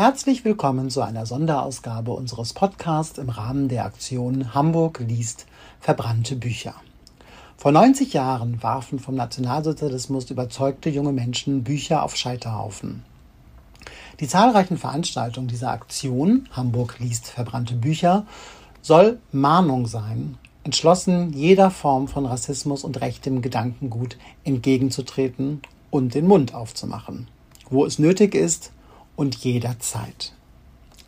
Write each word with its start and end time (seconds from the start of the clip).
Herzlich 0.00 0.44
willkommen 0.44 0.90
zu 0.90 1.02
einer 1.02 1.26
Sonderausgabe 1.26 2.12
unseres 2.12 2.52
Podcasts 2.52 3.18
im 3.18 3.30
Rahmen 3.30 3.66
der 3.66 3.84
Aktion 3.84 4.54
Hamburg 4.54 5.00
liest 5.00 5.46
verbrannte 5.80 6.36
Bücher. 6.36 6.76
Vor 7.56 7.72
90 7.72 8.12
Jahren 8.12 8.62
warfen 8.62 9.00
vom 9.00 9.16
Nationalsozialismus 9.16 10.30
überzeugte 10.30 10.88
junge 10.88 11.10
Menschen 11.10 11.64
Bücher 11.64 12.04
auf 12.04 12.14
Scheiterhaufen. 12.14 13.02
Die 14.20 14.28
zahlreichen 14.28 14.78
Veranstaltungen 14.78 15.48
dieser 15.48 15.72
Aktion 15.72 16.48
Hamburg 16.52 17.00
liest 17.00 17.26
verbrannte 17.26 17.74
Bücher 17.74 18.24
soll 18.80 19.18
Mahnung 19.32 19.88
sein, 19.88 20.38
entschlossen 20.62 21.32
jeder 21.32 21.72
Form 21.72 22.06
von 22.06 22.24
Rassismus 22.24 22.84
und 22.84 23.00
rechtem 23.00 23.42
Gedankengut 23.42 24.16
entgegenzutreten 24.44 25.60
und 25.90 26.14
den 26.14 26.28
Mund 26.28 26.54
aufzumachen, 26.54 27.26
wo 27.68 27.84
es 27.84 27.98
nötig 27.98 28.36
ist, 28.36 28.70
und 29.18 29.34
jederzeit. 29.34 30.32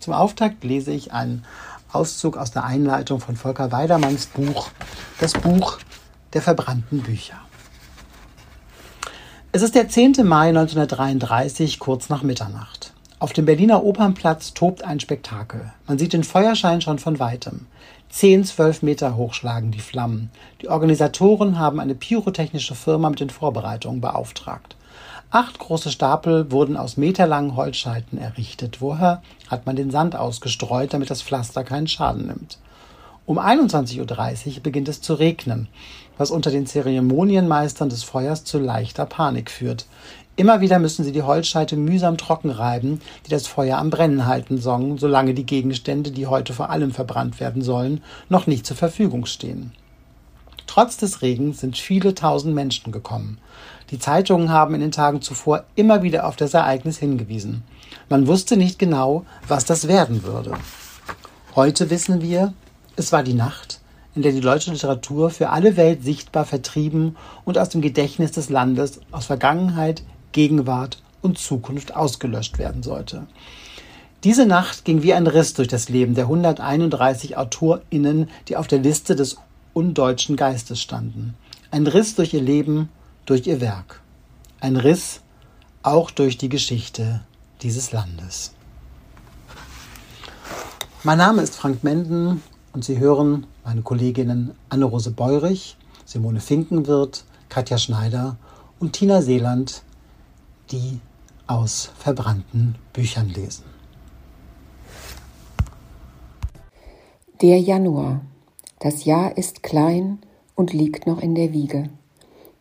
Zum 0.01 0.15
Auftakt 0.15 0.65
lese 0.65 0.91
ich 0.91 1.13
einen 1.13 1.45
Auszug 1.93 2.37
aus 2.37 2.51
der 2.51 2.65
Einleitung 2.65 3.21
von 3.21 3.37
Volker 3.37 3.71
Weidermanns 3.71 4.27
Buch, 4.27 4.71
das 5.21 5.33
Buch 5.33 5.79
der 6.33 6.43
verbrannten 6.43 7.03
Bücher. 7.03 7.37
Es 9.53 9.63
ist 9.63 9.77
der 9.77 9.89
10. 9.89 10.17
Mai 10.25 10.49
1933, 10.49 11.79
kurz 11.79 12.09
nach 12.09 12.23
Mitternacht. 12.23 12.93
Auf 13.21 13.33
dem 13.33 13.45
Berliner 13.45 13.85
Opernplatz 13.85 14.55
tobt 14.55 14.83
ein 14.83 14.99
Spektakel. 14.99 15.73
Man 15.87 15.99
sieht 15.99 16.13
den 16.13 16.25
Feuerschein 16.25 16.81
schon 16.81 16.99
von 16.99 17.21
weitem. 17.21 17.67
Zehn, 18.09 18.45
zwölf 18.45 18.83
Meter 18.83 19.15
hoch 19.15 19.35
schlagen 19.35 19.71
die 19.71 19.79
Flammen. 19.79 20.31
Die 20.63 20.69
Organisatoren 20.69 21.61
haben 21.61 21.79
eine 21.79 21.95
pyrotechnische 21.95 22.75
Firma 22.75 23.09
mit 23.09 23.21
den 23.21 23.31
Vorbereitungen 23.31 24.01
beauftragt. 24.01 24.75
Acht 25.33 25.61
große 25.61 25.93
Stapel 25.93 26.51
wurden 26.51 26.77
aus 26.77 26.97
meterlangen 26.97 27.55
Holzscheiten 27.55 28.19
errichtet. 28.19 28.81
Woher 28.81 29.23
hat 29.47 29.65
man 29.65 29.77
den 29.77 29.93
Sand 29.93 30.17
ausgestreut, 30.17 30.93
damit 30.93 31.09
das 31.09 31.23
Pflaster 31.23 31.63
keinen 31.63 31.87
Schaden 31.87 32.27
nimmt? 32.27 32.59
Um 33.27 33.39
21.30 33.39 34.57
Uhr 34.57 34.63
beginnt 34.65 34.89
es 34.89 35.01
zu 35.01 35.15
regnen, 35.15 35.69
was 36.19 36.33
unter 36.33 36.51
den 36.51 36.67
Zeremonienmeistern 36.67 37.89
des 37.89 38.03
Feuers 38.03 38.43
zu 38.43 38.59
leichter 38.59 39.07
Panik 39.07 39.53
führt. 39.53 39.87
Immer 40.35 40.61
wieder 40.61 40.81
müssen 40.81 41.05
sie 41.05 41.13
die 41.13 41.23
Holzscheite 41.23 41.77
mühsam 41.77 42.17
trocken 42.17 42.51
reiben, 42.51 43.01
die 43.25 43.31
das 43.31 43.47
Feuer 43.47 43.79
am 43.79 43.91
Brennen 43.91 44.27
halten 44.27 44.59
sollen, 44.59 44.99
solange 44.99 45.33
die 45.35 45.47
Gegenstände, 45.47 46.11
die 46.11 46.27
heute 46.27 46.55
vor 46.55 46.71
allem 46.71 46.91
verbrannt 46.91 47.39
werden 47.39 47.63
sollen, 47.63 48.03
noch 48.29 48.49
nicht 48.49 48.67
zur 48.67 48.77
Verfügung 48.77 49.27
stehen. 49.27 49.71
Trotz 50.67 50.97
des 50.97 51.23
Regens 51.23 51.61
sind 51.61 51.77
viele 51.77 52.15
tausend 52.15 52.55
Menschen 52.55 52.93
gekommen. 52.93 53.39
Die 53.91 53.99
Zeitungen 53.99 54.51
haben 54.51 54.75
in 54.75 54.81
den 54.81 54.93
Tagen 54.93 55.21
zuvor 55.21 55.65
immer 55.75 56.03
wieder 56.03 56.27
auf 56.27 56.37
das 56.37 56.55
Ereignis 56.55 56.99
hingewiesen. 56.99 57.65
Man 58.09 58.29
wusste 58.29 58.57
nicht 58.57 58.79
genau, 58.79 59.25
was 59.49 59.65
das 59.65 59.89
werden 59.89 60.23
würde. 60.23 60.53
Heute 61.57 61.91
wissen 61.91 62.23
wir, 62.23 62.55
es 62.95 63.11
war 63.11 63.25
die 63.25 63.35
Nacht, 63.35 63.81
in 64.15 64.23
der 64.23 64.31
die 64.31 64.41
deutsche 64.41 64.71
Literatur 64.71 65.31
für 65.31 65.51
alle 65.51 65.77
Welt 65.77 66.05
sichtbar 66.05 66.45
vertrieben 66.45 67.17
und 67.45 67.59
aus 67.59 67.71
dem 67.71 67.81
Gedächtnis 67.81 68.31
des 68.31 68.49
Landes 68.49 69.01
aus 69.11 69.27
Vergangenheit, 69.27 70.05
Gegenwart 70.31 71.03
und 71.21 71.39
Zukunft 71.39 71.97
ausgelöscht 71.97 72.59
werden 72.59 72.85
sollte. 72.85 73.27
Diese 74.23 74.47
Nacht 74.47 74.85
ging 74.85 75.03
wie 75.03 75.15
ein 75.15 75.27
Riss 75.27 75.55
durch 75.55 75.69
das 75.69 75.89
Leben 75.89 76.15
der 76.15 76.25
131 76.25 77.37
AutorInnen, 77.37 78.29
die 78.49 78.57
auf 78.57 78.69
der 78.69 78.79
Liste 78.79 79.17
des 79.17 79.39
undeutschen 79.73 80.37
Geistes 80.37 80.81
standen. 80.81 81.35
Ein 81.71 81.87
Riss 81.87 82.15
durch 82.15 82.35
ihr 82.35 82.43
Leben, 82.43 82.91
durch 83.27 83.47
ihr 83.47 83.61
Werk. 83.61 84.01
Ein 84.61 84.77
Riss 84.77 85.21
auch 85.83 86.11
durch 86.11 86.37
die 86.37 86.49
Geschichte 86.49 87.23
dieses 87.63 87.93
Landes. 87.93 88.53
Mein 91.03 91.19
Name 91.19 91.43
ist 91.43 91.57
Frank 91.57 91.83
Menden 91.83 92.43
und 92.73 92.85
Sie 92.85 92.99
hören 92.99 93.47
meine 93.65 93.83
Kolleginnen 93.83 94.55
Anne-Rose 94.69 95.11
Beurich, 95.11 95.77
Simone 96.05 96.41
Finkenwirth, 96.41 97.25
Katja 97.49 97.79
Schneider 97.79 98.37
und 98.79 98.93
Tina 98.93 99.23
Seeland, 99.23 99.83
die 100.71 101.01
aus 101.47 101.91
verbrannten 101.97 102.77
Büchern 102.93 103.29
lesen. 103.29 103.65
Der 107.41 107.59
Januar. 107.59 108.21
Das 108.79 109.05
Jahr 109.05 109.37
ist 109.37 109.63
klein 109.63 110.19
und 110.55 110.73
liegt 110.73 111.07
noch 111.07 111.21
in 111.21 111.35
der 111.35 111.53
Wiege. 111.53 111.89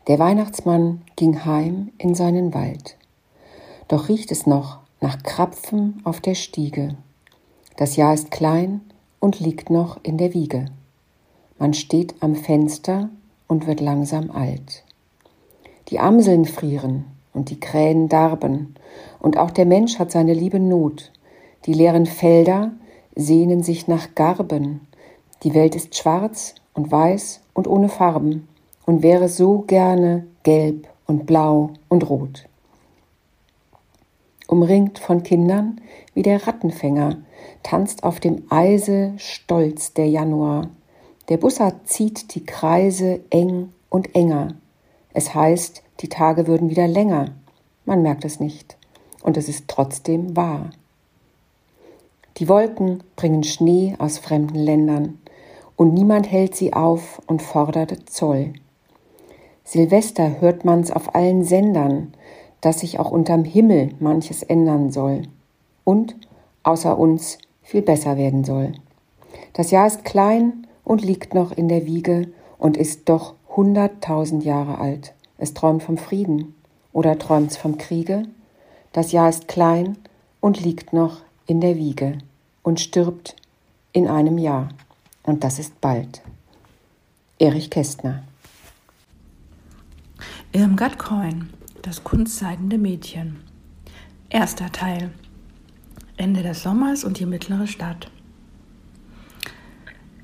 Der 0.07 0.17
Weihnachtsmann 0.17 1.01
ging 1.15 1.45
heim 1.45 1.91
in 1.97 2.15
seinen 2.15 2.53
Wald. 2.53 2.97
Doch 3.87 4.09
riecht 4.09 4.31
es 4.31 4.47
noch 4.47 4.79
nach 5.01 5.21
Krapfen 5.23 6.01
auf 6.03 6.19
der 6.19 6.35
Stiege. 6.35 6.95
Das 7.77 7.95
Jahr 7.95 8.13
ist 8.13 8.31
klein 8.31 8.81
und 9.19 9.39
liegt 9.39 9.69
noch 9.69 9.99
in 10.03 10.17
der 10.17 10.33
Wiege. 10.33 10.65
Man 11.57 11.73
steht 11.73 12.15
am 12.21 12.35
Fenster 12.35 13.09
und 13.47 13.67
wird 13.67 13.81
langsam 13.81 14.31
alt. 14.31 14.83
Die 15.89 15.99
Amseln 15.99 16.45
frieren 16.45 17.05
und 17.33 17.49
die 17.49 17.59
Krähen 17.59 18.09
darben, 18.09 18.75
und 19.19 19.37
auch 19.37 19.51
der 19.51 19.65
Mensch 19.65 19.99
hat 19.99 20.11
seine 20.11 20.33
liebe 20.33 20.59
Not. 20.59 21.11
Die 21.65 21.73
leeren 21.73 22.05
Felder 22.05 22.71
sehnen 23.15 23.63
sich 23.63 23.87
nach 23.87 24.15
Garben, 24.15 24.87
die 25.43 25.53
Welt 25.53 25.75
ist 25.75 25.95
schwarz 25.95 26.55
und 26.73 26.91
weiß 26.91 27.41
und 27.53 27.67
ohne 27.67 27.89
Farben 27.89 28.47
und 28.89 29.03
wäre 29.03 29.29
so 29.29 29.59
gerne 29.67 30.25
gelb 30.41 30.87
und 31.05 31.27
blau 31.27 31.73
und 31.89 32.09
rot. 32.09 32.49
Umringt 34.47 34.97
von 34.97 35.21
Kindern 35.21 35.79
wie 36.15 36.23
der 36.23 36.47
Rattenfänger 36.47 37.17
tanzt 37.61 38.03
auf 38.03 38.19
dem 38.19 38.45
Eise 38.49 39.13
stolz 39.17 39.93
der 39.93 40.07
Januar. 40.07 40.71
Der 41.29 41.37
Bussard 41.37 41.87
zieht 41.87 42.33
die 42.33 42.43
Kreise 42.43 43.19
eng 43.29 43.71
und 43.89 44.15
enger. 44.15 44.55
Es 45.13 45.35
heißt, 45.35 45.83
die 45.99 46.09
Tage 46.09 46.47
würden 46.47 46.71
wieder 46.71 46.87
länger. 46.87 47.27
Man 47.85 48.01
merkt 48.01 48.25
es 48.25 48.39
nicht. 48.39 48.75
Und 49.21 49.37
es 49.37 49.49
ist 49.49 49.65
trotzdem 49.67 50.35
wahr. 50.35 50.71
Die 52.37 52.49
Wolken 52.49 53.03
bringen 53.15 53.43
Schnee 53.43 53.93
aus 53.99 54.17
fremden 54.17 54.57
Ländern 54.57 55.19
und 55.75 55.93
niemand 55.93 56.31
hält 56.31 56.55
sie 56.55 56.73
auf 56.73 57.21
und 57.27 57.43
fordert 57.43 58.09
Zoll. 58.09 58.53
Silvester 59.71 60.41
hört 60.41 60.65
man's 60.65 60.89
auf 60.89 61.13
allen 61.13 61.43
Sendern, 61.43 62.15
dass 62.59 62.79
sich 62.79 62.99
auch 62.99 63.11
unterm 63.11 63.43
Himmel 63.43 63.93
manches 63.99 64.41
ändern 64.41 64.89
soll 64.89 65.27
und 65.83 66.15
außer 66.63 66.97
uns 66.97 67.37
viel 67.61 67.83
besser 67.83 68.17
werden 68.17 68.43
soll. 68.43 68.71
Das 69.53 69.69
Jahr 69.69 69.85
ist 69.85 70.05
klein 70.05 70.65
und 70.83 71.03
liegt 71.05 71.35
noch 71.35 71.51
in 71.51 71.67
der 71.69 71.85
Wiege 71.85 72.29
und 72.57 72.77
ist 72.77 73.09
doch 73.09 73.35
hunderttausend 73.55 74.43
Jahre 74.43 74.79
alt. 74.79 75.13
Es 75.37 75.53
träumt 75.53 75.83
vom 75.83 75.97
Frieden 75.97 76.55
oder 76.91 77.19
träumt's 77.19 77.55
vom 77.55 77.77
Kriege? 77.77 78.23
Das 78.91 79.11
Jahr 79.11 79.29
ist 79.29 79.47
klein 79.47 79.99
und 80.41 80.59
liegt 80.59 80.93
noch 80.93 81.17
in 81.45 81.61
der 81.61 81.75
Wiege 81.75 82.17
und 82.63 82.79
stirbt 82.79 83.35
in 83.93 84.07
einem 84.07 84.39
Jahr. 84.39 84.69
Und 85.21 85.43
das 85.43 85.59
ist 85.59 85.79
bald. 85.79 86.23
Erich 87.37 87.69
Kästner. 87.69 88.23
Irmgard 90.51 90.97
Coin, 90.97 91.51
das 91.83 92.03
kunstseidende 92.03 92.79
Mädchen. 92.79 93.41
Erster 94.29 94.71
Teil. 94.71 95.11
Ende 96.17 96.41
des 96.41 96.63
Sommers 96.63 97.03
und 97.03 97.19
die 97.19 97.27
mittlere 97.27 97.67
Stadt. 97.67 98.09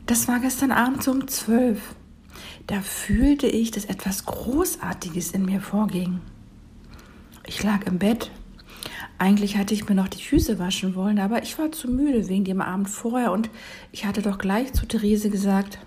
Das 0.07 0.27
war 0.27 0.39
gestern 0.39 0.71
Abend 0.71 1.03
so 1.03 1.11
um 1.11 1.27
zwölf. 1.27 1.93
Da 2.65 2.81
fühlte 2.81 3.45
ich, 3.45 3.69
dass 3.69 3.85
etwas 3.85 4.25
Großartiges 4.25 5.29
in 5.29 5.45
mir 5.45 5.61
vorging. 5.61 6.21
Ich 7.45 7.61
lag 7.61 7.85
im 7.85 7.99
Bett. 7.99 8.31
Eigentlich 9.19 9.57
hatte 9.57 9.75
ich 9.75 9.87
mir 9.87 9.93
noch 9.93 10.07
die 10.07 10.23
Füße 10.23 10.57
waschen 10.57 10.95
wollen, 10.95 11.19
aber 11.19 11.43
ich 11.43 11.59
war 11.59 11.71
zu 11.71 11.87
müde 11.87 12.27
wegen 12.29 12.45
dem 12.45 12.61
Abend 12.61 12.89
vorher 12.89 13.31
und 13.31 13.51
ich 13.91 14.05
hatte 14.05 14.23
doch 14.23 14.39
gleich 14.39 14.73
zu 14.73 14.87
Therese 14.87 15.29
gesagt, 15.29 15.84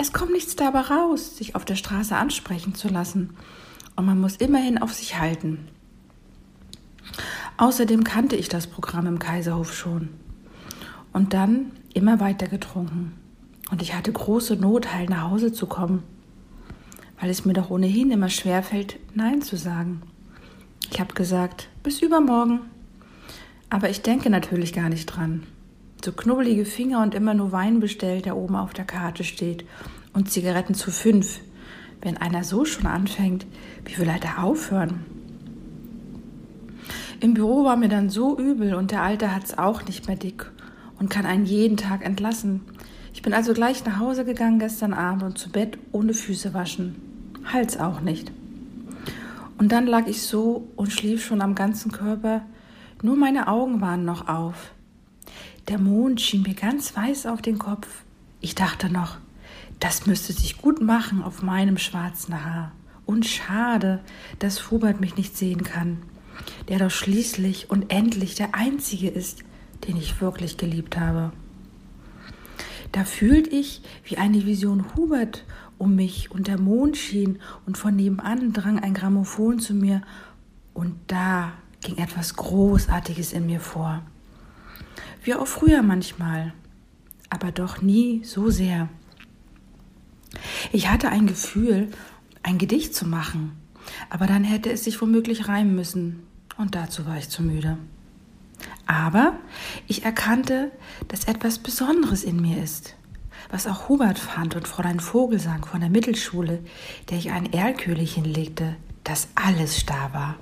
es 0.00 0.14
kommt 0.14 0.32
nichts 0.32 0.56
dabei 0.56 0.80
raus, 0.80 1.36
sich 1.36 1.54
auf 1.54 1.66
der 1.66 1.74
Straße 1.76 2.16
ansprechen 2.16 2.74
zu 2.74 2.88
lassen. 2.88 3.36
Und 3.96 4.06
man 4.06 4.18
muss 4.18 4.36
immerhin 4.36 4.78
auf 4.78 4.94
sich 4.94 5.18
halten. 5.18 5.68
Außerdem 7.58 8.02
kannte 8.02 8.34
ich 8.34 8.48
das 8.48 8.66
Programm 8.66 9.06
im 9.06 9.18
Kaiserhof 9.18 9.74
schon. 9.74 10.08
Und 11.12 11.34
dann 11.34 11.72
immer 11.92 12.18
weiter 12.18 12.48
getrunken. 12.48 13.12
Und 13.70 13.82
ich 13.82 13.94
hatte 13.94 14.10
große 14.10 14.56
Not, 14.56 14.94
heil 14.94 15.06
nach 15.06 15.30
Hause 15.30 15.52
zu 15.52 15.66
kommen, 15.66 16.02
weil 17.20 17.28
es 17.28 17.44
mir 17.44 17.52
doch 17.52 17.68
ohnehin 17.68 18.10
immer 18.10 18.30
schwerfällt, 18.30 18.98
Nein 19.14 19.42
zu 19.42 19.56
sagen. 19.56 20.00
Ich 20.90 20.98
habe 20.98 21.12
gesagt, 21.12 21.68
bis 21.82 22.00
übermorgen. 22.00 22.60
Aber 23.68 23.90
ich 23.90 24.00
denke 24.00 24.30
natürlich 24.30 24.72
gar 24.72 24.88
nicht 24.88 25.06
dran 25.06 25.42
so 26.04 26.12
knubbelige 26.12 26.64
Finger 26.64 27.02
und 27.02 27.14
immer 27.14 27.34
nur 27.34 27.52
Wein 27.52 27.80
bestellt, 27.80 28.24
der 28.24 28.36
oben 28.36 28.56
auf 28.56 28.72
der 28.72 28.84
Karte 28.84 29.24
steht 29.24 29.64
und 30.12 30.30
Zigaretten 30.30 30.74
zu 30.74 30.90
fünf. 30.90 31.40
Wenn 32.00 32.16
einer 32.16 32.44
so 32.44 32.64
schon 32.64 32.86
anfängt, 32.86 33.46
wie 33.84 33.98
will 33.98 34.08
er 34.08 34.18
da 34.18 34.42
aufhören? 34.42 35.04
Im 37.20 37.34
Büro 37.34 37.64
war 37.64 37.76
mir 37.76 37.88
dann 37.88 38.08
so 38.08 38.38
übel 38.38 38.74
und 38.74 38.90
der 38.90 39.02
Alte 39.02 39.34
hat's 39.34 39.58
auch 39.58 39.84
nicht 39.84 40.06
mehr 40.06 40.16
dick 40.16 40.50
und 40.98 41.10
kann 41.10 41.26
einen 41.26 41.44
jeden 41.44 41.76
Tag 41.76 42.04
entlassen. 42.04 42.62
Ich 43.12 43.20
bin 43.20 43.34
also 43.34 43.52
gleich 43.52 43.84
nach 43.84 43.98
Hause 43.98 44.24
gegangen 44.24 44.58
gestern 44.58 44.94
Abend 44.94 45.22
und 45.22 45.38
zu 45.38 45.50
Bett 45.50 45.76
ohne 45.92 46.14
Füße 46.14 46.54
waschen. 46.54 46.94
Hals 47.52 47.78
auch 47.78 48.00
nicht. 48.00 48.32
Und 49.58 49.72
dann 49.72 49.86
lag 49.86 50.06
ich 50.06 50.22
so 50.22 50.68
und 50.76 50.90
schlief 50.90 51.22
schon 51.22 51.42
am 51.42 51.54
ganzen 51.54 51.92
Körper, 51.92 52.42
nur 53.02 53.16
meine 53.16 53.48
Augen 53.48 53.82
waren 53.82 54.06
noch 54.06 54.28
auf. 54.28 54.72
Der 55.70 55.78
Mond 55.78 56.20
schien 56.20 56.42
mir 56.42 56.54
ganz 56.54 56.96
weiß 56.96 57.26
auf 57.26 57.42
den 57.42 57.60
Kopf. 57.60 57.86
Ich 58.40 58.56
dachte 58.56 58.90
noch, 58.90 59.18
das 59.78 60.04
müsste 60.04 60.32
sich 60.32 60.58
gut 60.58 60.82
machen 60.82 61.22
auf 61.22 61.42
meinem 61.42 61.78
schwarzen 61.78 62.44
Haar. 62.44 62.72
Und 63.06 63.24
schade, 63.24 64.00
dass 64.40 64.72
Hubert 64.72 65.00
mich 65.00 65.16
nicht 65.16 65.36
sehen 65.36 65.62
kann, 65.62 65.98
der 66.68 66.80
doch 66.80 66.90
schließlich 66.90 67.70
und 67.70 67.92
endlich 67.92 68.34
der 68.34 68.56
Einzige 68.56 69.10
ist, 69.10 69.44
den 69.86 69.96
ich 69.96 70.20
wirklich 70.20 70.56
geliebt 70.56 70.98
habe. 70.98 71.30
Da 72.90 73.04
fühlte 73.04 73.50
ich, 73.50 73.80
wie 74.02 74.18
eine 74.18 74.44
Vision 74.46 74.96
Hubert 74.96 75.44
um 75.78 75.94
mich 75.94 76.32
und 76.32 76.48
der 76.48 76.58
Mond 76.58 76.96
schien 76.96 77.38
und 77.64 77.78
von 77.78 77.94
nebenan 77.94 78.52
drang 78.52 78.80
ein 78.80 78.92
Grammophon 78.92 79.60
zu 79.60 79.74
mir 79.74 80.02
und 80.74 80.96
da 81.06 81.52
ging 81.80 81.96
etwas 81.98 82.34
Großartiges 82.34 83.32
in 83.32 83.46
mir 83.46 83.60
vor. 83.60 84.02
Wie 85.22 85.34
auch 85.34 85.46
früher 85.46 85.82
manchmal, 85.82 86.52
aber 87.28 87.52
doch 87.52 87.82
nie 87.82 88.24
so 88.24 88.50
sehr. 88.50 88.88
Ich 90.72 90.88
hatte 90.88 91.08
ein 91.08 91.26
Gefühl, 91.26 91.88
ein 92.42 92.58
Gedicht 92.58 92.94
zu 92.94 93.06
machen, 93.06 93.52
aber 94.08 94.26
dann 94.26 94.44
hätte 94.44 94.70
es 94.70 94.84
sich 94.84 95.00
womöglich 95.00 95.48
reimen 95.48 95.74
müssen, 95.74 96.22
und 96.56 96.74
dazu 96.74 97.06
war 97.06 97.16
ich 97.16 97.28
zu 97.28 97.42
müde. 97.42 97.78
Aber 98.86 99.38
ich 99.86 100.04
erkannte, 100.04 100.70
dass 101.08 101.24
etwas 101.24 101.58
Besonderes 101.58 102.24
in 102.24 102.40
mir 102.40 102.62
ist, 102.62 102.94
was 103.50 103.66
auch 103.66 103.88
Hubert 103.88 104.18
fand 104.18 104.56
und 104.56 104.68
Fräulein 104.68 105.00
Vogelsang 105.00 105.64
von 105.64 105.80
der 105.80 105.90
Mittelschule, 105.90 106.62
der 107.08 107.18
ich 107.18 107.30
ein 107.30 107.52
Erlköhlchen 107.52 108.24
legte, 108.24 108.76
dass 109.04 109.28
alles 109.34 109.78
starr 109.78 110.12
war. 110.12 110.36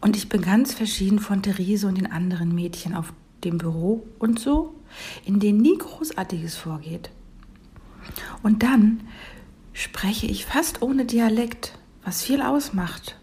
Und 0.00 0.16
ich 0.16 0.28
bin 0.28 0.42
ganz 0.42 0.74
verschieden 0.74 1.18
von 1.18 1.42
Therese 1.42 1.86
und 1.86 1.98
den 1.98 2.10
anderen 2.10 2.54
Mädchen 2.54 2.94
auf 2.94 3.12
dem 3.44 3.58
Büro 3.58 4.06
und 4.18 4.38
so, 4.38 4.74
in 5.24 5.40
denen 5.40 5.60
nie 5.60 5.76
Großartiges 5.76 6.56
vorgeht. 6.56 7.10
Und 8.42 8.62
dann 8.62 9.00
spreche 9.72 10.26
ich 10.26 10.46
fast 10.46 10.82
ohne 10.82 11.04
Dialekt, 11.04 11.78
was 12.04 12.22
viel 12.22 12.42
ausmacht 12.42 13.18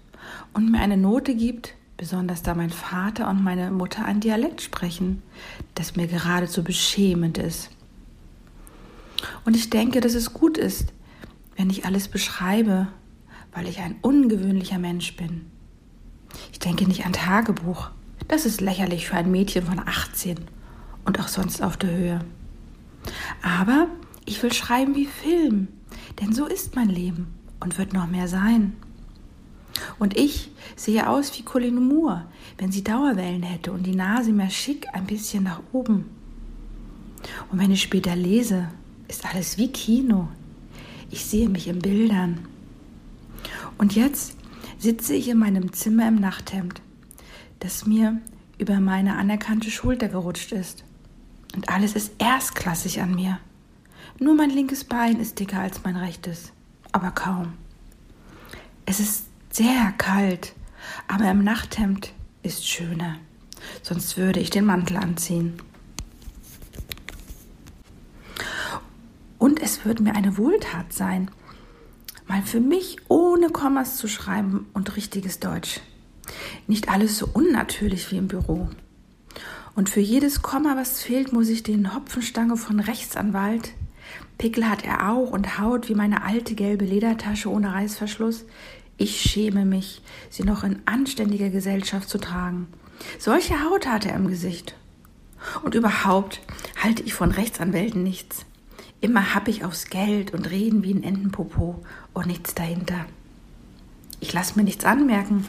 und 0.54 0.72
mir 0.72 0.80
eine 0.80 0.98
Note 0.98 1.36
gibt, 1.36 1.74
besonders 1.98 2.44
da 2.44 2.56
mein 2.56 2.70
Vater 2.70 3.30
und 3.30 3.44
meine 3.44 3.72
Mutter 3.72 4.06
ein 4.06 4.20
Dialekt 4.20 4.62
sprechen, 4.62 5.22
das 5.76 5.96
mir 5.96 6.08
geradezu 6.08 6.64
beschämend 6.64 7.38
ist. 7.38 7.70
Und 9.46 9.56
ich 9.56 9.70
denke, 9.70 10.02
dass 10.02 10.14
es 10.14 10.34
gut 10.34 10.58
ist, 10.58 10.94
wenn 11.56 11.70
ich 11.70 11.86
alles 11.86 12.10
beschreibe, 12.10 12.88
weil 13.54 13.68
ich 13.68 13.80
ein 13.80 13.96
ungewöhnlicher 14.02 14.80
Mensch 14.80 15.16
bin. 15.16 15.50
Ich 16.52 16.60
denke 16.60 16.86
nicht 16.86 17.06
an 17.06 17.14
Tagebuch. 17.14 17.90
Das 18.28 18.46
ist 18.46 18.62
lächerlich 18.62 19.08
für 19.08 19.16
ein 19.16 19.32
Mädchen 19.32 19.66
von 19.66 19.80
18 19.80 20.38
und 21.06 21.20
auch 21.20 21.28
sonst 21.28 21.62
auf 21.62 21.78
der 21.78 21.92
Höhe. 21.92 22.20
Aber 23.42 23.88
ich 24.26 24.42
will 24.42 24.52
schreiben 24.52 24.96
wie 24.96 25.06
Film, 25.06 25.68
denn 26.20 26.34
so 26.34 26.46
ist 26.46 26.76
mein 26.76 26.90
Leben 26.90 27.28
und 27.60 27.78
wird 27.78 27.94
noch 27.94 28.08
mehr 28.08 28.28
sein. 28.28 28.74
Und 30.00 30.18
ich 30.18 30.50
sehe 30.76 31.08
aus 31.10 31.38
wie 31.38 31.44
Colin 31.44 31.88
Moore, 31.88 32.26
wenn 32.58 32.72
sie 32.72 32.84
Dauerwellen 32.84 33.44
hätte 33.44 33.72
und 33.72 33.84
die 33.84 33.96
Nase 33.96 34.32
mehr 34.32 34.50
schick 34.50 34.88
ein 34.94 35.06
bisschen 35.06 35.44
nach 35.44 35.62
oben. 35.72 36.10
Und 37.52 37.60
wenn 37.60 37.72
ich 37.72 37.82
später 37.82 38.16
lese, 38.16 38.70
ist 39.08 39.26
alles 39.26 39.58
wie 39.58 39.72
Kino. 39.72 40.28
Ich 41.12 41.26
sehe 41.26 41.50
mich 41.50 41.68
in 41.68 41.80
Bildern. 41.80 42.40
Und 43.78 43.96
jetzt 43.96 44.36
sitze 44.78 45.14
ich 45.14 45.30
in 45.30 45.38
meinem 45.38 45.74
Zimmer 45.74 46.08
im 46.08 46.16
Nachthemd, 46.16 46.82
das 47.60 47.86
mir 47.86 48.20
über 48.58 48.80
meine 48.80 49.16
anerkannte 49.16 49.72
Schulter 49.72 50.08
gerutscht 50.08 50.52
ist. 50.52 50.84
Und 51.56 51.70
alles 51.70 51.96
ist 51.96 52.14
erstklassig 52.18 53.02
an 53.02 53.16
mir. 53.16 53.40
Nur 54.20 54.36
mein 54.36 54.50
linkes 54.50 54.84
Bein 54.84 55.20
ist 55.20 55.40
dicker 55.40 55.60
als 55.60 55.84
mein 55.84 55.96
rechtes, 55.96 56.52
aber 56.92 57.12
kaum. 57.12 57.54
Es 58.86 59.00
ist 59.00 59.26
sehr 59.52 59.94
kalt, 59.98 60.54
aber 61.08 61.30
im 61.32 61.44
Nachthemd 61.44 62.14
ist 62.44 62.68
schöner, 62.68 63.18
sonst 63.82 64.18
würde 64.18 64.40
ich 64.40 64.50
den 64.50 64.66
Mantel 64.66 64.98
anziehen. 64.98 65.54
Und 69.40 69.62
es 69.62 69.86
wird 69.86 70.00
mir 70.00 70.16
eine 70.16 70.38
Wohltat 70.38 70.94
sein, 70.94 71.30
mal 72.28 72.42
für 72.42 72.60
mich 72.60 72.98
ohne 73.08 73.50
Kommas 73.50 73.98
zu 73.98 74.08
schreiben 74.08 74.68
und 74.74 74.96
richtiges 74.96 75.40
Deutsch. 75.40 75.80
Nicht 76.68 76.90
alles 76.90 77.18
so 77.18 77.28
unnatürlich 77.32 78.12
wie 78.12 78.18
im 78.18 78.28
Büro. 78.28 78.70
Und 79.76 79.90
für 79.90 80.00
jedes 80.00 80.42
Komma, 80.42 80.76
was 80.78 81.02
fehlt, 81.02 81.34
muss 81.34 81.50
ich 81.50 81.62
den 81.62 81.94
Hopfenstange 81.94 82.56
von 82.58 82.80
Rechtsanwalt. 82.80 83.72
Pickel 84.38 84.70
hat 84.70 84.86
er 84.86 85.12
auch 85.12 85.32
und 85.32 85.60
Haut 85.60 85.90
wie 85.90 85.96
meine 85.96 86.24
alte 86.24 86.56
gelbe 86.56 86.86
Ledertasche 86.86 87.50
ohne 87.50 87.74
Reißverschluss. 87.74 88.46
Ich 88.98 89.22
schäme 89.22 89.66
mich, 89.66 90.02
sie 90.30 90.44
noch 90.44 90.64
in 90.64 90.82
anständiger 90.86 91.50
Gesellschaft 91.50 92.10
zu 92.10 92.18
tragen. 92.18 92.68
Solche 93.20 93.64
Haut 93.66 93.88
hat 93.88 94.06
er 94.06 94.16
im 94.16 94.28
Gesicht. 94.28 94.76
Und 95.64 95.76
überhaupt 95.76 96.42
halte 96.82 97.04
ich 97.04 97.14
von 97.14 97.32
Rechtsanwälten 97.32 98.02
nichts. 98.02 98.46
Immer 99.06 99.24
ich 99.46 99.64
aufs 99.64 99.92
Geld 99.92 100.34
und 100.34 100.50
reden 100.50 100.82
wie 100.82 100.92
ein 100.92 101.04
Entenpopo 101.04 101.84
und 102.16 102.26
nichts 102.26 102.56
dahinter. 102.56 103.06
Ich 104.20 104.34
lasse 104.34 104.58
mir 104.58 104.64
nichts 104.64 104.84
anmerken, 104.84 105.46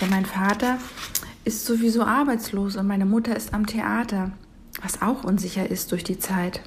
denn 0.00 0.10
mein 0.10 0.26
Vater 0.26 0.78
ist 1.44 1.64
sowieso 1.64 2.02
arbeitslos 2.02 2.74
und 2.74 2.88
meine 2.88 3.06
Mutter 3.06 3.36
ist 3.36 3.54
am 3.54 3.66
Theater, 3.66 4.32
was 4.82 5.02
auch 5.02 5.22
unsicher 5.22 5.70
ist 5.70 5.92
durch 5.92 6.02
die 6.02 6.18
Zeit. 6.18 6.60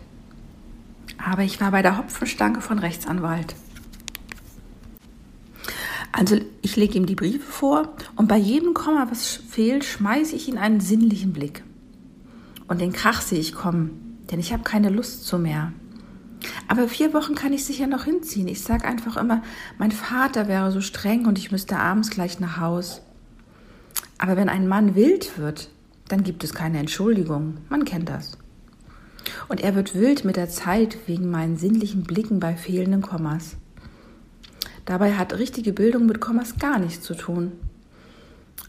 Aber 1.18 1.44
ich 1.44 1.60
war 1.60 1.72
bei 1.72 1.82
der 1.82 1.98
Hopfenstange 1.98 2.62
von 2.62 2.80
Rechtsanwalt. 2.80 3.54
Also 6.14 6.40
ich 6.62 6.78
lege 6.78 6.98
ihm 6.98 7.06
die 7.06 7.16
Briefe 7.16 7.52
vor 7.52 7.90
und 8.16 8.30
bei 8.30 8.38
jedem 8.38 8.74
Komma, 8.74 9.08
was 9.10 9.28
fehlt, 9.28 9.84
schmeiße 9.84 10.38
ich 10.38 10.48
ihn 10.48 10.58
einen 10.58 10.80
sinnlichen 10.80 11.34
Blick. 11.34 11.66
Und 12.70 12.80
den 12.80 12.94
Krach 12.94 13.20
sehe 13.20 13.40
ich 13.40 13.54
kommen, 13.54 14.20
denn 14.32 14.40
ich 14.40 14.54
habe 14.54 14.64
keine 14.64 14.90
Lust 14.90 15.26
zu 15.26 15.38
mehr. 15.38 15.74
Aber 16.68 16.88
vier 16.88 17.14
Wochen 17.14 17.36
kann 17.36 17.54
ich 17.54 17.66
sicher 17.66 17.88
noch 17.88 18.06
hinziehen. 18.06 18.48
Ich 18.48 18.62
sage 18.62 18.88
einfach 18.88 19.18
immer, 19.18 19.44
mein 19.78 19.92
Vater 19.92 20.48
wäre 20.48 20.72
so 20.72 20.82
streng 20.82 21.26
und 21.26 21.38
ich 21.38 21.52
müsste 21.52 21.78
abends 21.78 22.10
gleich 22.10 22.40
nach 22.40 22.60
Haus. 22.60 23.02
Aber 24.18 24.38
wenn 24.38 24.50
ein 24.50 24.68
Mann 24.68 24.96
wild 24.96 25.38
wird, 25.38 25.70
dann 26.08 26.24
gibt 26.24 26.44
es 26.44 26.54
keine 26.54 26.80
Entschuldigung. 26.80 27.58
Man 27.70 27.86
kennt 27.86 28.10
das. 28.10 28.38
Und 29.48 29.62
er 29.62 29.76
wird 29.76 29.96
wild 29.96 30.26
mit 30.26 30.36
der 30.36 30.50
Zeit 30.50 30.98
wegen 31.08 31.30
meinen 31.30 31.58
sinnlichen 31.58 32.04
Blicken 32.04 32.40
bei 32.40 32.56
fehlenden 32.56 33.02
Kommas. 33.02 33.56
Dabei 34.86 35.14
hat 35.14 35.38
richtige 35.38 35.74
Bildung 35.74 36.06
mit 36.06 36.20
Kommas 36.20 36.58
gar 36.58 36.80
nichts 36.80 37.06
zu 37.06 37.16
tun. 37.16 37.52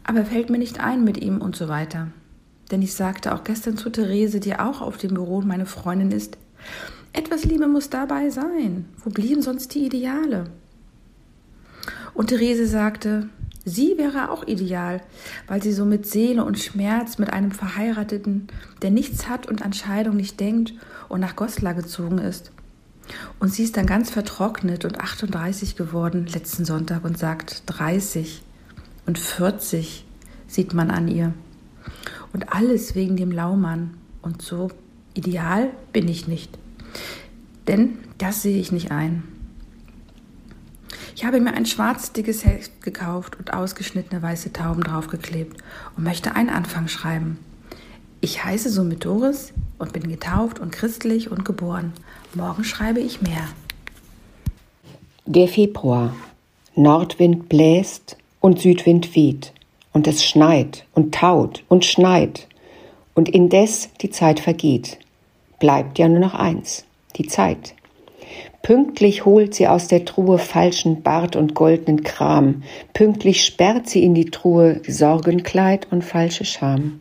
Aber 0.04 0.24
fällt 0.24 0.50
mir 0.50 0.58
nicht 0.58 0.80
ein 0.80 1.04
mit 1.04 1.16
ihm 1.18 1.40
und 1.40 1.56
so 1.56 1.68
weiter. 1.68 2.08
Denn 2.70 2.82
ich 2.82 2.94
sagte 2.94 3.34
auch 3.34 3.44
gestern 3.44 3.76
zu 3.76 3.90
Therese, 3.90 4.40
die 4.40 4.58
auch 4.58 4.80
auf 4.80 4.96
dem 4.96 5.14
Büro 5.14 5.40
meine 5.42 5.66
Freundin 5.66 6.10
ist, 6.10 6.38
etwas 7.12 7.44
Liebe 7.44 7.66
muss 7.66 7.90
dabei 7.90 8.30
sein. 8.30 8.86
Wo 9.04 9.10
blieben 9.10 9.42
sonst 9.42 9.74
die 9.74 9.86
Ideale? 9.86 10.44
Und 12.14 12.28
Therese 12.28 12.66
sagte, 12.66 13.28
sie 13.64 13.96
wäre 13.96 14.30
auch 14.30 14.46
ideal, 14.46 15.00
weil 15.46 15.62
sie 15.62 15.72
so 15.72 15.84
mit 15.84 16.06
Seele 16.06 16.44
und 16.44 16.58
Schmerz 16.58 17.18
mit 17.18 17.32
einem 17.32 17.52
Verheirateten, 17.52 18.48
der 18.82 18.90
nichts 18.90 19.28
hat 19.28 19.46
und 19.46 19.62
an 19.62 19.72
Scheidung 19.72 20.16
nicht 20.16 20.40
denkt 20.40 20.74
und 21.08 21.20
nach 21.20 21.36
Goslar 21.36 21.74
gezogen 21.74 22.18
ist. 22.18 22.52
Und 23.40 23.52
sie 23.52 23.64
ist 23.64 23.76
dann 23.76 23.86
ganz 23.86 24.10
vertrocknet 24.10 24.84
und 24.84 25.00
38 25.00 25.76
geworden 25.76 26.26
letzten 26.26 26.64
Sonntag 26.64 27.04
und 27.04 27.18
sagt 27.18 27.64
30 27.66 28.42
und 29.06 29.18
40 29.18 30.04
sieht 30.46 30.74
man 30.74 30.90
an 30.90 31.08
ihr. 31.08 31.32
Und 32.32 32.52
alles 32.54 32.94
wegen 32.94 33.16
dem 33.16 33.32
Laumann. 33.32 33.94
Und 34.22 34.42
so 34.42 34.70
ideal 35.14 35.70
bin 35.92 36.08
ich 36.08 36.28
nicht. 36.28 36.58
Denn 37.68 37.98
das 38.18 38.42
sehe 38.42 38.58
ich 38.58 38.72
nicht 38.72 38.90
ein. 38.90 39.22
Ich 41.14 41.24
habe 41.24 41.40
mir 41.40 41.54
ein 41.54 41.66
schwarz 41.66 42.12
dickes 42.12 42.44
Heft 42.44 42.82
gekauft 42.82 43.38
und 43.38 43.52
ausgeschnittene 43.52 44.22
weiße 44.22 44.52
Tauben 44.52 44.82
draufgeklebt 44.82 45.56
und 45.96 46.04
möchte 46.04 46.34
einen 46.34 46.48
Anfang 46.48 46.88
schreiben. 46.88 47.38
Ich 48.20 48.44
heiße 48.44 48.70
somit 48.70 49.04
Doris 49.04 49.52
und 49.78 49.92
bin 49.92 50.08
getauft 50.08 50.58
und 50.58 50.72
christlich 50.72 51.30
und 51.30 51.44
geboren. 51.44 51.92
Morgen 52.34 52.64
schreibe 52.64 53.00
ich 53.00 53.20
mehr. 53.20 53.48
Der 55.26 55.48
Februar. 55.48 56.14
Nordwind 56.74 57.48
bläst 57.48 58.16
und 58.40 58.60
Südwind 58.60 59.14
weht 59.14 59.52
und 59.92 60.06
es 60.06 60.24
schneit 60.24 60.86
und 60.94 61.14
taut 61.14 61.64
und 61.68 61.84
schneit, 61.84 62.48
und 63.14 63.28
indes 63.28 63.90
die 64.00 64.10
Zeit 64.10 64.40
vergeht. 64.40 64.98
Bleibt 65.62 66.00
ja 66.00 66.08
nur 66.08 66.18
noch 66.18 66.34
eins, 66.34 66.84
die 67.14 67.28
Zeit. 67.28 67.74
Pünktlich 68.62 69.24
holt 69.24 69.54
sie 69.54 69.68
aus 69.68 69.86
der 69.86 70.04
Truhe 70.04 70.38
falschen 70.38 71.04
Bart 71.04 71.36
und 71.36 71.54
goldenen 71.54 72.02
Kram, 72.02 72.64
pünktlich 72.94 73.44
sperrt 73.44 73.88
sie 73.88 74.02
in 74.02 74.12
die 74.12 74.24
Truhe 74.24 74.80
Sorgenkleid 74.84 75.86
und 75.92 76.02
falsche 76.02 76.44
Scham. 76.44 77.00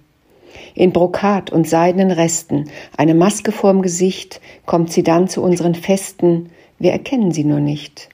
In 0.76 0.94
Brokat 0.94 1.52
und 1.52 1.68
seidenen 1.68 2.12
Resten, 2.12 2.70
eine 2.96 3.16
Maske 3.16 3.52
vorm 3.52 3.82
Gesicht, 3.82 4.40
kommt 4.68 4.94
sie 4.94 5.02
dann 5.02 5.28
zu 5.28 5.42
unseren 5.42 5.74
Festen, 5.74 6.52
wir 6.78 6.92
erkennen 6.92 7.32
sie 7.32 7.46
nur 7.46 7.62
nicht. 7.62 8.10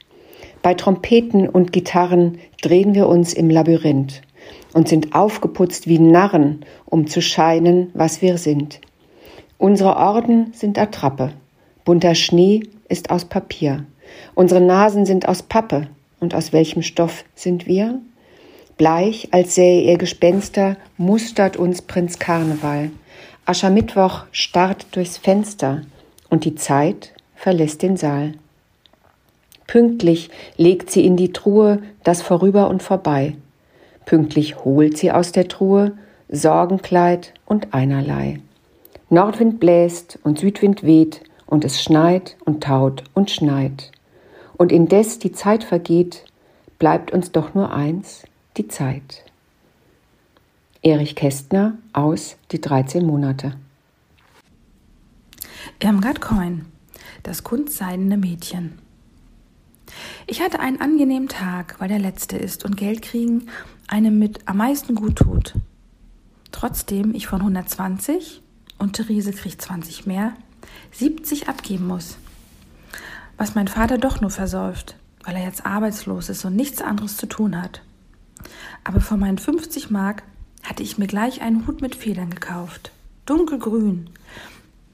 Bei 0.61 0.75
Trompeten 0.75 1.49
und 1.49 1.73
Gitarren 1.73 2.37
drehen 2.61 2.95
wir 2.95 3.09
uns 3.09 3.33
im 3.33 3.49
Labyrinth 3.49 4.21
und 4.73 4.87
sind 4.87 5.13
aufgeputzt 5.13 5.87
wie 5.87 5.99
Narren, 5.99 6.63
um 6.85 7.05
zu 7.05 7.21
scheinen, 7.21 7.91
was 7.93 8.21
wir 8.21 8.37
sind. 8.37 8.79
Unsere 9.57 9.95
Orden 9.95 10.53
sind 10.53 10.77
Attrappe, 10.77 11.31
bunter 11.83 12.13
Schnee 12.13 12.63
ist 12.89 13.09
aus 13.09 13.25
Papier, 13.25 13.85
unsere 14.35 14.61
Nasen 14.61 15.05
sind 15.05 15.27
aus 15.27 15.41
Pappe, 15.41 15.87
und 16.19 16.33
aus 16.33 16.53
welchem 16.53 16.81
Stoff 16.81 17.25
sind 17.35 17.67
wir? 17.67 17.99
Bleich, 18.77 19.29
als 19.31 19.55
sähe 19.55 19.83
er 19.83 19.97
Gespenster, 19.97 20.77
mustert 20.97 21.57
uns 21.57 21.81
Prinz 21.81 22.19
Karneval. 22.19 22.91
Aschermittwoch 23.45 24.25
starrt 24.31 24.87
durchs 24.91 25.17
Fenster, 25.17 25.81
und 26.29 26.45
die 26.45 26.55
Zeit 26.55 27.13
verlässt 27.35 27.81
den 27.81 27.97
Saal. 27.97 28.33
Pünktlich 29.65 30.29
legt 30.55 30.91
sie 30.91 31.05
in 31.05 31.17
die 31.17 31.33
Truhe 31.33 31.81
das 32.03 32.21
Vorüber 32.21 32.69
und 32.69 32.83
Vorbei. 32.83 33.35
Pünktlich 34.05 34.63
holt 34.63 34.97
sie 34.97 35.11
aus 35.11 35.31
der 35.31 35.47
Truhe 35.47 35.93
Sorgenkleid 36.29 37.33
und 37.45 37.73
einerlei. 37.73 38.39
Nordwind 39.09 39.59
bläst 39.59 40.19
und 40.23 40.39
Südwind 40.39 40.83
weht, 40.83 41.21
und 41.47 41.63
es 41.63 41.81
schneit 41.81 42.35
und 42.45 42.61
taut 42.61 43.03
und 43.13 43.31
schneit. 43.31 43.91
Und 44.57 44.71
indes 44.71 45.17
die 45.17 45.31
Zeit 45.31 45.63
vergeht, 45.63 46.25
bleibt 46.77 47.11
uns 47.11 47.31
doch 47.31 47.55
nur 47.55 47.73
eins, 47.73 48.23
die 48.57 48.67
Zeit. 48.67 49.23
Erich 50.81 51.15
Kästner 51.15 51.77
aus 51.93 52.37
Die 52.51 52.61
13 52.61 53.05
Monate. 53.05 53.53
Irmgard 55.81 56.21
Coin, 56.21 56.65
das 57.23 57.43
kunstseidene 57.43 58.17
Mädchen. 58.17 58.79
Ich 60.27 60.41
hatte 60.41 60.59
einen 60.59 60.81
angenehmen 60.81 61.29
Tag, 61.29 61.75
weil 61.79 61.87
der 61.87 61.99
letzte 61.99 62.37
ist 62.37 62.65
und 62.65 62.77
Geld 62.77 63.01
kriegen 63.01 63.47
einem 63.87 64.19
mit 64.19 64.39
am 64.45 64.57
meisten 64.57 64.95
gut 64.95 65.15
tut. 65.15 65.53
Trotzdem 66.51 67.13
ich 67.15 67.27
von 67.27 67.39
120 67.39 68.41
und 68.77 68.93
Therese 68.93 69.31
kriegt 69.31 69.61
20 69.61 70.05
mehr, 70.05 70.33
70 70.91 71.49
abgeben 71.49 71.87
muss. 71.87 72.17
Was 73.37 73.55
mein 73.55 73.67
Vater 73.67 73.97
doch 73.97 74.21
nur 74.21 74.31
versäuft, 74.31 74.95
weil 75.23 75.35
er 75.35 75.43
jetzt 75.43 75.65
arbeitslos 75.65 76.29
ist 76.29 76.45
und 76.45 76.55
nichts 76.55 76.81
anderes 76.81 77.17
zu 77.17 77.27
tun 77.27 77.61
hat. 77.61 77.81
Aber 78.83 79.01
von 79.01 79.19
meinen 79.19 79.37
50 79.37 79.89
Mark 79.89 80.23
hatte 80.63 80.83
ich 80.83 80.97
mir 80.97 81.07
gleich 81.07 81.41
einen 81.41 81.67
Hut 81.67 81.81
mit 81.81 81.95
Federn 81.95 82.29
gekauft. 82.29 82.91
Dunkelgrün. 83.25 84.09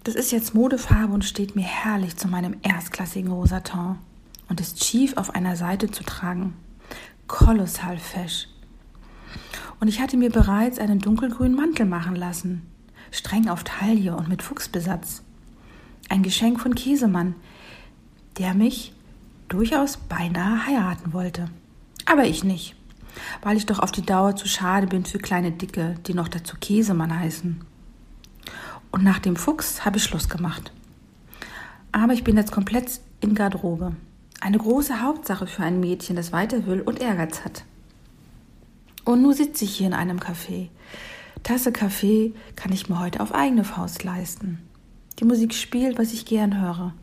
Das 0.03 0.15
ist 0.15 0.31
jetzt 0.31 0.53
Modefarbe 0.53 1.13
und 1.13 1.23
steht 1.23 1.55
mir 1.55 1.63
herrlich 1.63 2.17
zu 2.17 2.27
meinem 2.27 2.57
erstklassigen 2.61 3.31
Rosaton 3.31 3.97
und 4.49 4.59
ist 4.59 4.83
schief 4.83 5.15
auf 5.17 5.33
einer 5.35 5.55
Seite 5.55 5.89
zu 5.89 6.03
tragen. 6.03 6.55
Kolossal 7.27 7.97
fesch. 7.97 8.47
Und 9.79 9.87
ich 9.87 10.01
hatte 10.01 10.17
mir 10.17 10.29
bereits 10.29 10.79
einen 10.79 10.99
dunkelgrünen 10.99 11.55
Mantel 11.55 11.85
machen 11.85 12.15
lassen, 12.15 12.63
streng 13.13 13.47
auf 13.47 13.63
Taille 13.63 14.15
und 14.15 14.27
mit 14.27 14.41
Fuchsbesatz. 14.41 15.21
Ein 16.09 16.23
Geschenk 16.23 16.59
von 16.59 16.75
Käsemann, 16.75 17.35
der 18.37 18.53
mich 18.55 18.93
durchaus 19.47 19.97
beinahe 19.97 20.65
heiraten 20.65 21.13
wollte. 21.13 21.49
Aber 22.05 22.25
ich 22.25 22.43
nicht, 22.43 22.75
weil 23.41 23.55
ich 23.55 23.65
doch 23.65 23.79
auf 23.79 23.91
die 23.91 24.01
Dauer 24.01 24.35
zu 24.35 24.47
schade 24.47 24.87
bin 24.87 25.05
für 25.05 25.19
kleine 25.19 25.51
Dicke, 25.51 25.95
die 26.07 26.13
noch 26.13 26.27
dazu 26.27 26.57
Käsemann 26.59 27.17
heißen. 27.17 27.63
Und 28.91 29.03
nach 29.03 29.19
dem 29.19 29.35
Fuchs 29.35 29.85
habe 29.85 29.97
ich 29.97 30.03
Schluss 30.03 30.27
gemacht. 30.27 30.71
Aber 31.91 32.13
ich 32.13 32.23
bin 32.23 32.35
jetzt 32.35 32.51
komplett 32.51 32.99
in 33.21 33.35
Garderobe. 33.35 33.95
Eine 34.41 34.57
große 34.57 35.01
Hauptsache 35.01 35.47
für 35.47 35.63
ein 35.63 35.79
Mädchen, 35.79 36.15
das 36.15 36.31
weiter 36.31 36.65
will 36.65 36.81
und 36.81 36.99
Ehrgeiz 36.99 37.45
hat. 37.45 37.63
Und 39.05 39.21
nun 39.21 39.33
sitze 39.33 39.65
ich 39.65 39.75
hier 39.75 39.87
in 39.87 39.93
einem 39.93 40.19
Café. 40.19 40.69
Tasse 41.43 41.73
Kaffee 41.73 42.33
kann 42.55 42.71
ich 42.71 42.87
mir 42.87 42.99
heute 42.99 43.19
auf 43.19 43.33
eigene 43.33 43.65
Faust 43.65 44.05
leisten. 44.05 44.59
Die 45.19 45.25
Musik 45.25 45.53
spielt, 45.53 45.99
was 45.99 46.13
ich 46.13 46.25
gern 46.25 46.61
höre. 46.61 46.93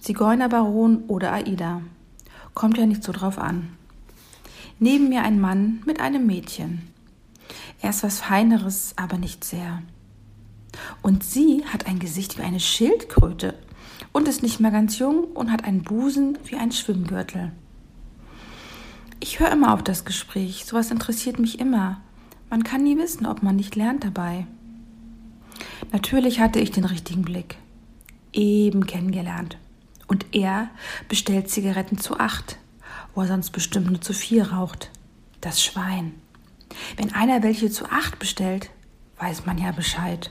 Zigeunerbaron 0.00 1.04
oder 1.06 1.34
Aida. 1.34 1.82
Kommt 2.54 2.78
ja 2.78 2.86
nicht 2.86 3.04
so 3.04 3.12
drauf 3.12 3.38
an. 3.38 3.76
Neben 4.78 5.10
mir 5.10 5.22
ein 5.22 5.38
Mann 5.38 5.82
mit 5.84 6.00
einem 6.00 6.26
Mädchen. 6.26 6.88
Er 7.82 7.90
ist 7.90 8.02
was 8.02 8.20
Feineres, 8.20 8.94
aber 8.96 9.18
nicht 9.18 9.44
sehr. 9.44 9.82
Und 11.02 11.24
sie 11.24 11.62
hat 11.66 11.86
ein 11.86 11.98
Gesicht 11.98 12.38
wie 12.38 12.42
eine 12.42 12.60
Schildkröte 12.60 13.54
und 14.12 14.28
ist 14.28 14.42
nicht 14.42 14.60
mehr 14.60 14.70
ganz 14.70 14.98
jung 14.98 15.24
und 15.24 15.52
hat 15.52 15.64
einen 15.64 15.82
Busen 15.82 16.38
wie 16.46 16.56
ein 16.56 16.72
Schwimmgürtel. 16.72 17.52
Ich 19.20 19.40
höre 19.40 19.52
immer 19.52 19.74
auf 19.74 19.82
das 19.82 20.06
Gespräch, 20.06 20.64
sowas 20.64 20.90
interessiert 20.90 21.38
mich 21.38 21.60
immer. 21.60 22.00
Man 22.50 22.64
kann 22.64 22.84
nie 22.84 22.96
wissen, 22.98 23.26
ob 23.26 23.42
man 23.42 23.56
nicht 23.56 23.76
lernt 23.76 24.04
dabei. 24.04 24.46
Natürlich 25.92 26.40
hatte 26.40 26.60
ich 26.60 26.70
den 26.70 26.84
richtigen 26.84 27.22
Blick. 27.22 27.56
Eben 28.32 28.86
kennengelernt. 28.86 29.58
Und 30.06 30.26
er 30.34 30.68
bestellt 31.08 31.48
Zigaretten 31.48 31.98
zu 31.98 32.18
acht, 32.18 32.58
wo 33.14 33.22
er 33.22 33.28
sonst 33.28 33.50
bestimmt 33.50 33.90
nur 33.90 34.00
zu 34.00 34.12
vier 34.12 34.52
raucht. 34.52 34.90
Das 35.40 35.62
Schwein. 35.62 36.14
Wenn 36.96 37.14
einer 37.14 37.42
welche 37.42 37.70
zu 37.70 37.86
acht 37.90 38.18
bestellt, 38.18 38.70
weiß 39.18 39.46
man 39.46 39.58
ja 39.58 39.72
Bescheid, 39.72 40.30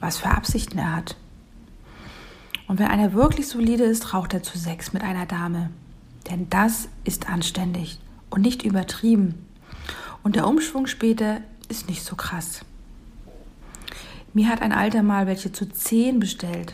was 0.00 0.18
für 0.18 0.28
Absichten 0.28 0.78
er 0.78 0.96
hat. 0.96 1.16
Und 2.68 2.78
wenn 2.78 2.88
einer 2.88 3.12
wirklich 3.12 3.48
solide 3.48 3.84
ist, 3.84 4.12
raucht 4.12 4.34
er 4.34 4.42
zu 4.42 4.58
sechs 4.58 4.92
mit 4.92 5.02
einer 5.02 5.26
Dame. 5.26 5.70
Denn 6.30 6.50
das 6.50 6.88
ist 7.04 7.28
anständig 7.28 8.00
und 8.30 8.42
nicht 8.42 8.64
übertrieben. 8.64 9.46
Und 10.26 10.34
der 10.34 10.48
Umschwung 10.48 10.88
später 10.88 11.40
ist 11.68 11.88
nicht 11.88 12.02
so 12.02 12.16
krass. 12.16 12.64
Mir 14.34 14.48
hat 14.48 14.60
ein 14.60 14.72
Alter 14.72 15.04
mal 15.04 15.28
welche 15.28 15.52
zu 15.52 15.68
zehn 15.68 16.18
bestellt. 16.18 16.72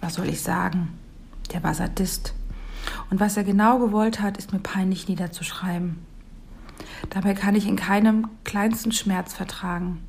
Was 0.00 0.14
soll 0.14 0.28
ich 0.28 0.40
sagen? 0.42 0.88
Der 1.52 1.62
war 1.62 1.74
Sadist. 1.74 2.34
Und 3.08 3.20
was 3.20 3.36
er 3.36 3.44
genau 3.44 3.78
gewollt 3.78 4.20
hat, 4.20 4.36
ist 4.36 4.52
mir 4.52 4.58
peinlich 4.58 5.06
niederzuschreiben. 5.06 5.98
Dabei 7.10 7.34
kann 7.34 7.54
ich 7.54 7.68
in 7.68 7.76
keinem 7.76 8.26
kleinsten 8.42 8.90
Schmerz 8.90 9.32
vertragen. 9.32 10.00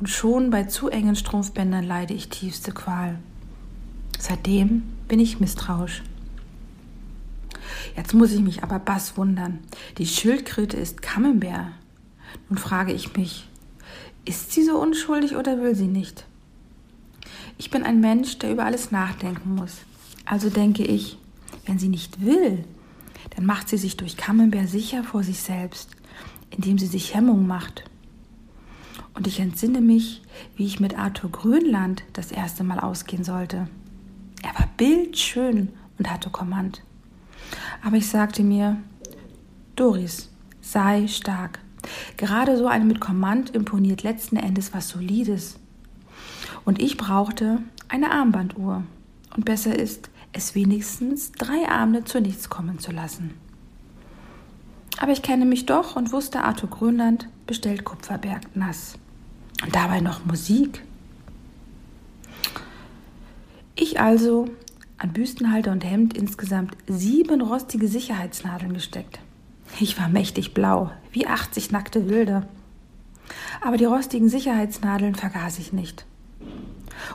Und 0.00 0.08
schon 0.08 0.50
bei 0.50 0.64
zu 0.64 0.88
engen 0.88 1.14
Strumpfbändern 1.14 1.84
leide 1.84 2.14
ich 2.14 2.30
tiefste 2.30 2.72
Qual. 2.72 3.20
Seitdem 4.18 4.82
bin 5.06 5.20
ich 5.20 5.38
misstrauisch. 5.38 6.02
Jetzt 7.94 8.12
muss 8.12 8.32
ich 8.32 8.40
mich 8.40 8.64
aber 8.64 8.80
bass 8.80 9.16
wundern. 9.16 9.60
Die 9.98 10.06
Schildkröte 10.06 10.76
ist 10.76 11.00
Camembert. 11.00 11.68
Nun 12.48 12.58
frage 12.58 12.92
ich 12.92 13.16
mich, 13.16 13.48
ist 14.24 14.52
sie 14.52 14.62
so 14.62 14.78
unschuldig 14.78 15.36
oder 15.36 15.60
will 15.60 15.74
sie 15.74 15.86
nicht? 15.86 16.26
Ich 17.58 17.70
bin 17.70 17.82
ein 17.82 18.00
Mensch, 18.00 18.38
der 18.38 18.52
über 18.52 18.64
alles 18.64 18.90
nachdenken 18.90 19.54
muss. 19.54 19.78
Also 20.24 20.50
denke 20.50 20.84
ich, 20.84 21.18
wenn 21.66 21.78
sie 21.78 21.88
nicht 21.88 22.24
will, 22.24 22.64
dann 23.34 23.46
macht 23.46 23.68
sie 23.68 23.78
sich 23.78 23.96
durch 23.96 24.16
Camembert 24.16 24.68
sicher 24.68 25.04
vor 25.04 25.22
sich 25.22 25.40
selbst, 25.40 25.90
indem 26.50 26.78
sie 26.78 26.86
sich 26.86 27.14
Hemmung 27.14 27.46
macht. 27.46 27.84
Und 29.14 29.26
ich 29.26 29.40
entsinne 29.40 29.80
mich, 29.80 30.22
wie 30.56 30.66
ich 30.66 30.80
mit 30.80 30.98
Arthur 30.98 31.30
Grönland 31.30 32.02
das 32.12 32.32
erste 32.32 32.64
Mal 32.64 32.80
ausgehen 32.80 33.24
sollte. 33.24 33.68
Er 34.42 34.58
war 34.58 34.68
bildschön 34.76 35.68
und 35.98 36.10
hatte 36.10 36.30
Kommand. 36.30 36.82
Aber 37.84 37.96
ich 37.96 38.08
sagte 38.08 38.42
mir, 38.42 38.78
Doris, 39.76 40.30
sei 40.60 41.06
stark. 41.08 41.60
Gerade 42.16 42.56
so 42.56 42.66
eine 42.66 42.84
mit 42.84 43.00
Kommand 43.00 43.50
imponiert 43.50 44.02
letzten 44.02 44.36
Endes 44.36 44.72
was 44.72 44.88
Solides. 44.88 45.58
Und 46.64 46.80
ich 46.80 46.96
brauchte 46.96 47.58
eine 47.88 48.10
Armbanduhr. 48.12 48.84
Und 49.36 49.44
besser 49.44 49.78
ist, 49.78 50.10
es 50.32 50.54
wenigstens 50.54 51.32
drei 51.32 51.68
Abende 51.68 52.04
zu 52.04 52.20
nichts 52.20 52.48
kommen 52.48 52.78
zu 52.78 52.92
lassen. 52.92 53.34
Aber 54.98 55.12
ich 55.12 55.22
kenne 55.22 55.44
mich 55.44 55.66
doch 55.66 55.96
und 55.96 56.12
wusste, 56.12 56.44
Arthur 56.44 56.70
Grönland 56.70 57.28
bestellt 57.46 57.84
Kupferberg 57.84 58.54
nass. 58.54 58.94
Und 59.64 59.74
dabei 59.74 60.00
noch 60.00 60.24
Musik. 60.24 60.82
Ich 63.74 64.00
also 64.00 64.48
an 64.98 65.12
Büstenhalter 65.12 65.72
und 65.72 65.84
Hemd 65.84 66.16
insgesamt 66.16 66.76
sieben 66.86 67.40
rostige 67.40 67.88
Sicherheitsnadeln 67.88 68.74
gesteckt. 68.74 69.18
Ich 69.80 69.98
war 69.98 70.08
mächtig 70.08 70.54
blau, 70.54 70.90
wie 71.10 71.26
80 71.26 71.70
nackte 71.70 72.08
Wilde. 72.08 72.46
Aber 73.60 73.76
die 73.76 73.84
rostigen 73.84 74.28
Sicherheitsnadeln 74.28 75.14
vergaß 75.14 75.58
ich 75.58 75.72
nicht. 75.72 76.06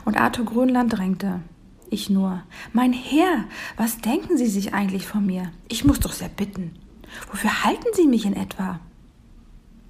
Und 0.06 0.18
Arthur 0.18 0.46
Grönland 0.46 0.98
drängte. 0.98 1.42
Ich 1.90 2.10
nur. 2.10 2.44
Mein 2.74 2.92
Herr, 2.92 3.46
was 3.78 4.00
denken 4.00 4.38
Sie 4.38 4.48
sich 4.48 4.74
eigentlich 4.74 5.08
von 5.08 5.26
mir? 5.26 5.52
Ich 5.70 5.86
muss 5.86 6.00
doch 6.00 6.12
sehr 6.12 6.30
bitten. 6.30 6.74
Wofür 7.32 7.64
halten 7.64 7.88
Sie 7.94 8.08
mich 8.08 8.26
in 8.26 8.36
etwa? 8.36 8.80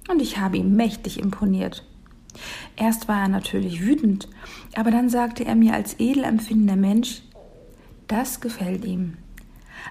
Und 0.08 0.22
ich 0.22 0.38
habe 0.38 0.56
ihm 0.56 0.76
mächtig 0.76 1.18
imponiert. 1.18 1.84
Erst 2.76 3.08
war 3.08 3.22
er 3.22 3.28
natürlich 3.28 3.82
wütend, 3.82 4.28
aber 4.76 4.90
dann 4.90 5.08
sagte 5.08 5.44
er 5.44 5.56
mir 5.56 5.74
als 5.74 5.98
edel 5.98 6.24
empfindender 6.24 6.76
Mensch, 6.76 7.22
das 8.06 8.40
gefällt 8.40 8.84
ihm. 8.84 9.16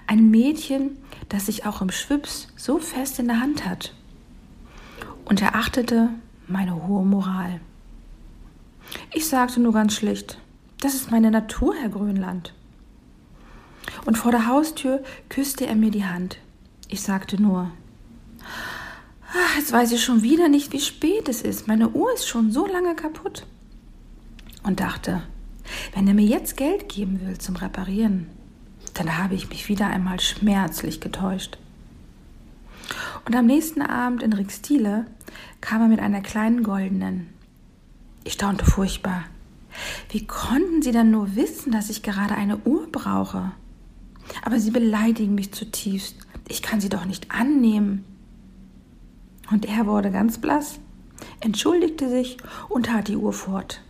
Ein 0.06 0.30
Mädchen, 0.30 0.98
das 1.28 1.46
sich 1.46 1.66
auch 1.66 1.82
im 1.82 1.90
Schwips 1.90 2.48
so 2.56 2.78
fest 2.78 3.18
in 3.18 3.28
der 3.28 3.40
Hand 3.40 3.66
hat. 3.66 3.94
Und 5.24 5.42
er 5.42 5.54
achtete 5.54 6.08
meine 6.46 6.86
hohe 6.86 7.04
Moral. 7.04 7.60
Ich 9.12 9.28
sagte 9.28 9.60
nur 9.60 9.72
ganz 9.72 9.94
schlicht, 9.94 10.38
das 10.80 10.94
ist 10.94 11.10
meine 11.10 11.30
Natur, 11.30 11.74
Herr 11.74 11.90
Grönland. 11.90 12.54
Und 14.06 14.16
vor 14.16 14.30
der 14.30 14.46
Haustür 14.46 15.02
küsste 15.28 15.66
er 15.66 15.74
mir 15.74 15.90
die 15.90 16.04
Hand. 16.04 16.38
Ich 16.88 17.02
sagte 17.02 17.40
nur, 17.40 17.70
ach, 19.30 19.56
jetzt 19.56 19.72
weiß 19.72 19.92
ich 19.92 20.02
schon 20.02 20.22
wieder 20.22 20.48
nicht, 20.48 20.72
wie 20.72 20.80
spät 20.80 21.28
es 21.28 21.42
ist. 21.42 21.68
Meine 21.68 21.90
Uhr 21.90 22.12
ist 22.14 22.26
schon 22.26 22.50
so 22.50 22.66
lange 22.66 22.94
kaputt. 22.94 23.46
Und 24.62 24.80
dachte, 24.80 25.22
wenn 25.94 26.06
er 26.06 26.14
mir 26.14 26.26
jetzt 26.26 26.56
Geld 26.56 26.88
geben 26.88 27.20
will 27.20 27.38
zum 27.38 27.56
Reparieren, 27.56 28.26
dann 28.98 29.16
habe 29.16 29.34
ich 29.34 29.48
mich 29.48 29.68
wieder 29.68 29.86
einmal 29.86 30.18
schmerzlich 30.18 31.00
getäuscht. 31.00 31.58
Und 33.24 33.36
am 33.36 33.46
nächsten 33.46 33.82
Abend 33.82 34.22
in 34.22 34.32
Rixtile 34.32 35.06
kam 35.60 35.82
er 35.82 35.88
mit 35.88 36.00
einer 36.00 36.20
kleinen 36.20 36.62
goldenen. 36.62 37.28
Ich 38.24 38.32
staunte 38.32 38.64
furchtbar. 38.64 39.24
Wie 40.10 40.26
konnten 40.26 40.82
Sie 40.82 40.90
dann 40.90 41.10
nur 41.10 41.36
wissen, 41.36 41.70
dass 41.70 41.90
ich 41.90 42.02
gerade 42.02 42.34
eine 42.34 42.56
Uhr 42.58 42.90
brauche? 42.90 43.52
Aber 44.44 44.58
Sie 44.58 44.70
beleidigen 44.70 45.34
mich 45.34 45.52
zutiefst. 45.52 46.16
Ich 46.48 46.62
kann 46.62 46.80
sie 46.80 46.88
doch 46.88 47.04
nicht 47.04 47.30
annehmen. 47.30 48.04
Und 49.50 49.66
er 49.66 49.86
wurde 49.86 50.10
ganz 50.10 50.38
blass, 50.38 50.78
entschuldigte 51.40 52.08
sich 52.08 52.38
und 52.68 52.86
tat 52.86 53.08
die 53.08 53.16
Uhr 53.16 53.32
fort. 53.32 53.80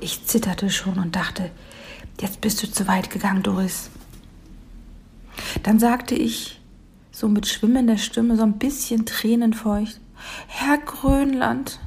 Ich 0.00 0.26
zitterte 0.26 0.70
schon 0.70 0.98
und 0.98 1.16
dachte, 1.16 1.50
jetzt 2.20 2.40
bist 2.40 2.62
du 2.62 2.70
zu 2.70 2.86
weit 2.86 3.10
gegangen, 3.10 3.42
Doris. 3.42 3.90
Dann 5.62 5.78
sagte 5.78 6.14
ich, 6.14 6.60
so 7.10 7.28
mit 7.28 7.46
schwimmender 7.46 7.98
Stimme, 7.98 8.36
so 8.36 8.42
ein 8.42 8.58
bisschen 8.58 9.06
tränenfeucht, 9.06 10.00
Herr 10.46 10.78
Grönland, 10.78 11.80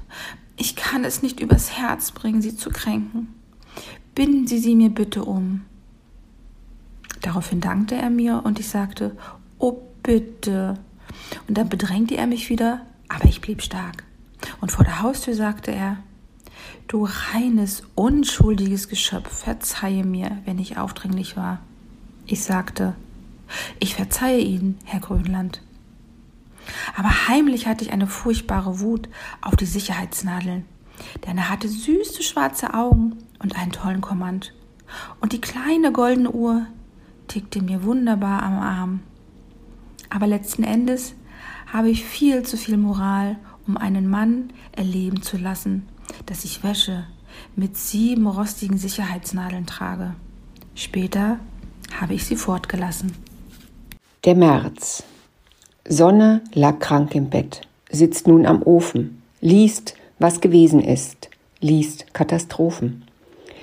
ich 0.57 0.75
kann 0.75 1.03
es 1.03 1.21
nicht 1.21 1.39
übers 1.39 1.77
Herz 1.77 2.11
bringen, 2.11 2.41
Sie 2.41 2.55
zu 2.55 2.69
kränken. 2.69 3.33
Binden 4.13 4.47
Sie 4.47 4.59
sie 4.59 4.75
mir 4.75 4.89
bitte 4.89 5.23
um. 5.23 5.61
Daraufhin 7.21 7.61
dankte 7.61 7.95
er 7.95 8.09
mir 8.09 8.41
und 8.43 8.59
ich 8.59 8.69
sagte, 8.69 9.15
oh 9.57 9.81
bitte. 10.03 10.75
Und 11.47 11.57
dann 11.57 11.69
bedrängte 11.69 12.15
er 12.15 12.27
mich 12.27 12.50
wieder, 12.50 12.85
aber 13.07 13.25
ich 13.25 13.41
blieb 13.41 13.61
stark. 13.61 14.03
Und 14.59 14.71
vor 14.71 14.83
der 14.83 15.01
Haustür 15.01 15.35
sagte 15.35 15.71
er, 15.71 15.97
du 16.88 17.08
reines, 17.34 17.84
unschuldiges 17.96 18.89
Geschöpf, 18.89 19.44
verzeihe 19.44 20.03
mir, 20.03 20.39
wenn 20.46 20.60
ich 20.60 20.77
aufdringlich 20.77 21.38
war. 21.38 21.60
Ich 22.25 22.44
sagte, 22.44 22.96
ich 23.80 23.96
verzeihe 23.96 24.39
Ihnen, 24.39 24.77
Herr 24.86 25.00
Grönland. 25.00 25.62
Aber 26.95 27.28
heimlich 27.28 27.67
hatte 27.67 27.84
ich 27.84 27.91
eine 27.91 28.08
furchtbare 28.08 28.80
Wut 28.80 29.10
auf 29.41 29.56
die 29.56 29.65
Sicherheitsnadeln, 29.65 30.65
denn 31.26 31.38
er 31.38 31.50
hatte 31.50 31.67
süße 31.67 32.24
schwarze 32.24 32.74
Augen 32.74 33.17
und 33.39 33.56
einen 33.58 33.71
tollen 33.71 34.02
Kommand. 34.02 34.54
Und 35.19 35.34
die 35.34 35.41
kleine 35.41 35.91
goldene 35.91 36.32
Uhr 36.32 36.67
tickte 37.28 37.62
mir 37.62 37.84
wunderbar 37.84 38.43
am 38.43 38.60
Arm. 38.60 39.00
Aber 40.10 40.28
letzten 40.28 40.63
Endes 40.63 41.15
habe 41.71 41.89
ich 41.89 42.04
viel 42.04 42.43
zu 42.43 42.58
viel 42.58 42.78
Moral, 42.78 43.38
um 43.67 43.78
einen 43.78 44.10
Mann 44.10 44.52
erleben 44.74 45.21
zu 45.21 45.38
lassen, 45.38 45.88
dass 46.26 46.45
ich 46.45 46.63
Wäsche 46.63 47.06
mit 47.56 47.78
sieben 47.78 48.28
rostigen 48.28 48.78
Sicherheitsnadeln 48.78 49.65
trage. 49.65 50.15
Später 50.76 51.39
habe 52.00 52.13
ich 52.13 52.26
sie 52.26 52.36
fortgelassen. 52.36 53.13
Der 54.26 54.36
März. 54.36 55.04
Sonne 55.88 56.41
lag 56.54 56.80
krank 56.80 57.15
im 57.15 57.30
Bett, 57.30 57.62
sitzt 57.89 58.28
nun 58.28 58.45
am 58.45 58.62
Ofen, 58.62 59.21
liest, 59.41 59.95
was 60.19 60.39
gewesen 60.39 60.80
ist, 60.80 61.30
liest 61.60 62.13
Katastrophen. 62.13 63.04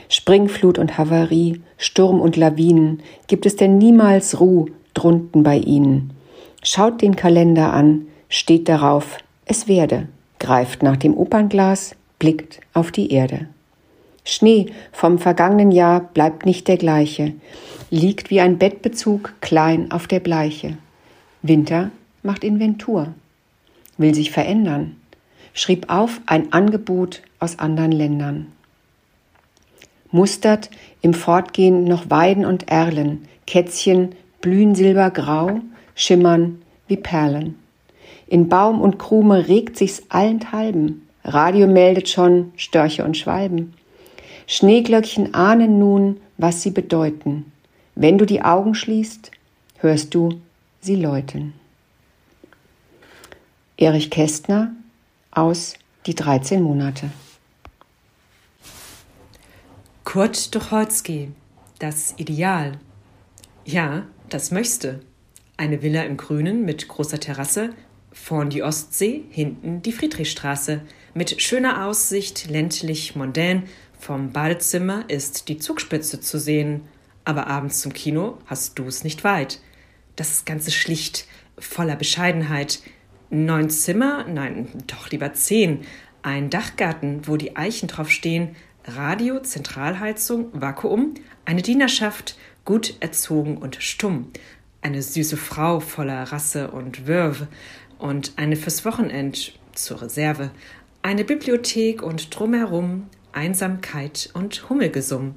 Springflut 0.08 0.78
und 0.78 0.98
Havarie, 0.98 1.62
Sturm 1.76 2.20
und 2.20 2.36
Lawinen, 2.36 3.02
gibt 3.26 3.46
es 3.46 3.56
denn 3.56 3.78
niemals 3.78 4.40
Ruh 4.40 4.66
drunten 4.94 5.42
bei 5.42 5.58
ihnen. 5.58 6.12
Schaut 6.62 7.02
den 7.02 7.14
Kalender 7.14 7.72
an, 7.72 8.06
steht 8.28 8.68
darauf, 8.68 9.18
es 9.44 9.68
werde, 9.68 10.08
greift 10.38 10.82
nach 10.82 10.96
dem 10.96 11.16
Opernglas, 11.16 11.94
blickt 12.18 12.60
auf 12.74 12.92
die 12.92 13.12
Erde. 13.12 13.46
Schnee 14.24 14.66
vom 14.92 15.18
vergangenen 15.18 15.70
Jahr 15.70 16.00
bleibt 16.00 16.44
nicht 16.44 16.68
der 16.68 16.76
gleiche, 16.76 17.34
liegt 17.90 18.30
wie 18.30 18.40
ein 18.40 18.58
Bettbezug 18.58 19.34
klein 19.40 19.90
auf 19.90 20.06
der 20.06 20.20
Bleiche. 20.20 20.76
Winter 21.42 21.90
macht 22.22 22.44
Inventur, 22.44 23.14
will 23.96 24.14
sich 24.14 24.30
verändern, 24.30 24.96
schrieb 25.54 25.86
auf 25.88 26.20
ein 26.26 26.52
Angebot 26.52 27.22
aus 27.38 27.58
anderen 27.58 27.92
Ländern 27.92 28.52
mustert 30.10 30.70
im 31.00 31.14
Fortgehen 31.14 31.84
noch 31.84 32.10
Weiden 32.10 32.44
und 32.44 32.70
Erlen, 32.70 33.24
Kätzchen 33.46 34.10
blühen 34.40 34.74
silbergrau, 34.74 35.60
schimmern 35.94 36.62
wie 36.86 36.96
Perlen. 36.96 37.56
In 38.26 38.48
Baum 38.48 38.80
und 38.80 38.98
Krume 38.98 39.48
regt 39.48 39.76
sich's 39.76 40.02
allenthalben, 40.08 41.07
Radio 41.28 41.66
meldet 41.66 42.08
schon 42.08 42.52
Störche 42.56 43.04
und 43.04 43.16
Schwalben. 43.16 43.74
Schneeglöckchen 44.46 45.34
ahnen 45.34 45.78
nun, 45.78 46.20
was 46.38 46.62
sie 46.62 46.70
bedeuten. 46.70 47.52
Wenn 47.94 48.16
du 48.16 48.24
die 48.24 48.40
Augen 48.40 48.74
schließt, 48.74 49.30
hörst 49.76 50.14
du 50.14 50.40
sie 50.80 50.96
läuten. 50.96 51.52
Erich 53.76 54.10
Kästner 54.10 54.72
aus 55.30 55.74
Die 56.06 56.14
13 56.14 56.62
Monate. 56.62 57.10
Kurt 60.04 60.50
Tucholsky, 60.50 61.30
das 61.78 62.14
Ideal. 62.16 62.78
Ja, 63.66 64.06
das 64.30 64.50
möchte. 64.50 65.00
Eine 65.58 65.82
Villa 65.82 66.04
im 66.04 66.16
Grünen 66.16 66.64
mit 66.64 66.88
großer 66.88 67.20
Terrasse, 67.20 67.74
vorn 68.12 68.48
die 68.48 68.62
Ostsee, 68.62 69.24
hinten 69.28 69.82
die 69.82 69.92
Friedrichstraße, 69.92 70.80
mit 71.14 71.40
schöner 71.40 71.86
Aussicht, 71.86 72.48
ländlich, 72.48 73.16
mondän. 73.16 73.64
Vom 73.98 74.32
Badezimmer 74.32 75.04
ist 75.08 75.48
die 75.48 75.58
Zugspitze 75.58 76.20
zu 76.20 76.38
sehen, 76.38 76.82
aber 77.24 77.46
abends 77.46 77.80
zum 77.80 77.92
Kino 77.92 78.38
hast 78.46 78.78
du's 78.78 79.04
nicht 79.04 79.24
weit. 79.24 79.60
Das 80.16 80.44
Ganze 80.44 80.70
schlicht, 80.70 81.26
voller 81.58 81.96
Bescheidenheit. 81.96 82.80
Neun 83.30 83.70
Zimmer? 83.70 84.24
Nein, 84.28 84.68
doch 84.86 85.10
lieber 85.10 85.32
zehn. 85.34 85.80
Ein 86.22 86.50
Dachgarten, 86.50 87.26
wo 87.26 87.36
die 87.36 87.56
Eichen 87.56 87.88
drauf 87.88 88.10
stehen, 88.10 88.56
Radio, 88.84 89.40
Zentralheizung, 89.40 90.48
Vakuum, 90.52 91.14
eine 91.44 91.62
Dienerschaft, 91.62 92.38
gut 92.64 92.94
erzogen 93.00 93.58
und 93.58 93.76
stumm, 93.80 94.30
eine 94.80 95.02
süße 95.02 95.36
Frau 95.36 95.80
voller 95.80 96.22
Rasse 96.24 96.70
und 96.70 97.06
Würve 97.06 97.48
und 97.98 98.32
eine 98.36 98.56
fürs 98.56 98.84
Wochenend 98.84 99.58
zur 99.74 100.02
Reserve, 100.02 100.50
eine 101.02 101.24
Bibliothek 101.24 102.02
und 102.02 102.36
drumherum 102.36 103.08
Einsamkeit 103.32 104.30
und 104.34 104.68
Hummelgesumm. 104.68 105.36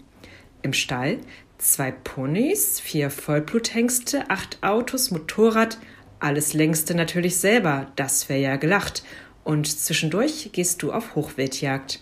Im 0.61 0.73
Stall 0.73 1.19
zwei 1.57 1.91
Ponys, 1.91 2.79
vier 2.79 3.09
Vollbluthengste, 3.09 4.29
acht 4.29 4.57
Autos, 4.61 5.11
Motorrad, 5.11 5.77
alles 6.19 6.53
längste 6.53 6.95
natürlich 6.95 7.37
selber, 7.37 7.91
das 7.95 8.29
wär 8.29 8.37
ja 8.37 8.55
gelacht. 8.55 9.03
Und 9.43 9.67
zwischendurch 9.67 10.49
gehst 10.51 10.83
du 10.83 10.91
auf 10.91 11.15
Hochwildjagd. 11.15 11.99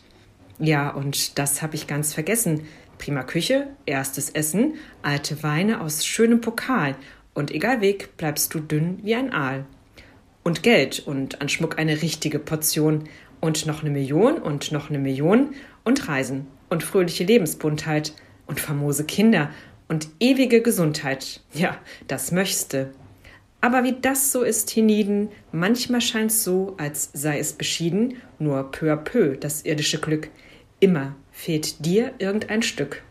Ja, 0.60 0.90
und 0.90 1.38
das 1.40 1.62
habe 1.62 1.76
ich 1.76 1.88
ganz 1.88 2.14
vergessen. 2.14 2.66
Prima 2.98 3.24
Küche, 3.24 3.68
erstes 3.86 4.30
Essen, 4.30 4.76
alte 5.02 5.42
Weine 5.42 5.80
aus 5.80 6.06
schönem 6.06 6.42
Pokal 6.42 6.96
und 7.34 7.52
egal 7.52 7.80
weg 7.80 8.18
bleibst 8.18 8.54
du 8.54 8.60
dünn 8.60 9.00
wie 9.04 9.16
ein 9.16 9.32
Aal. 9.32 9.66
Und 10.44 10.64
Geld 10.64 11.00
und 11.06 11.42
an 11.42 11.48
Schmuck 11.48 11.80
eine 11.80 12.02
richtige 12.02 12.40
Portion 12.40 13.08
und 13.42 13.66
noch 13.66 13.82
eine 13.82 13.90
Million 13.90 14.38
und 14.38 14.72
noch 14.72 14.90
eine 14.90 15.00
Million 15.00 15.56
und 15.84 16.08
Reisen 16.08 16.48
und 16.70 16.84
fröhliche 16.84 17.24
Lebensbuntheit 17.24 18.14
und 18.48 18.60
famose 18.60 19.06
Kinder 19.06 19.50
und 19.88 20.08
ewige 20.20 20.62
Gesundheit. 20.62 21.42
Ja, 21.54 21.78
das 22.08 22.32
möchte. 22.32 22.92
Aber 23.62 23.84
wie 23.84 23.96
das 24.00 24.32
so 24.32 24.44
ist 24.44 24.70
hienieden, 24.70 25.30
manchmal 25.52 26.02
scheint's 26.02 26.44
so, 26.44 26.76
als 26.78 27.10
sei 27.14 27.40
es 27.40 27.54
beschieden, 27.54 28.16
nur 28.38 28.72
peu 28.72 28.94
à 28.94 28.96
peu 28.96 29.36
das 29.36 29.64
irdische 29.64 30.00
Glück. 30.00 30.30
Immer 30.80 31.16
fehlt 31.32 31.86
dir 31.86 32.14
irgendein 32.20 32.62
Stück. 32.62 33.04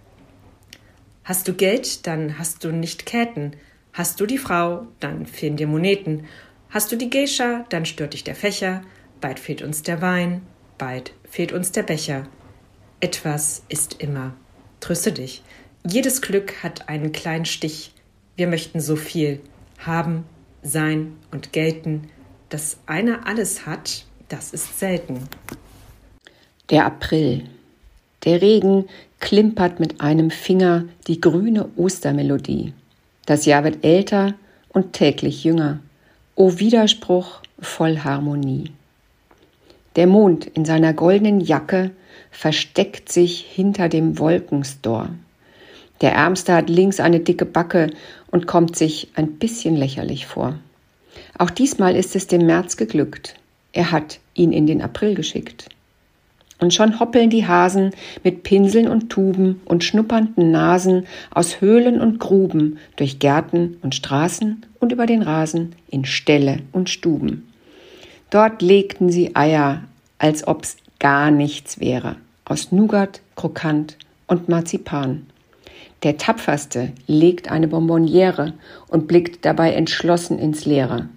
Hast 1.24 1.46
du 1.46 1.52
Geld, 1.52 2.06
dann 2.06 2.38
hast 2.38 2.64
du 2.64 2.72
nicht 2.72 3.04
Käten. 3.04 3.52
Hast 3.92 4.20
du 4.20 4.24
die 4.24 4.38
Frau, 4.38 4.86
dann 5.00 5.26
fehlen 5.26 5.56
dir 5.56 5.66
Moneten. 5.66 6.24
Hast 6.70 6.90
du 6.90 6.96
die 6.96 7.10
Geisha, 7.10 7.66
dann 7.68 7.84
stört 7.84 8.14
dich 8.14 8.24
der 8.24 8.34
Fächer. 8.34 8.82
Bald 9.20 9.40
fehlt 9.40 9.62
uns 9.62 9.82
der 9.82 10.00
Wein, 10.00 10.42
bald 10.76 11.12
fehlt 11.28 11.52
uns 11.52 11.72
der 11.72 11.82
Becher. 11.82 12.26
Etwas 13.00 13.62
ist 13.68 14.00
immer. 14.00 14.34
Tröste 14.80 15.12
dich. 15.12 15.42
Jedes 15.86 16.22
Glück 16.22 16.62
hat 16.62 16.88
einen 16.88 17.12
kleinen 17.12 17.44
Stich. 17.44 17.92
Wir 18.36 18.46
möchten 18.46 18.80
so 18.80 18.96
viel 18.96 19.40
haben, 19.78 20.24
sein 20.62 21.16
und 21.30 21.52
gelten. 21.52 22.08
Dass 22.48 22.78
einer 22.86 23.26
alles 23.26 23.66
hat, 23.66 24.04
das 24.28 24.52
ist 24.52 24.78
selten. 24.78 25.28
Der 26.70 26.86
April. 26.86 27.44
Der 28.24 28.42
Regen 28.42 28.88
klimpert 29.20 29.80
mit 29.80 30.00
einem 30.00 30.30
Finger 30.30 30.84
die 31.06 31.20
grüne 31.20 31.68
Ostermelodie. 31.76 32.72
Das 33.26 33.46
Jahr 33.46 33.64
wird 33.64 33.84
älter 33.84 34.34
und 34.68 34.92
täglich 34.92 35.44
jünger. 35.44 35.80
O 36.34 36.58
Widerspruch 36.58 37.40
voll 37.60 37.98
Harmonie. 37.98 38.72
Der 39.98 40.06
Mond 40.06 40.46
in 40.46 40.64
seiner 40.64 40.92
goldenen 40.92 41.40
Jacke 41.40 41.90
versteckt 42.30 43.10
sich 43.10 43.40
hinter 43.40 43.88
dem 43.88 44.20
Wolkenstor. 44.20 45.08
Der 46.02 46.12
Ärmste 46.12 46.54
hat 46.54 46.70
links 46.70 47.00
eine 47.00 47.18
dicke 47.18 47.44
Backe 47.44 47.90
und 48.30 48.46
kommt 48.46 48.76
sich 48.76 49.08
ein 49.16 49.40
bisschen 49.40 49.74
lächerlich 49.74 50.24
vor. 50.24 50.54
Auch 51.36 51.50
diesmal 51.50 51.96
ist 51.96 52.14
es 52.14 52.28
dem 52.28 52.46
März 52.46 52.76
geglückt. 52.76 53.34
Er 53.72 53.90
hat 53.90 54.20
ihn 54.34 54.52
in 54.52 54.68
den 54.68 54.82
April 54.82 55.16
geschickt. 55.16 55.68
Und 56.60 56.72
schon 56.72 57.00
hoppeln 57.00 57.28
die 57.28 57.48
Hasen 57.48 57.90
mit 58.22 58.44
Pinseln 58.44 58.86
und 58.86 59.10
Tuben 59.10 59.60
und 59.64 59.82
schnuppernden 59.82 60.52
Nasen 60.52 61.08
aus 61.32 61.60
Höhlen 61.60 62.00
und 62.00 62.20
Gruben 62.20 62.78
durch 62.94 63.18
Gärten 63.18 63.78
und 63.82 63.96
Straßen 63.96 64.64
und 64.78 64.92
über 64.92 65.06
den 65.06 65.22
Rasen 65.22 65.74
in 65.90 66.04
Ställe 66.04 66.60
und 66.70 66.88
Stuben. 66.88 67.48
Dort 68.30 68.60
legten 68.60 69.10
sie 69.10 69.34
Eier, 69.34 69.84
als 70.18 70.46
ob's 70.46 70.76
gar 70.98 71.30
nichts 71.30 71.80
wäre, 71.80 72.16
aus 72.44 72.72
Nougat, 72.72 73.20
Krokant 73.36 73.96
und 74.26 74.48
Marzipan. 74.48 75.26
Der 76.02 76.16
Tapferste 76.16 76.92
legt 77.06 77.50
eine 77.50 77.68
Bonbonniere 77.68 78.52
und 78.88 79.08
blickt 79.08 79.44
dabei 79.44 79.72
entschlossen 79.72 80.38
ins 80.38 80.64
Leere. 80.64 81.08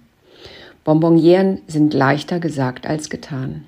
Bonbonnieren 0.84 1.60
sind 1.68 1.94
leichter 1.94 2.40
gesagt 2.40 2.86
als 2.86 3.10
getan. 3.10 3.64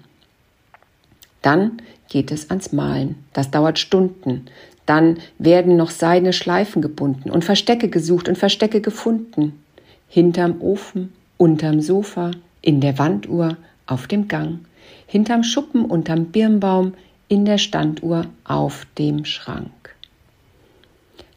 Dann 1.42 1.82
geht 2.08 2.32
es 2.32 2.50
ans 2.50 2.72
Malen. 2.72 3.16
Das 3.32 3.50
dauert 3.50 3.78
Stunden. 3.78 4.46
Dann 4.86 5.18
werden 5.38 5.76
noch 5.76 5.90
seidene 5.90 6.32
Schleifen 6.32 6.82
gebunden 6.82 7.30
und 7.30 7.44
Verstecke 7.44 7.88
gesucht 7.88 8.28
und 8.28 8.38
Verstecke 8.38 8.80
gefunden. 8.80 9.60
Hinterm 10.08 10.60
Ofen, 10.60 11.12
unterm 11.36 11.80
Sofa, 11.80 12.32
in 12.64 12.80
der 12.80 12.98
Wanduhr, 12.98 13.56
auf 13.86 14.06
dem 14.06 14.26
Gang, 14.26 14.60
hinterm 15.06 15.44
Schuppen, 15.44 15.84
unterm 15.84 16.26
Birnbaum, 16.26 16.94
in 17.28 17.44
der 17.44 17.58
Standuhr, 17.58 18.26
auf 18.44 18.86
dem 18.98 19.24
Schrank. 19.24 19.70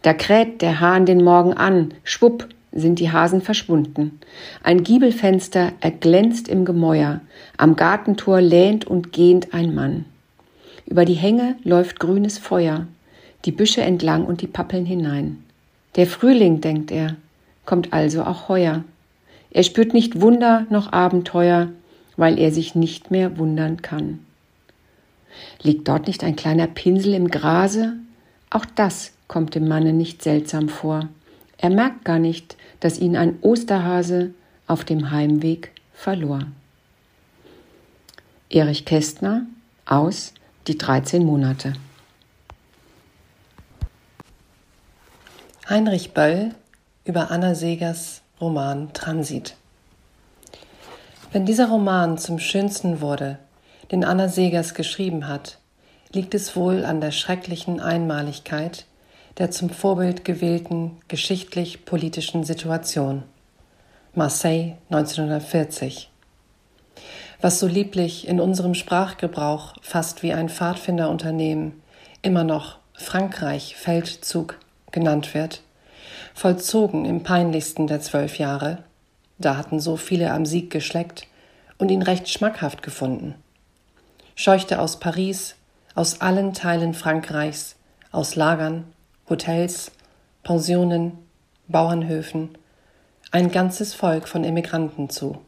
Da 0.01 0.13
kräht 0.13 0.61
der 0.61 0.79
Hahn 0.79 1.05
den 1.05 1.23
Morgen 1.23 1.53
an, 1.53 1.93
schwupp, 2.03 2.47
sind 2.71 2.99
die 2.99 3.11
Hasen 3.11 3.41
verschwunden. 3.41 4.19
Ein 4.63 4.83
Giebelfenster 4.83 5.73
erglänzt 5.81 6.47
im 6.47 6.63
Gemäuer, 6.63 7.21
am 7.57 7.75
Gartentor 7.75 8.39
lehnt 8.39 8.85
und 8.85 9.11
gähnt 9.11 9.53
ein 9.53 9.75
Mann. 9.75 10.05
Über 10.85 11.03
die 11.03 11.13
Hänge 11.13 11.55
läuft 11.63 11.99
grünes 11.99 12.37
Feuer, 12.37 12.87
die 13.43 13.51
Büsche 13.51 13.81
entlang 13.81 14.25
und 14.25 14.41
die 14.41 14.47
Pappeln 14.47 14.85
hinein. 14.85 15.43
Der 15.97 16.07
Frühling, 16.07 16.61
denkt 16.61 16.91
er, 16.91 17.15
kommt 17.65 17.91
also 17.91 18.23
auch 18.23 18.47
heuer. 18.47 18.83
Er 19.51 19.63
spürt 19.63 19.93
nicht 19.93 20.21
Wunder 20.21 20.65
noch 20.69 20.91
Abenteuer, 20.91 21.69
weil 22.15 22.39
er 22.39 22.51
sich 22.51 22.75
nicht 22.75 23.11
mehr 23.11 23.37
wundern 23.37 23.81
kann. 23.81 24.19
Liegt 25.61 25.87
dort 25.87 26.07
nicht 26.07 26.23
ein 26.23 26.35
kleiner 26.35 26.67
Pinsel 26.67 27.13
im 27.13 27.29
Grase? 27.29 27.93
Auch 28.49 28.65
das 28.65 29.13
kommt 29.27 29.55
dem 29.55 29.67
Manne 29.67 29.93
nicht 29.93 30.23
seltsam 30.23 30.69
vor. 30.69 31.07
Er 31.57 31.69
merkt 31.69 32.05
gar 32.05 32.19
nicht, 32.19 32.55
dass 32.79 32.99
ihn 32.99 33.15
ein 33.15 33.37
Osterhase 33.41 34.33
auf 34.67 34.83
dem 34.83 35.11
Heimweg 35.11 35.71
verlor. 35.93 36.43
Erich 38.49 38.85
Kästner 38.85 39.45
aus 39.85 40.33
Die 40.67 40.77
13 40.77 41.25
Monate. 41.25 41.73
Heinrich 45.69 46.11
Böll 46.13 46.53
über 47.03 47.31
Anna 47.31 47.55
Segers 47.55 48.21
Roman 48.39 48.93
Transit. 48.93 49.55
Wenn 51.31 51.45
dieser 51.45 51.69
Roman 51.69 52.17
zum 52.17 52.39
schönsten 52.39 53.01
wurde, 53.01 53.39
den 53.91 54.03
Anna 54.05 54.27
Segers 54.27 54.73
geschrieben 54.73 55.27
hat, 55.27 55.59
liegt 56.11 56.33
es 56.33 56.55
wohl 56.55 56.85
an 56.85 57.01
der 57.01 57.11
schrecklichen 57.11 57.79
Einmaligkeit 57.79 58.85
der 59.37 59.51
zum 59.51 59.69
Vorbild 59.69 60.25
gewählten 60.25 60.97
geschichtlich-politischen 61.07 62.43
Situation. 62.43 63.23
Marseille 64.15 64.73
1940. 64.89 66.09
Was 67.39 67.59
so 67.59 67.67
lieblich 67.67 68.27
in 68.27 68.39
unserem 68.39 68.73
Sprachgebrauch 68.73 69.75
fast 69.81 70.23
wie 70.23 70.33
ein 70.33 70.49
Pfadfinderunternehmen 70.49 71.81
immer 72.23 72.43
noch 72.43 72.77
Frankreich 72.93 73.75
Feldzug 73.75 74.57
genannt 74.91 75.35
wird, 75.35 75.61
vollzogen 76.37 77.05
im 77.05 77.23
peinlichsten 77.23 77.87
der 77.87 77.99
zwölf 77.99 78.37
Jahre, 78.37 78.83
da 79.39 79.57
hatten 79.57 79.79
so 79.79 79.97
viele 79.97 80.31
am 80.31 80.45
Sieg 80.45 80.69
geschleckt 80.69 81.25
und 81.79 81.89
ihn 81.89 82.03
recht 82.03 82.29
schmackhaft 82.29 82.83
gefunden, 82.83 83.33
scheuchte 84.35 84.79
aus 84.79 84.99
Paris, 84.99 85.55
aus 85.95 86.21
allen 86.21 86.53
Teilen 86.53 86.93
Frankreichs, 86.93 87.75
aus 88.11 88.35
Lagern, 88.35 88.83
Hotels, 89.27 89.91
Pensionen, 90.43 91.13
Bauernhöfen, 91.69 92.55
ein 93.31 93.49
ganzes 93.49 93.95
Volk 93.95 94.27
von 94.27 94.43
Emigranten 94.43 95.09
zu. 95.09 95.39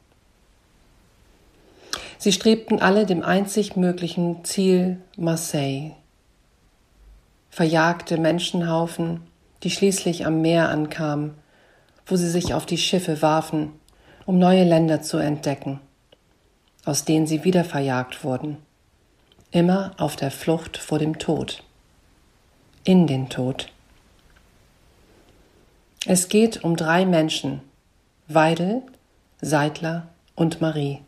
Sie 2.17 2.31
strebten 2.31 2.81
alle 2.81 3.05
dem 3.05 3.21
einzig 3.21 3.75
möglichen 3.75 4.43
Ziel 4.43 4.97
Marseille. 5.15 5.91
Verjagte 7.51 8.17
Menschenhaufen, 8.17 9.28
die 9.63 9.69
schließlich 9.69 10.25
am 10.25 10.41
Meer 10.41 10.69
ankamen, 10.69 11.33
wo 12.05 12.15
sie 12.15 12.29
sich 12.29 12.53
auf 12.53 12.65
die 12.65 12.77
Schiffe 12.77 13.21
warfen, 13.21 13.71
um 14.25 14.39
neue 14.39 14.63
Länder 14.63 15.01
zu 15.01 15.17
entdecken, 15.17 15.79
aus 16.85 17.05
denen 17.05 17.27
sie 17.27 17.43
wieder 17.43 17.63
verjagt 17.63 18.23
wurden, 18.23 18.57
immer 19.51 19.91
auf 19.97 20.15
der 20.15 20.31
Flucht 20.31 20.77
vor 20.77 20.99
dem 20.99 21.19
Tod 21.19 21.63
in 22.83 23.07
den 23.07 23.29
Tod. 23.29 23.71
Es 26.05 26.29
geht 26.29 26.63
um 26.63 26.75
drei 26.75 27.05
Menschen, 27.05 27.61
Weidel, 28.27 28.81
Seidler 29.41 30.07
und 30.35 30.61
Marie. 30.61 30.99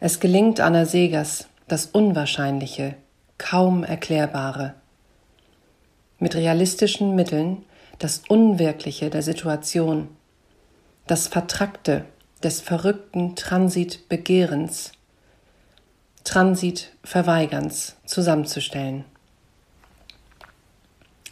Es 0.00 0.20
gelingt 0.20 0.60
Anna 0.60 0.84
Segers 0.84 1.48
das 1.66 1.86
Unwahrscheinliche, 1.86 2.94
kaum 3.38 3.84
Erklärbare. 3.84 4.74
Mit 6.24 6.36
realistischen 6.36 7.14
Mitteln 7.14 7.66
das 7.98 8.22
Unwirkliche 8.30 9.10
der 9.10 9.20
Situation, 9.20 10.08
das 11.06 11.26
Vertrackte 11.26 12.06
des 12.42 12.62
verrückten 12.62 13.36
Transitbegehrens, 13.36 14.92
Transitverweigerns 16.24 17.96
zusammenzustellen. 18.06 19.04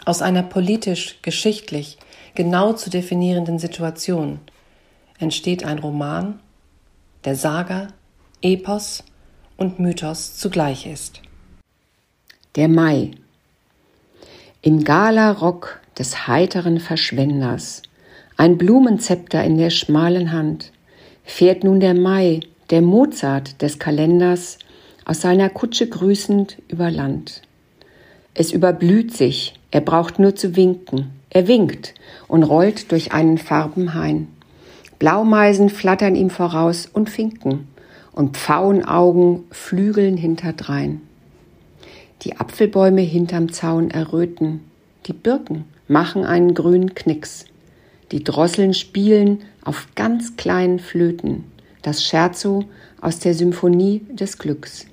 Aus 0.04 0.20
einer 0.20 0.42
politisch-geschichtlich 0.42 1.96
genau 2.34 2.74
zu 2.74 2.90
definierenden 2.90 3.58
Situation 3.58 4.40
entsteht 5.18 5.64
ein 5.64 5.78
Roman, 5.78 6.38
der 7.24 7.34
Saga, 7.34 7.88
Epos 8.42 9.04
und 9.56 9.78
Mythos 9.78 10.36
zugleich 10.36 10.84
ist. 10.84 11.22
Der 12.56 12.68
Mai. 12.68 13.12
Im 14.64 14.84
Galarock 14.84 15.80
des 15.98 16.28
heiteren 16.28 16.78
Verschwenders, 16.78 17.82
ein 18.36 18.58
Blumenzepter 18.58 19.42
in 19.42 19.58
der 19.58 19.70
schmalen 19.70 20.30
Hand, 20.30 20.70
fährt 21.24 21.64
nun 21.64 21.80
der 21.80 21.94
Mai, 21.94 22.38
der 22.70 22.80
Mozart 22.80 23.60
des 23.60 23.80
Kalenders, 23.80 24.60
aus 25.04 25.20
seiner 25.20 25.48
Kutsche 25.48 25.88
grüßend 25.88 26.58
über 26.68 26.92
Land. 26.92 27.42
Es 28.34 28.52
überblüht 28.52 29.12
sich, 29.12 29.58
er 29.72 29.80
braucht 29.80 30.20
nur 30.20 30.36
zu 30.36 30.54
winken. 30.54 31.10
Er 31.28 31.48
winkt 31.48 31.94
und 32.28 32.44
rollt 32.44 32.92
durch 32.92 33.10
einen 33.10 33.38
Farbenhain. 33.38 34.28
Blaumeisen 35.00 35.70
flattern 35.70 36.14
ihm 36.14 36.30
voraus 36.30 36.86
und 36.86 37.10
Finken, 37.10 37.66
und 38.12 38.36
Pfauenaugen 38.36 39.42
flügeln 39.50 40.16
hinterdrein. 40.16 41.00
Die 42.22 42.36
Apfelbäume 42.36 43.00
hinterm 43.00 43.52
Zaun 43.52 43.90
erröten, 43.90 44.60
die 45.06 45.12
Birken 45.12 45.64
machen 45.88 46.24
einen 46.24 46.54
grünen 46.54 46.94
Knicks. 46.94 47.46
Die 48.12 48.22
Drosseln 48.22 48.74
spielen 48.74 49.40
auf 49.64 49.88
ganz 49.96 50.36
kleinen 50.36 50.78
Flöten, 50.78 51.44
das 51.82 52.04
Scherzo 52.04 52.64
aus 53.00 53.18
der 53.18 53.34
Symphonie 53.34 54.02
des 54.10 54.38
Glücks. 54.38 54.86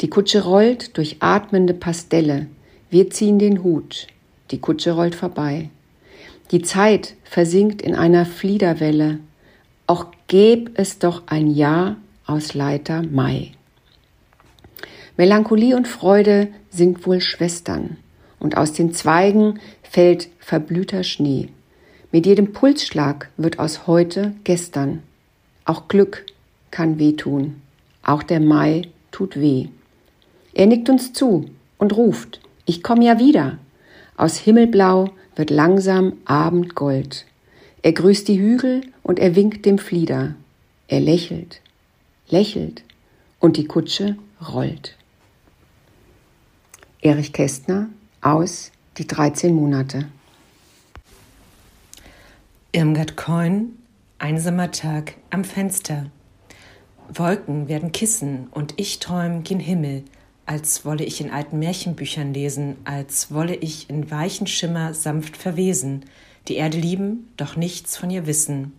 Die 0.00 0.10
Kutsche 0.10 0.42
rollt 0.42 0.96
durch 0.96 1.18
atmende 1.20 1.74
Pastelle, 1.74 2.46
wir 2.90 3.10
ziehen 3.10 3.38
den 3.38 3.62
Hut, 3.62 4.08
die 4.50 4.58
Kutsche 4.58 4.92
rollt 4.92 5.14
vorbei. 5.14 5.70
Die 6.50 6.62
Zeit 6.62 7.14
versinkt 7.22 7.80
in 7.82 7.94
einer 7.94 8.26
Fliederwelle, 8.26 9.20
auch 9.86 10.06
gäb 10.26 10.70
es 10.74 10.98
doch 10.98 11.22
ein 11.26 11.48
Jahr 11.48 11.96
aus 12.26 12.54
Leiter 12.54 13.02
Mai. 13.02 13.52
Melancholie 15.18 15.74
und 15.74 15.88
Freude 15.88 16.46
sind 16.70 17.04
wohl 17.04 17.20
Schwestern, 17.20 17.96
und 18.38 18.56
aus 18.56 18.72
den 18.72 18.94
Zweigen 18.94 19.58
fällt 19.82 20.28
verblühter 20.38 21.02
Schnee. 21.02 21.48
Mit 22.12 22.24
jedem 22.24 22.52
Pulsschlag 22.52 23.28
wird 23.36 23.58
aus 23.58 23.88
heute 23.88 24.36
gestern. 24.44 25.02
Auch 25.64 25.88
Glück 25.88 26.24
kann 26.70 27.00
wehtun, 27.00 27.60
auch 28.04 28.22
der 28.22 28.38
Mai 28.38 28.82
tut 29.10 29.40
weh. 29.40 29.66
Er 30.54 30.66
nickt 30.66 30.88
uns 30.88 31.12
zu 31.12 31.46
und 31.78 31.96
ruft, 31.96 32.40
ich 32.64 32.84
komm 32.84 33.02
ja 33.02 33.18
wieder. 33.18 33.58
Aus 34.16 34.36
Himmelblau 34.36 35.10
wird 35.34 35.50
langsam 35.50 36.12
Abendgold. 36.26 37.26
Er 37.82 37.92
grüßt 37.92 38.28
die 38.28 38.38
Hügel 38.38 38.82
und 39.02 39.18
er 39.18 39.34
winkt 39.34 39.66
dem 39.66 39.78
Flieder. 39.78 40.36
Er 40.86 41.00
lächelt, 41.00 41.60
lächelt 42.28 42.84
und 43.40 43.56
die 43.56 43.66
Kutsche 43.66 44.16
rollt. 44.40 44.97
Erich 47.00 47.32
Kästner 47.32 47.88
aus 48.22 48.72
Die 48.96 49.06
13 49.06 49.54
Monate. 49.54 50.08
Irmgard 52.72 53.16
Coin, 53.16 53.78
einsamer 54.18 54.72
Tag 54.72 55.14
am 55.30 55.44
Fenster. 55.44 56.06
Wolken 57.08 57.68
werden 57.68 57.92
Kissen 57.92 58.48
und 58.50 58.74
ich 58.78 58.98
träum 58.98 59.44
gen 59.44 59.60
Himmel, 59.60 60.02
als 60.44 60.84
wolle 60.84 61.04
ich 61.04 61.20
in 61.20 61.30
alten 61.30 61.60
Märchenbüchern 61.60 62.34
lesen, 62.34 62.78
als 62.82 63.32
wolle 63.32 63.54
ich 63.54 63.88
in 63.88 64.10
weichen 64.10 64.48
Schimmer 64.48 64.92
sanft 64.92 65.36
verwesen, 65.36 66.04
die 66.48 66.56
Erde 66.56 66.78
lieben, 66.78 67.28
doch 67.36 67.54
nichts 67.54 67.96
von 67.96 68.10
ihr 68.10 68.26
wissen. 68.26 68.72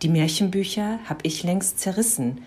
Die 0.00 0.08
Märchenbücher 0.08 0.98
hab 1.06 1.26
ich 1.26 1.42
längst 1.42 1.78
zerrissen, 1.78 2.40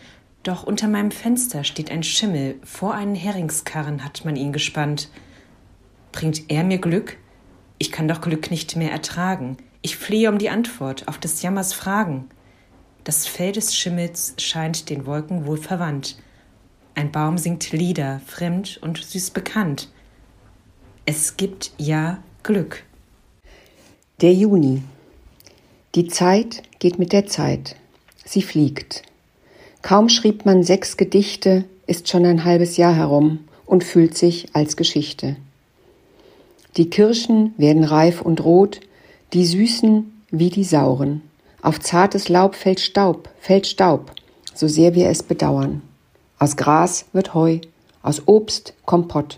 doch 0.48 0.64
unter 0.64 0.88
meinem 0.88 1.12
Fenster 1.12 1.64
steht 1.64 1.92
ein 1.92 2.04
Schimmel, 2.04 2.60
vor 2.64 2.94
einen 2.94 3.16
Heringskarren 3.16 4.04
hat 4.04 4.26
man 4.26 4.36
ihn 4.36 4.54
gespannt. 4.54 5.10
Bringt 6.12 6.50
er 6.50 6.64
mir 6.64 6.78
Glück? 6.78 7.18
Ich 7.78 7.92
kann 7.92 8.08
doch 8.08 8.22
Glück 8.22 8.52
nicht 8.52 8.76
mehr 8.76 8.92
ertragen. 8.92 9.58
Ich 9.82 9.98
flehe 9.98 10.30
um 10.30 10.38
die 10.38 10.50
Antwort 10.50 11.08
auf 11.08 11.18
des 11.18 11.42
Jammers 11.42 11.74
Fragen. 11.74 12.30
Das 13.04 13.28
Fell 13.28 13.52
des 13.52 13.76
Schimmels 13.76 14.36
scheint 14.38 14.90
den 14.90 15.06
Wolken 15.06 15.46
wohl 15.46 15.58
verwandt. 15.58 16.18
Ein 16.94 17.12
Baum 17.12 17.38
singt 17.38 17.72
Lieder, 17.72 18.22
fremd 18.26 18.80
und 18.82 19.04
süß 19.04 19.32
bekannt. 19.32 19.90
Es 21.06 21.38
gibt 21.38 21.74
ja 21.78 22.24
Glück. 22.44 22.84
Der 24.22 24.34
Juni. 24.34 24.82
Die 25.96 26.08
Zeit 26.08 26.64
geht 26.80 26.98
mit 27.00 27.14
der 27.14 27.26
Zeit. 27.26 27.76
Sie 28.24 28.42
fliegt. 28.42 29.04
Kaum 29.86 30.10
schrieb 30.10 30.48
man 30.48 30.64
sechs 30.64 30.98
Gedichte, 30.98 31.64
ist 31.86 32.10
schon 32.10 32.26
ein 32.26 32.44
halbes 32.44 32.76
Jahr 32.76 32.96
herum 32.96 33.42
und 33.68 33.84
fühlt 33.84 34.18
sich 34.18 34.48
als 34.54 34.78
Geschichte. 34.78 35.36
Die 36.76 36.90
Kirschen 36.90 37.54
werden 37.58 37.84
reif 37.84 38.24
und 38.24 38.44
rot, 38.44 38.80
die 39.34 39.46
süßen 39.46 40.24
wie 40.32 40.50
die 40.50 40.64
sauren. 40.64 41.22
Auf 41.62 41.80
zartes 41.80 42.30
Laub 42.30 42.56
fällt 42.56 42.80
Staub, 42.80 43.30
fällt 43.40 43.68
Staub, 43.68 44.12
so 44.56 44.68
sehr 44.68 44.96
wir 44.96 45.08
es 45.08 45.22
bedauern. 45.22 45.84
Aus 46.40 46.58
Gras 46.58 47.06
wird 47.14 47.36
Heu, 47.36 47.60
aus 48.02 48.24
Obst 48.28 48.74
Kompott, 48.86 49.38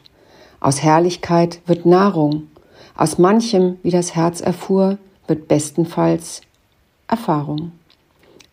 aus 0.61 0.81
Herrlichkeit 0.81 1.59
wird 1.65 1.85
Nahrung, 1.85 2.47
aus 2.95 3.17
manchem, 3.17 3.79
wie 3.83 3.91
das 3.91 4.15
Herz 4.15 4.39
erfuhr, 4.39 4.97
wird 5.27 5.49
bestenfalls 5.49 6.39
Erfahrung. 7.09 7.73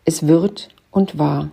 Es 0.05 0.27
wird 0.27 0.71
und 0.91 1.21
war, 1.21 1.51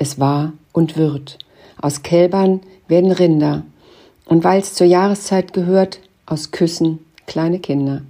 es 0.00 0.18
war 0.18 0.54
und 0.72 0.96
wird. 0.96 1.38
Aus 1.80 2.02
Kälbern 2.02 2.60
werden 2.88 3.12
Rinder, 3.12 3.64
und 4.24 4.44
weil's 4.44 4.74
zur 4.74 4.86
Jahreszeit 4.86 5.52
gehört, 5.52 6.00
aus 6.24 6.52
Küssen 6.52 7.00
kleine 7.26 7.58
Kinder. 7.58 8.02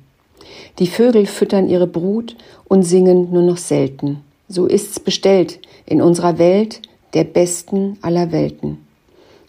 Die 0.79 0.87
Vögel 0.87 1.27
füttern 1.27 1.69
ihre 1.69 1.87
Brut 1.87 2.37
und 2.69 2.85
singen 2.85 3.33
nur 3.33 3.43
noch 3.43 3.57
selten. 3.57 4.23
So 4.49 4.67
ist's 4.67 5.01
bestellt 5.01 5.59
in 5.85 6.01
unserer 6.01 6.39
Welt, 6.39 6.81
der 7.13 7.25
besten 7.25 7.99
aller 8.03 8.31
Welten. 8.31 8.79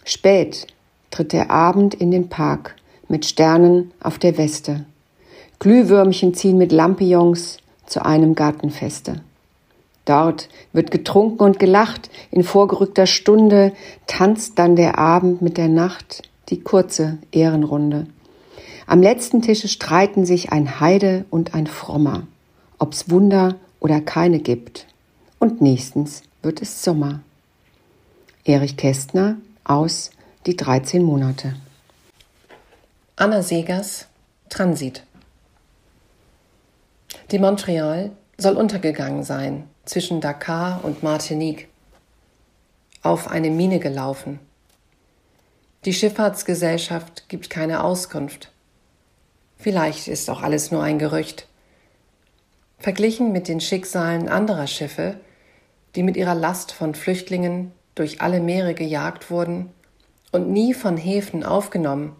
Spät 0.04 0.66
tritt 1.10 1.32
der 1.32 1.50
Abend 1.50 1.94
in 1.94 2.10
den 2.10 2.28
Park 2.28 2.74
mit 3.08 3.24
Sternen 3.24 3.92
auf 4.02 4.18
der 4.18 4.36
Weste. 4.36 4.84
Glühwürmchen 5.60 6.34
ziehen 6.34 6.58
mit 6.58 6.72
Lampions 6.72 7.58
zu 7.86 8.04
einem 8.04 8.34
Gartenfeste. 8.34 9.20
Dort 10.04 10.48
wird 10.72 10.90
getrunken 10.90 11.44
und 11.44 11.58
gelacht, 11.58 12.10
in 12.30 12.42
vorgerückter 12.42 13.06
Stunde 13.06 13.72
tanzt 14.06 14.58
dann 14.58 14.74
der 14.74 14.98
Abend 14.98 15.42
mit 15.42 15.56
der 15.56 15.68
Nacht 15.68 16.22
die 16.48 16.60
kurze 16.60 17.18
Ehrenrunde. 17.30 18.06
Am 18.86 19.00
letzten 19.00 19.42
Tische 19.42 19.68
streiten 19.68 20.26
sich 20.26 20.50
ein 20.50 20.80
Heide 20.80 21.24
und 21.30 21.54
ein 21.54 21.68
Frommer, 21.68 22.26
ob's 22.78 23.10
Wunder 23.10 23.56
oder 23.78 24.00
keine 24.00 24.40
gibt. 24.40 24.86
Und 25.38 25.60
nächstens 25.60 26.22
wird 26.42 26.60
es 26.60 26.82
Sommer. 26.82 27.20
Erich 28.44 28.76
Kästner 28.76 29.36
aus 29.64 30.10
Die 30.46 30.56
13 30.56 31.02
Monate. 31.02 31.54
Anna 33.14 33.42
Segers 33.42 34.08
Transit. 34.48 35.04
Die 37.30 37.38
Montreal 37.38 38.10
soll 38.36 38.56
untergegangen 38.56 39.22
sein 39.22 39.68
zwischen 39.84 40.20
Dakar 40.20 40.84
und 40.84 41.02
Martinique. 41.02 41.68
Auf 43.02 43.28
eine 43.28 43.50
Mine 43.50 43.80
gelaufen. 43.80 44.38
Die 45.84 45.92
Schifffahrtsgesellschaft 45.92 47.28
gibt 47.28 47.50
keine 47.50 47.82
Auskunft. 47.82 48.52
Vielleicht 49.56 50.08
ist 50.08 50.30
auch 50.30 50.42
alles 50.42 50.70
nur 50.70 50.82
ein 50.82 50.98
Gerücht. 50.98 51.48
Verglichen 52.78 53.32
mit 53.32 53.48
den 53.48 53.60
Schicksalen 53.60 54.28
anderer 54.28 54.66
Schiffe, 54.66 55.16
die 55.94 56.02
mit 56.02 56.16
ihrer 56.16 56.34
Last 56.34 56.72
von 56.72 56.94
Flüchtlingen 56.94 57.72
durch 57.94 58.20
alle 58.20 58.40
Meere 58.40 58.74
gejagt 58.74 59.30
wurden 59.30 59.70
und 60.30 60.50
nie 60.50 60.74
von 60.74 60.96
Häfen 60.96 61.44
aufgenommen, 61.44 62.16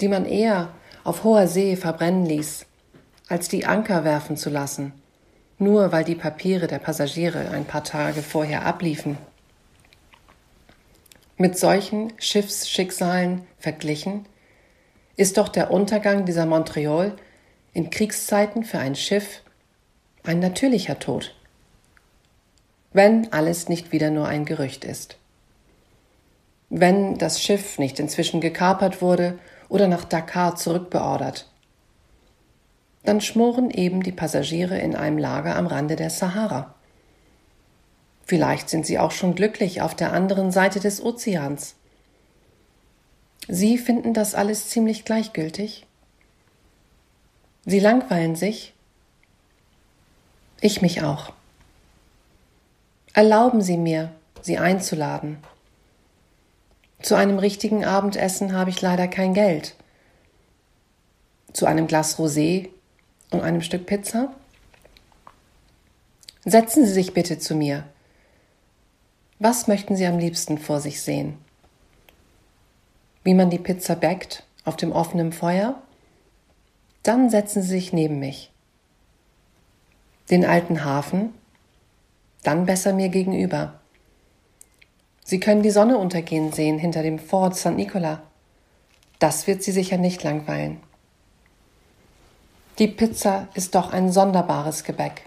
die 0.00 0.08
man 0.08 0.24
eher 0.24 0.72
auf 1.04 1.24
hoher 1.24 1.46
See 1.46 1.76
verbrennen 1.76 2.26
ließ, 2.26 2.66
als 3.28 3.48
die 3.48 3.66
Anker 3.66 4.04
werfen 4.04 4.36
zu 4.36 4.50
lassen, 4.50 4.92
nur 5.58 5.92
weil 5.92 6.04
die 6.04 6.14
Papiere 6.14 6.66
der 6.66 6.78
Passagiere 6.78 7.50
ein 7.50 7.64
paar 7.64 7.84
Tage 7.84 8.22
vorher 8.22 8.64
abliefen. 8.64 9.18
Mit 11.36 11.58
solchen 11.58 12.12
Schiffsschicksalen 12.18 13.42
verglichen, 13.58 14.26
ist 15.16 15.36
doch 15.36 15.48
der 15.48 15.70
Untergang 15.70 16.24
dieser 16.24 16.46
Montreal 16.46 17.16
in 17.72 17.90
Kriegszeiten 17.90 18.64
für 18.64 18.78
ein 18.78 18.94
Schiff 18.94 19.42
ein 20.22 20.38
natürlicher 20.38 20.98
Tod 20.98 21.34
wenn 22.92 23.32
alles 23.32 23.68
nicht 23.68 23.92
wieder 23.92 24.10
nur 24.10 24.26
ein 24.26 24.44
Gerücht 24.44 24.84
ist. 24.84 25.18
Wenn 26.70 27.16
das 27.16 27.42
Schiff 27.42 27.78
nicht 27.78 27.98
inzwischen 27.98 28.40
gekapert 28.40 29.00
wurde 29.02 29.38
oder 29.68 29.88
nach 29.88 30.04
Dakar 30.04 30.56
zurückbeordert. 30.56 31.47
Dann 33.08 33.22
schmoren 33.22 33.70
eben 33.70 34.02
die 34.02 34.12
Passagiere 34.12 34.78
in 34.78 34.94
einem 34.94 35.16
Lager 35.16 35.56
am 35.56 35.66
Rande 35.66 35.96
der 35.96 36.10
Sahara. 36.10 36.74
Vielleicht 38.26 38.68
sind 38.68 38.84
sie 38.84 38.98
auch 38.98 39.12
schon 39.12 39.34
glücklich 39.34 39.80
auf 39.80 39.94
der 39.94 40.12
anderen 40.12 40.52
Seite 40.52 40.78
des 40.78 41.02
Ozeans. 41.02 41.74
Sie 43.48 43.78
finden 43.78 44.12
das 44.12 44.34
alles 44.34 44.68
ziemlich 44.68 45.06
gleichgültig. 45.06 45.86
Sie 47.64 47.80
langweilen 47.80 48.36
sich. 48.36 48.74
Ich 50.60 50.82
mich 50.82 51.02
auch. 51.02 51.32
Erlauben 53.14 53.62
Sie 53.62 53.78
mir, 53.78 54.12
Sie 54.42 54.58
einzuladen. 54.58 55.38
Zu 57.00 57.14
einem 57.14 57.38
richtigen 57.38 57.86
Abendessen 57.86 58.52
habe 58.52 58.68
ich 58.68 58.82
leider 58.82 59.08
kein 59.08 59.32
Geld. 59.32 59.76
Zu 61.54 61.64
einem 61.64 61.86
Glas 61.86 62.18
Rosé 62.18 62.68
und 63.30 63.40
einem 63.40 63.62
Stück 63.62 63.86
Pizza? 63.86 64.32
Setzen 66.44 66.86
Sie 66.86 66.92
sich 66.92 67.12
bitte 67.14 67.38
zu 67.38 67.54
mir. 67.54 67.84
Was 69.38 69.68
möchten 69.68 69.96
Sie 69.96 70.06
am 70.06 70.18
liebsten 70.18 70.58
vor 70.58 70.80
sich 70.80 71.02
sehen? 71.02 71.36
Wie 73.22 73.34
man 73.34 73.50
die 73.50 73.58
Pizza 73.58 73.94
backt 73.94 74.44
auf 74.64 74.76
dem 74.76 74.92
offenen 74.92 75.32
Feuer? 75.32 75.80
Dann 77.02 77.30
setzen 77.30 77.62
Sie 77.62 77.68
sich 77.68 77.92
neben 77.92 78.18
mich. 78.18 78.50
Den 80.30 80.44
alten 80.44 80.84
Hafen? 80.84 81.34
Dann 82.42 82.66
besser 82.66 82.92
mir 82.92 83.08
gegenüber. 83.08 83.80
Sie 85.24 85.40
können 85.40 85.62
die 85.62 85.70
Sonne 85.70 85.98
untergehen 85.98 86.52
sehen 86.52 86.78
hinter 86.78 87.02
dem 87.02 87.18
Fort 87.18 87.54
St. 87.54 87.72
Nicola. 87.72 88.22
Das 89.18 89.46
wird 89.46 89.62
Sie 89.62 89.72
sicher 89.72 89.98
nicht 89.98 90.22
langweilen. 90.22 90.80
Die 92.78 92.86
Pizza 92.86 93.48
ist 93.54 93.74
doch 93.74 93.92
ein 93.92 94.12
sonderbares 94.12 94.84
Gebäck. 94.84 95.26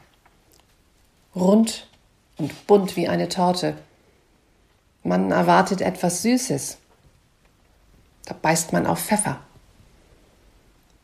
Rund 1.35 1.85
und 2.37 2.65
bunt 2.65 2.95
wie 2.95 3.09
eine 3.09 3.27
Torte. 3.27 3.75
Man 5.03 5.31
erwartet 5.31 5.81
etwas 5.81 6.21
Süßes. 6.21 6.77
Da 8.23 8.35
beißt 8.41 8.71
man 8.71 8.87
auf 8.87 8.99
Pfeffer. 8.99 9.41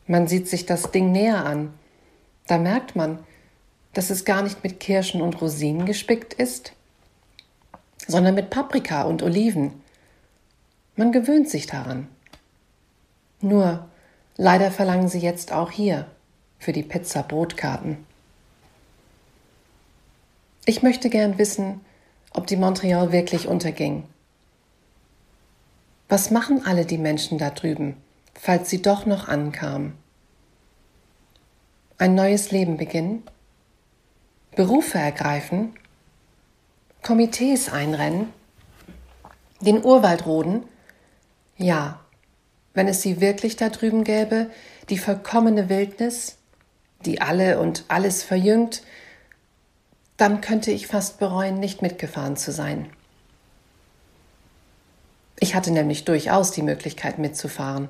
Man 0.06 0.26
sieht 0.26 0.48
sich 0.48 0.64
das 0.64 0.90
Ding 0.90 1.12
näher 1.12 1.44
an. 1.44 1.74
Da 2.46 2.56
merkt 2.56 2.96
man, 2.96 3.18
dass 3.92 4.08
es 4.08 4.24
gar 4.24 4.40
nicht 4.40 4.64
mit 4.64 4.80
Kirschen 4.80 5.20
und 5.20 5.38
Rosinen 5.42 5.84
gespickt 5.84 6.32
ist, 6.32 6.72
sondern 8.06 8.34
mit 8.34 8.48
Paprika 8.48 9.02
und 9.02 9.22
Oliven. 9.22 9.82
Man 10.96 11.12
gewöhnt 11.12 11.50
sich 11.50 11.66
daran. 11.66 12.08
Nur, 13.42 13.86
leider 14.36 14.70
verlangen 14.70 15.08
sie 15.08 15.18
jetzt 15.18 15.52
auch 15.52 15.70
hier 15.70 16.06
für 16.58 16.72
die 16.72 16.82
Pizza 16.82 17.22
Brotkarten. 17.22 18.04
Ich 20.64 20.82
möchte 20.82 21.10
gern 21.10 21.38
wissen, 21.38 21.80
ob 22.32 22.46
die 22.46 22.56
Montreal 22.56 23.12
wirklich 23.12 23.48
unterging. 23.48 24.04
Was 26.08 26.30
machen 26.30 26.64
alle 26.64 26.84
die 26.84 26.98
Menschen 26.98 27.38
da 27.38 27.50
drüben? 27.50 27.96
falls 28.38 28.70
sie 28.70 28.80
doch 28.80 29.04
noch 29.04 29.28
ankam. 29.28 29.94
Ein 31.98 32.14
neues 32.14 32.52
Leben 32.52 32.76
beginnen, 32.76 33.24
Berufe 34.54 34.98
ergreifen, 34.98 35.74
Komitees 37.02 37.70
einrennen, 37.70 38.32
den 39.60 39.84
Urwald 39.84 40.26
roden, 40.26 40.64
ja, 41.56 42.00
wenn 42.74 42.86
es 42.86 43.02
sie 43.02 43.20
wirklich 43.20 43.56
da 43.56 43.70
drüben 43.70 44.04
gäbe, 44.04 44.50
die 44.88 44.98
vollkommene 44.98 45.68
Wildnis, 45.68 46.37
die 47.04 47.20
alle 47.20 47.60
und 47.60 47.84
alles 47.88 48.22
verjüngt, 48.22 48.82
dann 50.16 50.40
könnte 50.40 50.70
ich 50.70 50.86
fast 50.86 51.18
bereuen, 51.18 51.60
nicht 51.60 51.80
mitgefahren 51.80 52.36
zu 52.36 52.52
sein. 52.52 52.90
Ich 55.40 55.54
hatte 55.54 55.70
nämlich 55.70 56.04
durchaus 56.04 56.50
die 56.50 56.62
Möglichkeit 56.62 57.18
mitzufahren. 57.18 57.88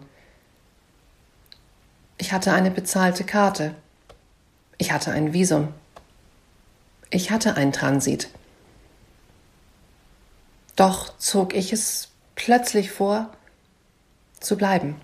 Ich 2.18 2.32
hatte 2.32 2.52
eine 2.52 2.70
bezahlte 2.70 3.24
Karte. 3.24 3.74
Ich 4.76 4.92
hatte 4.92 5.12
ein 5.12 5.32
Visum. 5.32 5.72
Ich 7.10 7.30
hatte 7.30 7.56
einen 7.56 7.72
Transit. 7.72 8.28
Doch 10.76 11.16
zog 11.16 11.54
ich 11.54 11.72
es 11.72 12.08
plötzlich 12.34 12.90
vor, 12.90 13.32
zu 14.38 14.56
bleiben. 14.56 14.96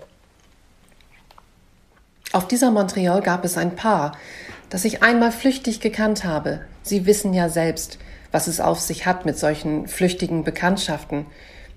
Auf 2.35 2.49
dieser 2.49 2.73
Montreal 2.73 3.23
gab 3.23 3.45
es 3.45 3.57
ein 3.57 3.77
Paar, 3.77 4.19
das 4.69 4.85
ich 4.85 5.05
einmal 5.05 5.31
flüchtig 5.31 5.79
gekannt 5.79 6.25
habe. 6.25 6.63
Sie 6.83 7.07
wissen 7.07 7.33
ja 7.33 7.49
selbst, 7.49 8.01
was 8.33 8.49
es 8.49 8.59
auf 8.59 8.81
sich 8.81 9.07
hat 9.07 9.25
mit 9.25 9.39
solchen 9.39 9.87
flüchtigen 9.87 10.43
Bekanntschaften. 10.43 11.27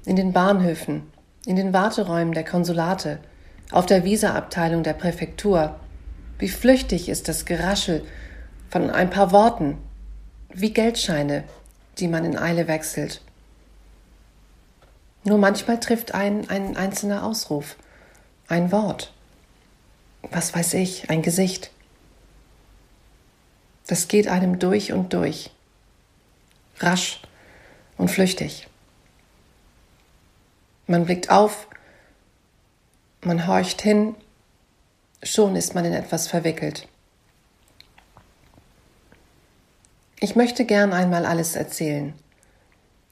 In 0.04 0.15
den 0.15 0.34
Bahnhöfen, 0.34 1.04
in 1.46 1.58
den 1.58 1.74
Warteräumen 1.74 2.34
der 2.34 2.43
Konsulate, 2.43 3.20
auf 3.70 3.86
der 3.86 4.04
Visaabteilung 4.04 4.82
der 4.82 4.93
Präfektur. 4.93 5.76
Wie 6.39 6.50
flüchtig 6.50 7.08
ist 7.08 7.28
das 7.28 7.46
Geraschel 7.46 8.04
von 8.72 8.89
ein 8.89 9.12
paar 9.12 9.32
Worten, 9.32 9.78
wie 10.52 10.74
Geldscheine, 10.74 11.43
die 12.00 12.08
man 12.08 12.26
in 12.26 12.36
Eile 12.36 12.67
wechselt. 12.67 13.22
Nur 15.24 15.38
manchmal 15.38 15.80
trifft 15.80 16.15
einen 16.15 16.50
ein 16.50 16.76
einzelner 16.76 17.24
Ausruf, 17.24 17.76
ein 18.48 18.72
Wort, 18.72 19.13
was 20.32 20.56
weiß 20.56 20.74
ich, 20.76 21.10
ein 21.10 21.22
Gesicht. 21.22 21.72
Das 23.88 24.08
geht 24.08 24.28
einem 24.28 24.60
durch 24.60 24.92
und 24.92 25.13
durch, 25.13 25.52
rasch 26.80 27.22
und 27.98 28.10
flüchtig. 28.10 28.68
Man 30.88 31.06
blickt 31.06 31.30
auf 31.30 31.68
man 33.22 33.48
horcht 33.48 33.82
hin, 33.82 34.16
schon 35.24 35.56
ist 35.56 35.76
man 35.76 35.86
in 35.86 35.94
etwas 35.94 36.28
verwickelt. 36.28 36.88
Ich 40.20 40.36
möchte 40.36 40.66
gern 40.66 40.94
einmal 40.94 41.26
alles 41.26 41.56
erzählen, 41.56 42.13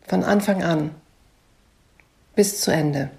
von 0.08 0.24
Anfang 0.24 0.64
an 0.64 0.96
bis 2.36 2.62
zu 2.62 2.72
Ende. 2.72 3.10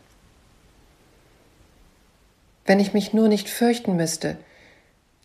Wenn 2.67 2.81
ich 2.81 2.93
mich 2.93 3.13
nur 3.13 3.29
nicht 3.29 3.49
fürchten 3.49 3.97
müsste, 3.97 4.37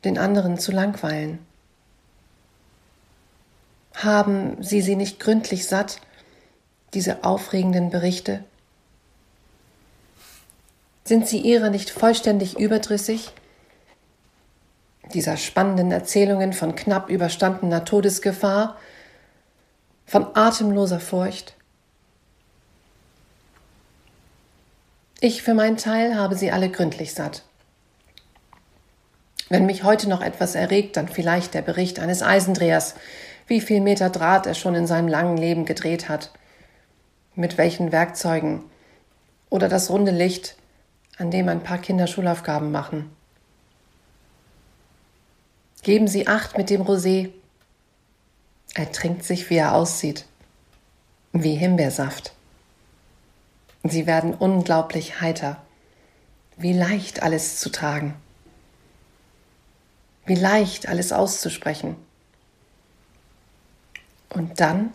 den 0.03 0.17
anderen 0.17 0.57
zu 0.57 0.71
langweilen. 0.71 1.39
Haben 3.95 4.61
Sie 4.61 4.81
sie 4.81 4.95
nicht 4.95 5.19
gründlich 5.19 5.67
satt, 5.67 5.97
diese 6.93 7.23
aufregenden 7.23 7.89
Berichte? 7.89 8.43
Sind 11.03 11.27
sie 11.27 11.39
ihrer 11.39 11.69
nicht 11.69 11.89
vollständig 11.89 12.57
überdrüssig? 12.57 13.31
Dieser 15.13 15.35
spannenden 15.35 15.91
Erzählungen 15.91 16.53
von 16.53 16.75
knapp 16.75 17.09
überstandener 17.09 17.83
Todesgefahr, 17.83 18.77
von 20.05 20.27
atemloser 20.35 20.99
Furcht? 20.99 21.55
Ich 25.23 25.43
für 25.43 25.53
meinen 25.53 25.77
Teil 25.77 26.15
habe 26.15 26.35
sie 26.35 26.51
alle 26.51 26.71
gründlich 26.71 27.13
satt. 27.13 27.43
Wenn 29.49 29.67
mich 29.67 29.83
heute 29.83 30.09
noch 30.09 30.21
etwas 30.21 30.55
erregt, 30.55 30.97
dann 30.97 31.07
vielleicht 31.07 31.53
der 31.53 31.61
Bericht 31.61 31.99
eines 31.99 32.23
Eisendrehers, 32.23 32.95
wie 33.45 33.61
viel 33.61 33.81
Meter 33.81 34.09
Draht 34.09 34.47
er 34.47 34.55
schon 34.55 34.73
in 34.73 34.87
seinem 34.87 35.07
langen 35.07 35.37
Leben 35.37 35.65
gedreht 35.65 36.09
hat, 36.09 36.31
mit 37.35 37.59
welchen 37.59 37.91
Werkzeugen, 37.91 38.63
oder 39.51 39.69
das 39.69 39.91
runde 39.91 40.11
Licht, 40.11 40.55
an 41.19 41.29
dem 41.29 41.49
ein 41.49 41.61
paar 41.61 41.77
Kinder 41.77 42.07
Schulaufgaben 42.07 42.71
machen. 42.71 43.15
Geben 45.83 46.07
Sie 46.07 46.27
Acht 46.27 46.57
mit 46.57 46.71
dem 46.71 46.81
Rosé. 46.81 47.29
Er 48.73 48.91
trinkt 48.91 49.23
sich, 49.23 49.51
wie 49.51 49.57
er 49.57 49.75
aussieht, 49.75 50.25
wie 51.31 51.53
Himbeersaft. 51.53 52.33
Sie 53.83 54.05
werden 54.05 54.33
unglaublich 54.33 55.21
heiter. 55.21 55.61
Wie 56.57 56.73
leicht 56.73 57.23
alles 57.23 57.59
zu 57.59 57.71
tragen. 57.71 58.13
Wie 60.25 60.35
leicht 60.35 60.87
alles 60.87 61.11
auszusprechen. 61.11 61.95
Und 64.29 64.59
dann, 64.59 64.93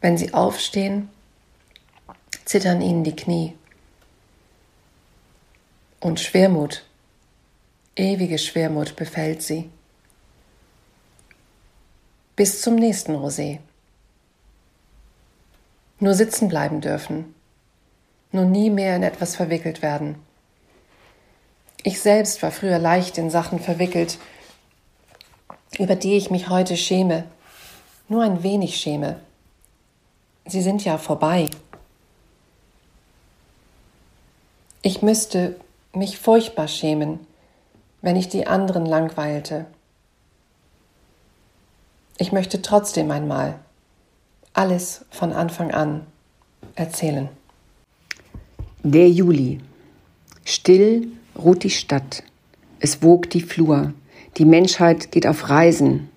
wenn 0.00 0.18
Sie 0.18 0.34
aufstehen, 0.34 1.08
zittern 2.44 2.82
Ihnen 2.82 3.04
die 3.04 3.16
Knie 3.16 3.56
und 6.00 6.18
Schwermut, 6.18 6.84
ewige 7.94 8.38
Schwermut 8.38 8.96
befällt 8.96 9.42
sie. 9.42 9.70
Bis 12.36 12.62
zum 12.62 12.76
nächsten 12.76 13.14
Rosé. 13.14 13.58
Nur 16.00 16.14
sitzen 16.14 16.48
bleiben 16.48 16.80
dürfen, 16.80 17.34
nur 18.32 18.46
nie 18.46 18.70
mehr 18.70 18.96
in 18.96 19.02
etwas 19.02 19.36
verwickelt 19.36 19.82
werden. 19.82 20.16
Ich 21.82 22.00
selbst 22.00 22.42
war 22.42 22.50
früher 22.50 22.78
leicht 22.78 23.18
in 23.18 23.28
Sachen 23.30 23.60
verwickelt, 23.60 24.18
über 25.78 25.96
die 25.96 26.16
ich 26.16 26.30
mich 26.30 26.48
heute 26.48 26.76
schäme, 26.78 27.24
nur 28.08 28.22
ein 28.22 28.42
wenig 28.42 28.76
schäme. 28.76 29.20
Sie 30.46 30.62
sind 30.62 30.84
ja 30.84 30.96
vorbei. 30.96 31.46
Ich 34.82 35.02
müsste 35.02 35.60
mich 35.92 36.18
furchtbar 36.18 36.68
schämen, 36.68 37.26
wenn 38.00 38.16
ich 38.16 38.28
die 38.28 38.46
anderen 38.46 38.86
langweilte. 38.86 39.66
Ich 42.16 42.32
möchte 42.32 42.62
trotzdem 42.62 43.10
einmal 43.10 43.58
alles 44.52 45.04
von 45.10 45.32
Anfang 45.32 45.70
an 45.70 46.02
erzählen. 46.74 47.28
Der 48.82 49.08
Juli. 49.08 49.60
Still 50.44 51.08
ruht 51.38 51.64
die 51.64 51.70
Stadt. 51.70 52.22
Es 52.78 53.02
wogt 53.02 53.34
die 53.34 53.42
Flur. 53.42 53.92
Die 54.36 54.44
Menschheit 54.44 55.12
geht 55.12 55.26
auf 55.26 55.50
Reisen. 55.50 56.08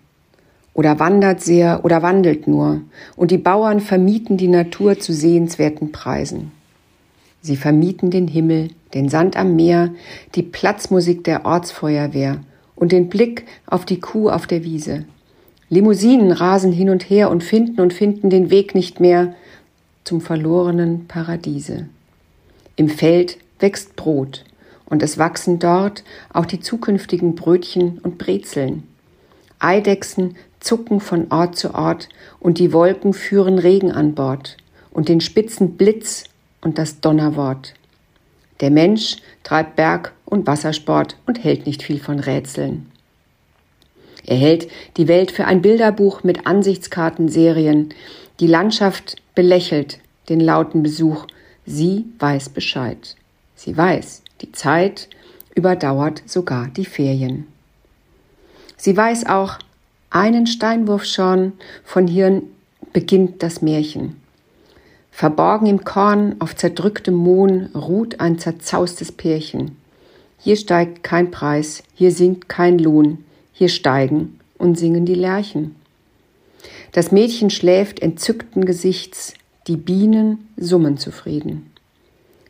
oder 0.74 1.00
wandert 1.00 1.42
sehr 1.42 1.86
oder 1.86 2.02
wandelt 2.02 2.48
nur, 2.48 2.82
und 3.16 3.32
die 3.32 3.38
Bauern 3.38 3.80
vermieten 3.80 4.38
die 4.38 4.48
Natur 4.48 5.00
zu 5.00 5.14
sehenswerten 5.14 5.92
Preisen. 5.92 6.52
Sie 7.42 7.58
vermieten 7.58 8.10
den 8.10 8.28
Himmel, 8.28 8.70
den 8.94 9.10
Sand 9.10 9.38
am 9.38 9.56
Meer, 9.56 9.94
die 10.36 10.44
Platzmusik 10.44 11.24
der 11.24 11.46
Ortsfeuerwehr 11.46 12.40
und 12.76 12.92
den 12.92 13.10
Blick 13.10 13.46
auf 13.68 13.86
die 13.86 14.00
Kuh 14.00 14.30
auf 14.30 14.48
der 14.48 14.64
Wiese. 14.64 15.06
Limousinen 15.74 16.32
rasen 16.32 16.72
hin 16.72 16.92
und 16.92 17.10
her 17.10 17.32
und 17.32 17.44
finden 17.44 17.82
und 17.82 17.94
finden 17.94 18.30
den 18.30 18.52
Weg 18.52 18.76
nicht 18.76 19.00
mehr 19.00 19.34
zum 20.04 20.22
verlorenen 20.22 21.08
Paradiese. 21.08 21.88
Im 22.76 22.90
Feld 22.90 23.40
wächst 23.60 23.96
Brot, 23.96 24.46
und 24.86 25.02
es 25.02 25.18
wachsen 25.18 25.58
dort 25.58 26.04
auch 26.32 26.46
die 26.46 26.60
zukünftigen 26.60 27.34
Brötchen 27.34 27.98
und 28.04 28.20
Brezeln. 28.20 28.84
Eidechsen 29.58 30.36
zucken 30.60 31.00
von 31.00 31.32
Ort 31.32 31.58
zu 31.58 31.74
Ort, 31.74 32.08
und 32.40 32.60
die 32.60 32.72
Wolken 32.72 33.14
führen 33.14 33.58
Regen 33.58 33.92
an 33.92 34.14
Bord, 34.14 34.58
und 34.92 35.10
den 35.10 35.22
spitzen 35.22 35.76
Blitz 35.76 36.26
und 36.62 36.78
das 36.78 37.00
Donnerwort. 37.00 37.74
Der 38.60 38.70
Mensch 38.70 39.18
treibt 39.42 39.76
Berg- 39.76 40.14
und 40.26 40.46
Wassersport 40.46 41.18
und 41.26 41.44
hält 41.44 41.66
nicht 41.66 41.82
viel 41.82 42.00
von 42.00 42.20
Rätseln. 42.20 42.93
Er 44.26 44.38
hält 44.38 44.68
die 44.98 45.08
Welt 45.08 45.32
für 45.32 45.46
ein 45.46 45.62
Bilderbuch 45.62 46.24
mit 46.24 46.48
Ansichtskartenserien. 46.48 47.94
Die 48.40 48.48
Landschaft 48.48 49.22
belächelt 49.36 50.00
den 50.30 50.40
lauten 50.40 50.84
Besuch. 50.84 51.26
Sie 51.66 52.06
weiß 52.20 52.50
Bescheid. 52.50 53.16
Sie 53.56 53.76
weiß, 53.76 54.24
die 54.42 54.52
Zeit 54.52 55.10
überdauert 55.56 56.24
sogar 56.26 56.68
die 56.68 56.86
Ferien. 56.86 57.48
Sie 58.78 58.96
weiß 58.96 59.28
auch, 59.28 59.60
einen 60.10 60.48
Steinwurf 60.48 61.06
schon 61.06 61.54
von 61.84 62.08
hier 62.08 62.42
beginnt 62.92 63.42
das 63.42 63.62
Märchen. 63.62 64.22
Verborgen 65.12 65.68
im 65.68 65.84
Korn 65.84 66.36
auf 66.40 66.56
zerdrücktem 66.56 67.14
Mohn 67.14 67.70
ruht 67.76 68.20
ein 68.20 68.40
zerzaustes 68.40 69.12
Pärchen. 69.12 69.78
Hier 70.40 70.56
steigt 70.58 71.04
kein 71.04 71.32
Preis, 71.32 71.84
hier 71.94 72.12
sinkt 72.12 72.50
kein 72.50 72.80
Lohn, 72.80 73.24
hier 73.64 73.70
steigen 73.70 74.42
und 74.58 74.78
singen 74.78 75.06
die 75.06 75.16
Lerchen. 75.16 75.76
Das 76.92 77.14
Mädchen 77.14 77.50
schläft 77.50 78.02
entzückten 78.02 78.66
Gesichts, 78.66 79.36
die 79.68 79.78
Bienen 79.78 80.50
summen 80.58 80.98
zufrieden. 80.98 81.72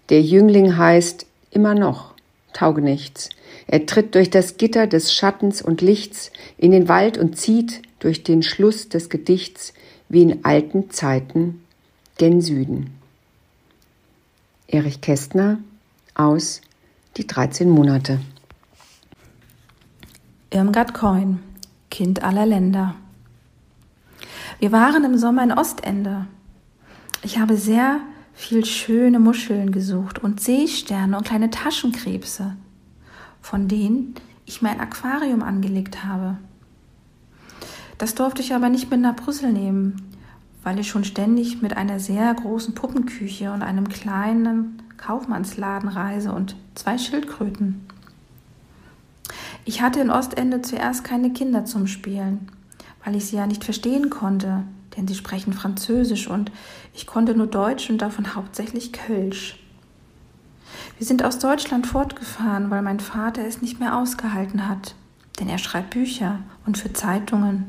Der 0.10 0.24
Jüngling 0.24 0.76
heißt 0.76 1.28
immer 1.52 1.76
noch 1.76 2.16
Taugenichts. 2.52 3.30
Er 3.68 3.86
tritt 3.86 4.16
durch 4.16 4.32
das 4.32 4.58
Gitter 4.58 4.88
des 4.88 5.14
Schattens 5.14 5.62
und 5.62 5.82
Lichts 5.82 6.32
in 6.58 6.72
den 6.72 6.88
Wald 6.88 7.20
und 7.20 7.38
zieht 7.38 7.84
durch 8.00 8.24
den 8.24 8.42
Schluss 8.42 8.90
des 8.90 9.10
Gedichts 9.10 9.76
wie 10.10 10.24
in 10.24 10.44
alten 10.44 10.90
Zeiten 10.90 11.64
gen 12.18 12.42
Süden. 12.42 12.90
Erich 14.68 15.00
Kästner 15.00 15.60
aus 16.16 16.62
Die 17.18 17.28
13 17.28 17.70
Monate. 17.70 18.20
Irmgard 20.54 20.94
Coin, 20.94 21.40
Kind 21.90 22.24
aller 22.24 22.46
Länder. 22.46 22.94
Wir 24.60 24.72
waren 24.72 25.04
im 25.04 25.18
Sommer 25.18 25.44
in 25.44 25.52
Ostende. 25.52 26.28
Ich 27.24 27.40
habe 27.40 27.58
sehr 27.58 28.02
viel 28.36 28.64
schöne 28.64 29.18
Muscheln 29.18 29.72
gesucht 29.72 30.20
und 30.20 30.40
Seesterne 30.40 31.18
und 31.18 31.26
kleine 31.26 31.50
Taschenkrebse, 31.50 32.56
von 33.42 33.68
denen 33.68 34.14
ich 34.46 34.62
mein 34.62 34.80
Aquarium 34.80 35.42
angelegt 35.42 36.06
habe. 36.06 36.38
Das 37.98 38.14
durfte 38.14 38.44
ich 38.44 38.54
aber 38.54 38.70
nicht 38.70 38.92
mit 38.92 39.02
nach 39.02 39.16
Brüssel 39.16 39.52
nehmen, 39.52 40.14
weil 40.62 40.78
ich 40.78 40.88
schon 40.88 41.04
ständig 41.04 41.64
mit 41.64 41.76
einer 41.76 42.00
sehr 42.00 42.32
großen 42.32 42.76
Puppenküche 42.76 43.52
und 43.52 43.64
einem 43.64 43.90
kleinen 43.90 44.84
Kaufmannsladen 44.98 45.90
reise 45.90 46.32
und 46.32 46.56
zwei 46.76 47.00
Schildkröten. 47.00 47.88
Ich 49.66 49.82
hatte 49.82 50.02
in 50.02 50.10
Ostende 50.10 50.62
zuerst 50.62 51.04
keine 51.04 51.32
Kinder 51.32 51.66
zum 51.66 51.88
Spielen, 51.88 52.52
weil 53.04 53.16
ich 53.16 53.26
sie 53.26 53.38
ja 53.38 53.48
nicht 53.48 53.64
verstehen 53.64 54.10
konnte, 54.10 54.64
denn 54.98 55.08
sie 55.08 55.16
sprechen 55.16 55.54
Französisch 55.54 56.28
und 56.28 56.52
ich 56.94 57.08
konnte 57.08 57.34
nur 57.34 57.48
Deutsch 57.48 57.90
und 57.90 58.00
davon 58.00 58.36
hauptsächlich 58.36 58.92
Kölsch. 58.92 59.60
Wir 60.98 61.08
sind 61.08 61.24
aus 61.24 61.40
Deutschland 61.40 61.88
fortgefahren, 61.88 62.70
weil 62.70 62.82
mein 62.82 63.00
Vater 63.00 63.46
es 63.46 63.62
nicht 63.62 63.80
mehr 63.80 63.98
ausgehalten 63.98 64.68
hat, 64.68 64.96
denn 65.40 65.48
er 65.48 65.58
schreibt 65.58 65.92
Bücher 65.92 66.40
und 66.66 66.78
für 66.78 66.94
Zeitungen. 66.94 67.66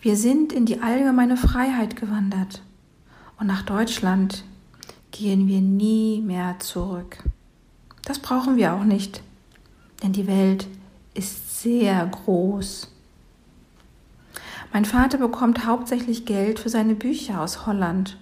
Wir 0.00 0.16
sind 0.16 0.52
in 0.52 0.66
die 0.66 0.80
allgemeine 0.80 1.36
Freiheit 1.36 1.96
gewandert 1.96 2.62
und 3.38 3.46
nach 3.46 3.62
Deutschland 3.62 4.44
gehen 5.10 5.48
wir 5.48 5.60
nie 5.60 6.22
mehr 6.22 6.56
zurück. 6.60 7.18
Das 8.04 8.20
brauchen 8.20 8.56
wir 8.56 8.74
auch 8.74 8.84
nicht, 8.84 9.22
denn 10.02 10.12
die 10.12 10.26
Welt 10.26 10.68
ist 11.14 11.62
sehr 11.62 12.06
groß. 12.06 12.92
Mein 14.72 14.84
Vater 14.84 15.18
bekommt 15.18 15.66
hauptsächlich 15.66 16.26
Geld 16.26 16.58
für 16.58 16.68
seine 16.68 16.94
Bücher 16.94 17.40
aus 17.40 17.66
Holland. 17.66 18.18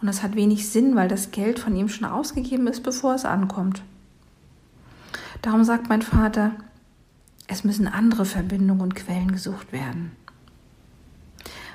Und 0.00 0.08
es 0.08 0.22
hat 0.22 0.34
wenig 0.34 0.68
Sinn, 0.68 0.96
weil 0.96 1.08
das 1.08 1.30
Geld 1.30 1.58
von 1.58 1.76
ihm 1.76 1.88
schon 1.88 2.08
ausgegeben 2.08 2.66
ist, 2.66 2.82
bevor 2.82 3.14
es 3.14 3.24
ankommt. 3.24 3.82
Darum 5.42 5.64
sagt 5.64 5.88
mein 5.88 6.02
Vater, 6.02 6.52
es 7.46 7.64
müssen 7.64 7.88
andere 7.88 8.24
Verbindungen 8.24 8.82
und 8.82 8.94
Quellen 8.94 9.32
gesucht 9.32 9.72
werden. 9.72 10.12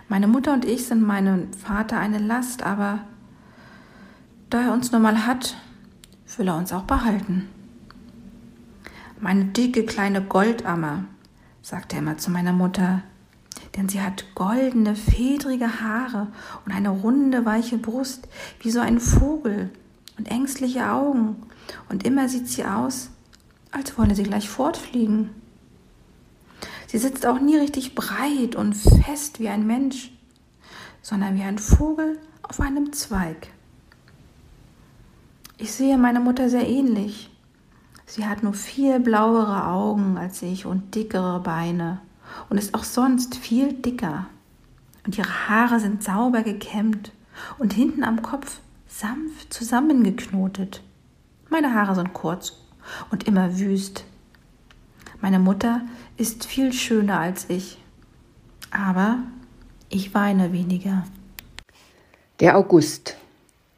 Meine 0.07 0.27
Mutter 0.27 0.53
und 0.53 0.65
ich 0.65 0.85
sind 0.85 1.01
meinem 1.01 1.51
Vater 1.53 1.97
eine 1.97 2.19
Last, 2.19 2.63
aber 2.63 2.99
da 4.49 4.61
er 4.61 4.73
uns 4.73 4.91
nun 4.91 5.01
mal 5.01 5.25
hat, 5.25 5.57
will 6.37 6.47
er 6.47 6.57
uns 6.57 6.71
auch 6.71 6.83
behalten. 6.83 7.49
Meine 9.19 9.45
dicke 9.45 9.85
kleine 9.85 10.21
Goldammer, 10.21 11.05
sagt 11.61 11.93
er 11.93 11.99
immer 11.99 12.17
zu 12.17 12.31
meiner 12.31 12.51
Mutter, 12.51 13.01
denn 13.75 13.87
sie 13.87 14.01
hat 14.01 14.35
goldene, 14.35 14.95
fedrige 14.95 15.81
Haare 15.81 16.27
und 16.65 16.73
eine 16.73 16.89
runde, 16.89 17.45
weiche 17.45 17.77
Brust, 17.77 18.27
wie 18.59 18.71
so 18.71 18.79
ein 18.79 18.99
Vogel 18.99 19.71
und 20.17 20.29
ängstliche 20.29 20.89
Augen, 20.91 21.37
und 21.89 22.05
immer 22.05 22.29
sieht 22.29 22.47
sie 22.47 22.65
aus, 22.65 23.09
als 23.71 23.97
wolle 23.97 24.15
sie 24.15 24.23
gleich 24.23 24.49
fortfliegen. 24.49 25.29
Sie 26.87 26.97
sitzt 26.97 27.25
auch 27.25 27.39
nie 27.39 27.57
richtig 27.57 27.95
breit 27.95 28.55
und 28.55 28.73
fest 28.73 29.39
wie 29.39 29.49
ein 29.49 29.65
Mensch, 29.65 30.11
sondern 31.01 31.35
wie 31.35 31.43
ein 31.43 31.57
Vogel 31.57 32.19
auf 32.43 32.59
einem 32.59 32.93
Zweig. 32.93 33.47
Ich 35.57 35.71
sehe 35.71 35.97
meine 35.97 36.19
Mutter 36.19 36.49
sehr 36.49 36.67
ähnlich. 36.67 37.34
Sie 38.05 38.25
hat 38.25 38.43
nur 38.43 38.53
viel 38.53 38.99
blauere 38.99 39.67
Augen 39.67 40.17
als 40.17 40.41
ich 40.41 40.65
und 40.65 40.93
dickere 40.95 41.39
Beine 41.39 42.01
und 42.49 42.57
ist 42.57 42.73
auch 42.73 42.83
sonst 42.83 43.35
viel 43.35 43.73
dicker. 43.73 44.27
Und 45.05 45.17
ihre 45.17 45.49
Haare 45.49 45.79
sind 45.79 46.03
sauber 46.03 46.43
gekämmt 46.43 47.11
und 47.57 47.73
hinten 47.73 48.03
am 48.03 48.21
Kopf 48.21 48.59
sanft 48.87 49.53
zusammengeknotet. 49.53 50.81
Meine 51.49 51.73
Haare 51.73 51.95
sind 51.95 52.13
kurz 52.13 52.53
und 53.11 53.27
immer 53.27 53.57
wüst. 53.59 54.05
Meine 55.21 55.39
Mutter 55.39 55.81
ist 56.17 56.45
viel 56.45 56.73
schöner 56.73 57.19
als 57.19 57.49
ich. 57.49 57.77
Aber 58.71 59.19
ich 59.89 60.13
weine 60.13 60.53
weniger. 60.53 61.05
Der 62.39 62.57
August. 62.57 63.17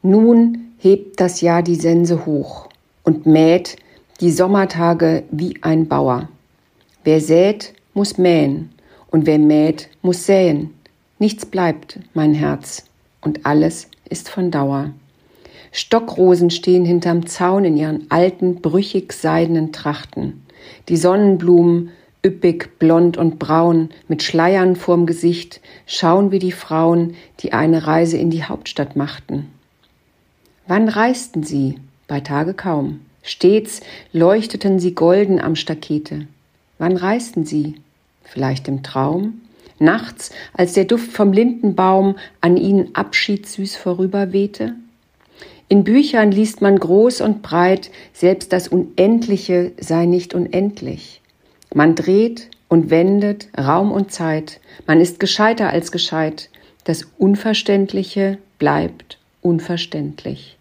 Nun 0.02 0.74
hebt 0.78 1.20
das 1.20 1.42
Jahr 1.42 1.64
die 1.64 1.76
Sense 1.76 2.26
hoch 2.26 2.70
und 3.04 3.26
mäht 3.26 3.78
die 4.20 4.32
Sommertage 4.32 5.24
wie 5.32 5.60
ein 5.62 5.88
Bauer. 5.88 6.28
Wer 7.04 7.22
sät, 7.22 7.74
muss 7.94 8.18
mähen, 8.18 8.70
und 9.12 9.26
wer 9.26 9.40
mäht, 9.40 9.90
muss 10.02 10.26
säen. 10.26 10.74
Nichts 11.20 11.46
bleibt, 11.46 12.00
mein 12.14 12.34
Herz, 12.34 12.86
und 13.22 13.46
alles 13.46 13.90
ist 14.10 14.30
von 14.30 14.52
Dauer. 14.52 14.92
Stockrosen 15.72 16.50
stehen 16.50 16.86
hinterm 16.86 17.28
Zaun 17.28 17.64
in 17.64 17.78
ihren 17.78 18.10
alten, 18.10 18.62
brüchig 18.62 19.14
seidenen 19.14 19.72
Trachten. 19.72 20.46
Die 20.90 20.98
Sonnenblumen, 20.98 21.92
üppig, 22.26 22.80
blond 22.80 23.18
und 23.18 23.38
braun, 23.38 23.90
mit 24.08 24.24
Schleiern 24.24 24.76
vorm 24.76 25.06
Gesicht, 25.06 25.62
schauen 25.86 26.32
wie 26.32 26.40
die 26.40 26.52
Frauen, 26.52 27.16
die 27.40 27.54
eine 27.54 27.86
Reise 27.86 28.18
in 28.18 28.32
die 28.32 28.44
Hauptstadt 28.44 28.96
machten. 28.96 29.52
Wann 30.68 30.90
reisten 30.90 31.44
sie? 31.44 31.80
Bei 32.08 32.20
Tage 32.20 32.54
kaum. 32.54 33.02
Stets 33.28 33.82
leuchteten 34.14 34.80
sie 34.80 34.96
golden 34.96 35.42
am 35.42 35.58
Stakete. 35.58 36.28
Wann 36.78 36.96
reisten 36.96 37.46
sie? 37.46 37.76
Vielleicht 38.24 38.70
im 38.70 38.84
Traum? 38.84 39.42
Nachts, 39.80 40.32
als 40.54 40.74
der 40.74 40.86
Duft 40.86 41.12
vom 41.12 41.34
Lindenbaum 41.34 42.16
an 42.40 42.56
ihnen 42.56 42.96
abschiedssüß 42.96 43.76
vorüberwehte? 43.76 44.76
In 45.68 45.84
Büchern 45.84 46.32
liest 46.32 46.62
man 46.62 46.80
groß 46.80 47.20
und 47.20 47.42
breit, 47.42 47.92
selbst 48.14 48.54
das 48.54 48.70
Unendliche 48.70 49.74
sei 49.78 50.06
nicht 50.06 50.34
unendlich. 50.34 51.20
Man 51.76 51.96
dreht 51.96 52.50
und 52.70 52.90
wendet 52.90 53.50
Raum 53.58 53.92
und 53.92 54.14
Zeit. 54.14 54.62
Man 54.86 55.02
ist 55.02 55.20
gescheiter 55.20 55.70
als 55.70 55.92
gescheit. 55.92 56.50
Das 56.86 57.06
Unverständliche 57.18 58.38
bleibt 58.58 59.20
unverständlich. 59.42 60.57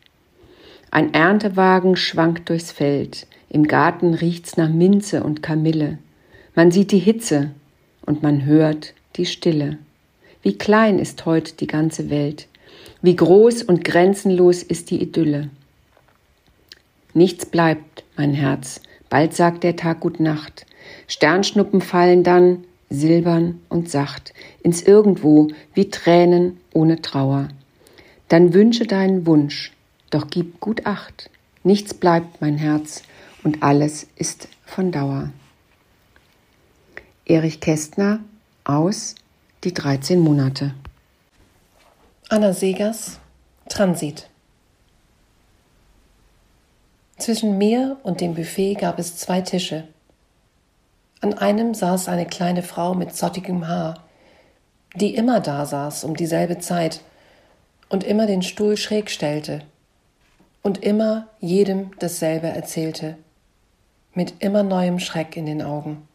Ein 0.97 1.13
Erntewagen 1.13 1.95
schwankt 1.95 2.49
durchs 2.49 2.73
Feld. 2.73 3.27
Im 3.51 3.65
Garten 3.65 4.15
riecht's 4.15 4.57
nach 4.57 4.71
Minze 4.71 5.23
und 5.25 5.43
Kamille. 5.43 5.99
Man 6.55 6.71
sieht 6.71 6.91
die 6.91 6.99
Hitze 6.99 7.51
und 8.07 8.23
man 8.23 8.47
hört 8.47 8.95
die 9.17 9.27
Stille. 9.27 9.77
Wie 10.41 10.57
klein 10.57 10.99
ist 10.99 11.27
heute 11.27 11.53
die 11.53 11.67
ganze 11.67 12.09
Welt. 12.09 12.49
Wie 13.03 13.15
groß 13.15 13.63
und 13.65 13.85
grenzenlos 13.85 14.63
ist 14.63 14.91
die 14.91 15.03
Idylle. 15.03 15.51
Nichts 17.13 17.45
bleibt, 17.45 18.05
mein 18.17 18.33
Herz. 18.33 18.81
Bald 19.11 19.35
sagt 19.35 19.65
der 19.65 19.77
Tag 19.77 20.01
Gut 20.01 20.19
Nacht. 20.19 20.65
Sternschnuppen 21.09 21.83
fallen 21.83 22.23
dann, 22.23 22.65
silbern 22.89 23.61
und 23.69 23.91
sacht, 23.91 24.33
ins 24.63 24.83
Irgendwo 24.83 25.49
wie 25.75 25.91
Tränen 25.91 26.57
ohne 26.73 27.03
Trauer. 27.03 27.49
Dann 28.29 28.55
wünsche 28.55 28.87
deinen 28.87 29.27
Wunsch, 29.27 29.76
doch 30.11 30.29
gib 30.31 30.61
gut 30.61 30.87
Acht. 30.87 31.31
Nichts 31.63 31.95
bleibt, 31.95 32.41
mein 32.41 32.59
Herz, 32.59 33.03
und 33.43 33.63
alles 33.63 34.07
ist 34.17 34.49
von 34.65 34.93
Dauer. 34.93 35.31
Erich 37.25 37.61
Kästner 37.61 38.21
aus 38.65 39.17
Die 39.65 39.75
13 39.75 40.21
Monate. 40.21 40.75
Anna 42.29 42.53
Segers 42.53 43.19
Transit. 43.69 44.29
Zwischen 47.19 47.59
mir 47.59 47.97
und 48.05 48.21
dem 48.21 48.35
Buffet 48.35 48.75
gab 48.75 48.99
es 48.99 49.17
zwei 49.17 49.41
Tische. 49.41 49.89
An 51.21 51.35
einem 51.35 51.75
saß 51.75 52.09
eine 52.09 52.27
kleine 52.27 52.63
Frau 52.63 52.95
mit 52.95 53.17
zottigem 53.17 53.67
Haar, 53.67 54.05
die 54.95 55.15
immer 55.17 55.41
da 55.41 55.67
saß 55.67 56.05
um 56.05 56.15
dieselbe 56.15 56.59
Zeit 56.59 57.01
und 57.89 58.05
immer 58.05 58.27
den 58.27 58.43
Stuhl 58.43 58.77
schräg 58.77 59.11
stellte 59.11 59.63
und 60.67 60.83
immer 60.83 61.29
jedem 61.41 61.93
dasselbe 61.99 62.49
erzählte, 62.49 63.17
mit 64.13 64.35
immer 64.41 64.63
neuem 64.63 64.99
Schreck 64.99 65.37
in 65.37 65.47
den 65.47 65.63
Augen. 65.63 66.07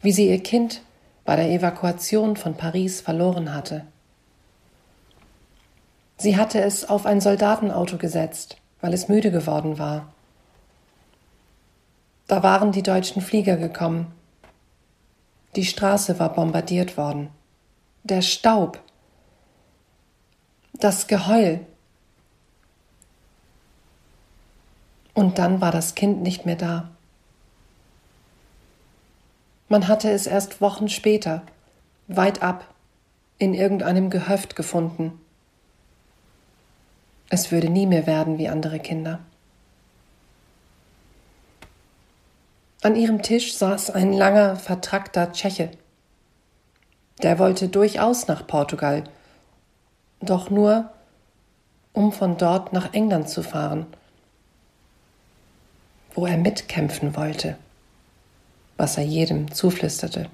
Wie 0.00 0.12
sie 0.12 0.28
ihr 0.28 0.42
Kind 0.42 0.80
bei 1.26 1.36
der 1.36 1.50
Evakuation 1.50 2.36
von 2.36 2.54
Paris 2.54 3.00
verloren 3.02 3.54
hatte. 3.54 3.84
Sie 6.16 6.36
hatte 6.36 6.60
es 6.60 6.88
auf 6.88 7.04
ein 7.04 7.20
Soldatenauto 7.20 7.98
gesetzt, 7.98 8.56
weil 8.80 8.94
es 8.94 9.08
müde 9.08 9.30
geworden 9.30 9.78
war 9.78 10.14
da 12.26 12.42
waren 12.42 12.72
die 12.72 12.82
deutschen 12.82 13.20
Flieger 13.20 13.56
gekommen. 13.56 14.12
Die 15.56 15.64
Straße 15.64 16.18
war 16.18 16.32
bombardiert 16.32 16.96
worden. 16.96 17.28
Der 18.02 18.22
Staub. 18.22 18.80
Das 20.72 21.06
Geheul. 21.06 21.60
Und 25.14 25.38
dann 25.38 25.60
war 25.60 25.70
das 25.70 25.94
Kind 25.94 26.22
nicht 26.22 26.44
mehr 26.44 26.56
da. 26.56 26.90
Man 29.68 29.88
hatte 29.88 30.10
es 30.10 30.26
erst 30.26 30.60
Wochen 30.60 30.88
später, 30.88 31.42
weit 32.08 32.42
ab, 32.42 32.74
in 33.38 33.54
irgendeinem 33.54 34.10
Gehöft 34.10 34.56
gefunden. 34.56 35.20
Es 37.30 37.50
würde 37.50 37.70
nie 37.70 37.86
mehr 37.86 38.06
werden 38.06 38.38
wie 38.38 38.48
andere 38.48 38.78
Kinder. 38.78 39.20
An 42.82 42.96
ihrem 42.96 43.22
Tisch 43.22 43.54
saß 43.54 43.90
ein 43.90 44.12
langer, 44.12 44.56
vertrackter 44.56 45.32
Tscheche. 45.32 45.70
Der 47.22 47.38
wollte 47.38 47.68
durchaus 47.68 48.28
nach 48.28 48.46
Portugal, 48.46 49.04
doch 50.20 50.50
nur, 50.50 50.90
um 51.92 52.12
von 52.12 52.36
dort 52.36 52.72
nach 52.72 52.92
England 52.92 53.28
zu 53.28 53.42
fahren, 53.42 53.86
wo 56.14 56.26
er 56.26 56.36
mitkämpfen 56.36 57.16
wollte, 57.16 57.56
was 58.76 58.96
er 58.96 59.04
jedem 59.04 59.50
zuflüsterte. 59.52 60.28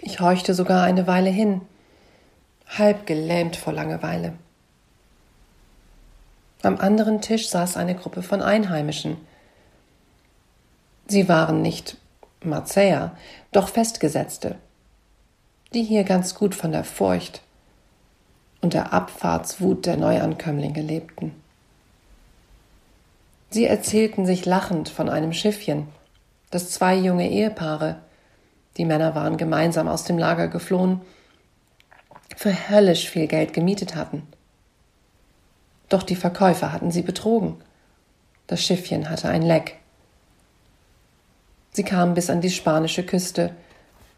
Ich 0.00 0.20
horchte 0.20 0.54
sogar 0.54 0.82
eine 0.82 1.06
Weile 1.06 1.30
hin, 1.30 1.60
halb 2.66 3.06
gelähmt 3.06 3.56
vor 3.56 3.72
Langeweile. 3.72 4.32
Am 6.62 6.78
anderen 6.78 7.20
Tisch 7.20 7.48
saß 7.48 7.76
eine 7.76 7.94
Gruppe 7.94 8.22
von 8.22 8.40
Einheimischen, 8.40 9.16
Sie 11.12 11.28
waren 11.28 11.60
nicht 11.60 11.98
Marseiller, 12.42 13.16
doch 13.50 13.68
Festgesetzte, 13.68 14.56
die 15.74 15.82
hier 15.82 16.04
ganz 16.04 16.34
gut 16.34 16.54
von 16.54 16.72
der 16.72 16.84
Furcht 16.84 17.42
und 18.62 18.72
der 18.72 18.92
Abfahrtswut 18.92 19.84
der 19.84 19.96
Neuankömmlinge 19.96 20.80
lebten. 20.80 21.41
Sie 23.52 23.66
erzählten 23.66 24.24
sich 24.24 24.46
lachend 24.46 24.88
von 24.88 25.10
einem 25.10 25.34
Schiffchen, 25.34 25.88
das 26.50 26.70
zwei 26.70 26.96
junge 26.96 27.28
Ehepaare, 27.28 27.96
die 28.78 28.86
Männer 28.86 29.14
waren 29.14 29.36
gemeinsam 29.36 29.88
aus 29.88 30.04
dem 30.04 30.16
Lager 30.16 30.48
geflohen, 30.48 31.02
für 32.34 32.70
höllisch 32.70 33.10
viel 33.10 33.26
Geld 33.26 33.52
gemietet 33.52 33.94
hatten. 33.94 34.26
Doch 35.90 36.02
die 36.02 36.16
Verkäufer 36.16 36.72
hatten 36.72 36.90
sie 36.90 37.02
betrogen. 37.02 37.56
Das 38.46 38.62
Schiffchen 38.62 39.10
hatte 39.10 39.28
ein 39.28 39.42
Leck. 39.42 39.76
Sie 41.72 41.84
kamen 41.84 42.14
bis 42.14 42.30
an 42.30 42.40
die 42.40 42.50
spanische 42.50 43.04
Küste, 43.04 43.54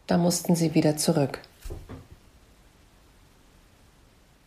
da 0.07 0.17
mussten 0.17 0.55
sie 0.55 0.75
wieder 0.75 0.95
zurück. 0.95 1.41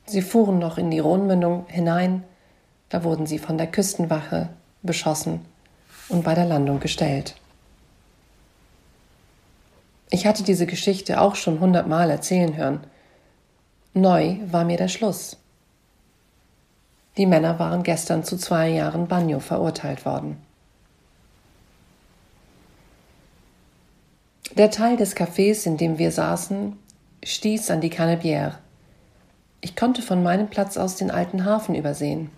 Sie 0.06 0.22
fuhren 0.22 0.58
noch 0.58 0.78
in 0.78 0.90
die 0.90 0.98
Rhonmündung 0.98 1.66
hinein, 1.68 2.24
da 2.88 3.04
wurden 3.04 3.26
sie 3.26 3.38
von 3.38 3.58
der 3.58 3.66
Küstenwache 3.66 4.48
beschossen 4.82 5.44
und 6.08 6.24
bei 6.24 6.34
der 6.34 6.46
Landung 6.46 6.80
gestellt. 6.80 7.34
Ich 10.10 10.26
hatte 10.26 10.42
diese 10.42 10.66
Geschichte 10.66 11.20
auch 11.20 11.34
schon 11.34 11.60
hundertmal 11.60 12.10
erzählen 12.10 12.56
hören. 12.56 12.80
Neu 13.92 14.38
war 14.46 14.64
mir 14.64 14.78
der 14.78 14.88
Schluss. 14.88 15.36
Die 17.16 17.26
Männer 17.26 17.58
waren 17.58 17.82
gestern 17.82 18.24
zu 18.24 18.36
zwei 18.36 18.68
Jahren 18.68 19.08
Bagno 19.08 19.40
verurteilt 19.40 20.06
worden. 20.06 20.36
Der 24.56 24.70
Teil 24.70 24.96
des 24.96 25.14
Cafés, 25.14 25.66
in 25.66 25.76
dem 25.76 25.98
wir 25.98 26.10
saßen, 26.10 26.76
stieß 27.22 27.70
an 27.70 27.80
die 27.80 27.92
Canebière. 27.92 28.54
Ich 29.60 29.76
konnte 29.76 30.00
von 30.00 30.22
meinem 30.22 30.48
Platz 30.48 30.76
aus 30.76 30.96
den 30.96 31.10
alten 31.10 31.44
Hafen 31.44 31.74
übersehen. 31.74 32.30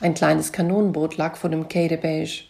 Ein 0.00 0.14
kleines 0.14 0.52
Kanonenboot 0.52 1.16
lag 1.16 1.36
vor 1.36 1.50
dem 1.50 1.68
Quai 1.68 1.88
de 1.88 1.96
Beige. 1.96 2.44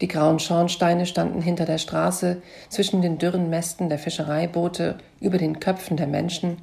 Die 0.00 0.08
grauen 0.08 0.38
Schornsteine 0.38 1.04
standen 1.04 1.42
hinter 1.42 1.66
der 1.66 1.76
Straße, 1.76 2.40
zwischen 2.70 3.02
den 3.02 3.18
dürren 3.18 3.50
Mästen 3.50 3.90
der 3.90 3.98
Fischereiboote, 3.98 4.96
über 5.20 5.36
den 5.36 5.60
Köpfen 5.60 5.98
der 5.98 6.06
Menschen, 6.06 6.58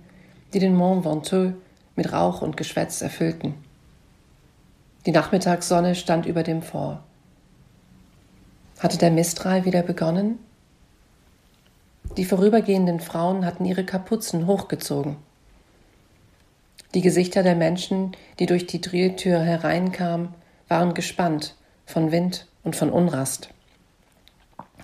die 0.53 0.59
den 0.59 0.76
Mont 0.76 1.05
Ventoux 1.05 1.53
mit 1.95 2.11
Rauch 2.11 2.41
und 2.41 2.57
Geschwätz 2.57 3.01
erfüllten. 3.01 3.53
Die 5.05 5.11
Nachmittagssonne 5.11 5.93
stand 5.93 6.26
über 6.26 6.41
dem 6.41 6.64
Fort. 6.64 6.99
Hatte 8.80 8.97
der 8.97 9.11
Mistral 9.11 9.66
wieder 9.66 9.84
begonnen? 9.84 10.39
Die 12.18 12.26
vorübergehenden 12.26 12.99
Frauen 12.99 13.45
hatten 13.45 13.66
ihre 13.66 13.84
Kapuzen 13.84 14.47
hochgezogen. 14.47 15.18
Die 16.93 17.01
Gesichter 17.01 17.41
der 17.41 17.55
Menschen, 17.55 18.11
die 18.39 18.45
durch 18.45 18.67
die 18.67 18.79
Drilltür 18.79 19.39
hereinkamen, 19.39 20.29
waren 20.67 20.93
gespannt 20.93 21.55
von 21.85 22.11
Wind 22.11 22.47
und 22.63 22.75
von 22.75 22.91
Unrast. 22.91 23.49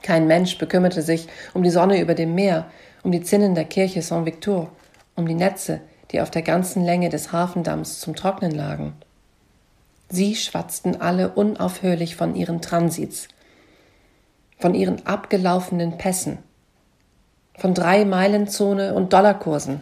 Kein 0.01 0.28
Mensch 0.28 0.57
bekümmerte 0.57 1.01
sich 1.01 1.28
um 1.53 1.62
die 1.62 1.70
Sonne 1.70 2.01
über 2.01 2.16
dem 2.16 2.34
Meer, 2.34 2.66
um 3.03 3.12
die 3.12 3.22
Zinnen 3.22 3.53
der 3.53 3.66
Kirche 3.66 4.01
Saint-Victor, 4.01 4.70
um 5.16 5.28
die 5.28 5.36
Netze, 5.36 5.82
die 6.12 6.22
auf 6.22 6.32
der 6.32 6.41
ganzen 6.41 6.84
Länge 6.84 7.10
des 7.10 7.32
Hafendamms 7.32 7.99
zum 7.99 8.16
Trocknen 8.16 8.51
lagen. 8.51 8.93
Sie 10.10 10.36
schwatzten 10.36 10.99
alle 10.99 11.30
unaufhörlich 11.30 12.16
von 12.16 12.36
ihren 12.36 12.62
Transits, 12.62 13.28
von 14.57 14.74
ihren 14.74 15.05
abgelaufenen 15.05 15.97
Pässen, 15.97 16.39
von 17.55 17.76
Drei-Meilen-Zone 17.76 18.95
und 18.95 19.14
Dollarkursen, 19.14 19.82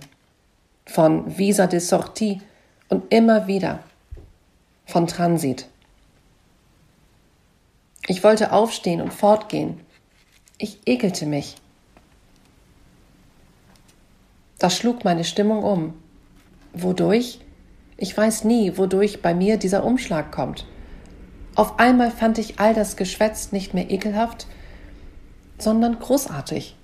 von 0.87 1.37
Visa 1.37 1.67
de 1.67 1.79
Sortie 1.79 2.41
und 2.89 3.13
immer 3.13 3.47
wieder 3.47 3.83
von 4.85 5.05
Transit. 5.05 5.67
Ich 8.07 8.23
wollte 8.23 8.53
aufstehen 8.53 9.01
und 9.01 9.13
fortgehen. 9.13 9.81
Ich 10.57 10.79
ekelte 10.85 11.25
mich. 11.25 11.57
Das 14.59 14.77
schlug 14.77 15.03
meine 15.03 15.25
Stimmung 15.25 15.63
um. 15.63 15.93
Wodurch? 16.73 17.39
Ich 17.97 18.15
weiß 18.15 18.45
nie, 18.45 18.77
wodurch 18.77 19.21
bei 19.21 19.33
mir 19.33 19.57
dieser 19.57 19.83
Umschlag 19.83 20.31
kommt. 20.31 20.65
Auf 21.55 21.79
einmal 21.79 22.11
fand 22.11 22.37
ich 22.37 22.59
all 22.59 22.73
das 22.73 22.95
Geschwätz 22.95 23.51
nicht 23.51 23.73
mehr 23.73 23.91
ekelhaft, 23.91 24.47
sondern 25.57 25.99
großartig. 25.99 26.76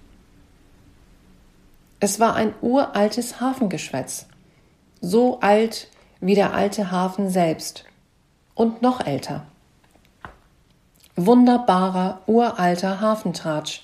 Es 2.03 2.19
war 2.19 2.35
ein 2.35 2.53
uraltes 2.59 3.39
Hafengeschwätz, 3.39 4.25
so 4.99 5.39
alt 5.39 5.87
wie 6.19 6.35
der 6.35 6.53
alte 6.53 6.91
Hafen 6.91 7.29
selbst 7.29 7.85
und 8.55 8.81
noch 8.81 9.07
älter. 9.07 9.45
Wunderbarer, 11.15 12.19
uralter 12.27 12.99
Hafentratsch, 12.99 13.83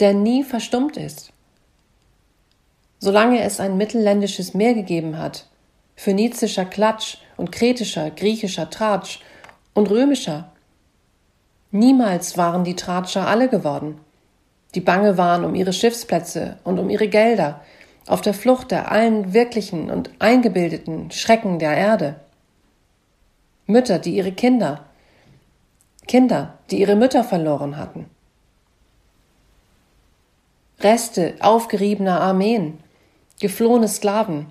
der 0.00 0.14
nie 0.14 0.42
verstummt 0.42 0.96
ist. 0.96 1.34
Solange 2.98 3.42
es 3.42 3.60
ein 3.60 3.76
mittelländisches 3.76 4.54
Meer 4.54 4.72
gegeben 4.72 5.18
hat, 5.18 5.46
phönizischer 5.96 6.64
Klatsch 6.64 7.18
und 7.36 7.52
kretischer, 7.52 8.10
griechischer 8.10 8.70
Tratsch 8.70 9.20
und 9.74 9.90
römischer. 9.90 10.50
Niemals 11.72 12.38
waren 12.38 12.64
die 12.64 12.74
Tratscher 12.74 13.28
alle 13.28 13.50
geworden, 13.50 14.00
die 14.74 14.80
bange 14.80 15.16
waren 15.16 15.44
um 15.44 15.54
ihre 15.54 15.72
Schiffsplätze 15.72 16.58
und 16.64 16.78
um 16.78 16.90
ihre 16.90 17.08
Gelder, 17.08 17.60
auf 18.06 18.20
der 18.20 18.34
Flucht 18.34 18.70
der 18.70 18.90
allen 18.90 19.32
wirklichen 19.32 19.90
und 19.90 20.10
eingebildeten 20.18 21.10
Schrecken 21.10 21.58
der 21.58 21.76
Erde. 21.76 22.20
Mütter, 23.66 23.98
die 23.98 24.16
ihre 24.16 24.32
Kinder, 24.32 24.84
Kinder, 26.06 26.58
die 26.70 26.80
ihre 26.80 26.96
Mütter 26.96 27.24
verloren 27.24 27.78
hatten. 27.78 28.10
Reste 30.80 31.36
aufgeriebener 31.40 32.20
Armeen, 32.20 32.78
geflohene 33.40 33.88
Sklaven, 33.88 34.46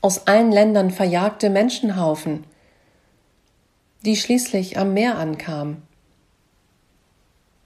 aus 0.00 0.26
allen 0.26 0.52
Ländern 0.52 0.90
verjagte 0.90 1.50
Menschenhaufen, 1.50 2.44
die 4.04 4.16
schließlich 4.16 4.78
am 4.78 4.94
Meer 4.94 5.18
ankamen, 5.18 5.82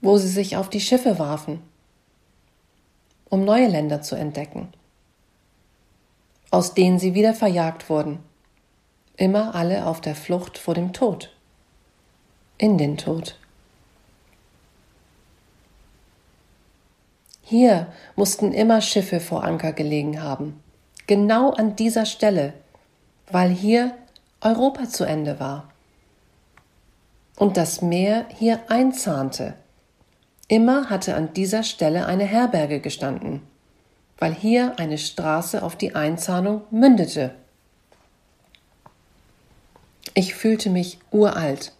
wo 0.03 0.17
sie 0.17 0.27
sich 0.27 0.57
auf 0.57 0.69
die 0.69 0.81
Schiffe 0.81 1.17
warfen, 1.17 1.61
um 3.29 3.45
neue 3.45 3.67
Länder 3.67 4.01
zu 4.01 4.15
entdecken, 4.15 4.67
aus 6.51 6.73
denen 6.73 6.99
sie 6.99 7.13
wieder 7.13 7.33
verjagt 7.33 7.89
wurden, 7.89 8.19
immer 9.15 9.55
alle 9.55 9.87
auf 9.87 10.01
der 10.01 10.15
Flucht 10.15 10.57
vor 10.57 10.73
dem 10.73 10.91
Tod, 10.91 11.33
in 12.57 12.77
den 12.77 12.97
Tod. 12.97 13.39
Hier 17.41 17.87
mussten 18.17 18.51
immer 18.51 18.81
Schiffe 18.81 19.21
vor 19.21 19.45
Anker 19.45 19.71
gelegen 19.71 20.21
haben, 20.21 20.61
genau 21.07 21.51
an 21.51 21.77
dieser 21.77 22.05
Stelle, 22.05 22.53
weil 23.31 23.51
hier 23.51 23.97
Europa 24.41 24.89
zu 24.89 25.05
Ende 25.05 25.39
war 25.39 25.69
und 27.37 27.55
das 27.55 27.81
Meer 27.81 28.25
hier 28.37 28.69
einzahnte. 28.69 29.55
Immer 30.47 30.89
hatte 30.89 31.15
an 31.15 31.33
dieser 31.33 31.63
Stelle 31.63 32.05
eine 32.05 32.25
Herberge 32.25 32.79
gestanden, 32.79 33.41
weil 34.17 34.33
hier 34.33 34.77
eine 34.77 34.97
Straße 34.97 35.63
auf 35.63 35.75
die 35.75 35.95
Einzahnung 35.95 36.61
mündete. 36.69 37.33
Ich 40.13 40.35
fühlte 40.35 40.69
mich 40.69 40.99
uralt, 41.11 41.71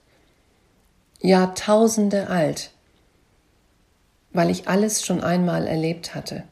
Jahrtausende 1.22 2.30
alt, 2.30 2.72
weil 4.32 4.50
ich 4.50 4.68
alles 4.68 5.06
schon 5.06 5.22
einmal 5.22 5.68
erlebt 5.68 6.16
hatte. 6.16 6.44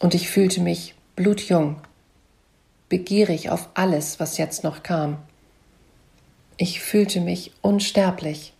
Und 0.00 0.14
ich 0.14 0.30
fühlte 0.30 0.60
mich 0.60 0.94
blutjung, 1.16 1.80
begierig 2.88 3.50
auf 3.50 3.68
alles, 3.74 4.20
was 4.20 4.38
jetzt 4.38 4.62
noch 4.62 4.82
kam. 4.82 5.18
Ich 6.56 6.80
fühlte 6.80 7.20
mich 7.20 7.52
unsterblich. 7.62 8.52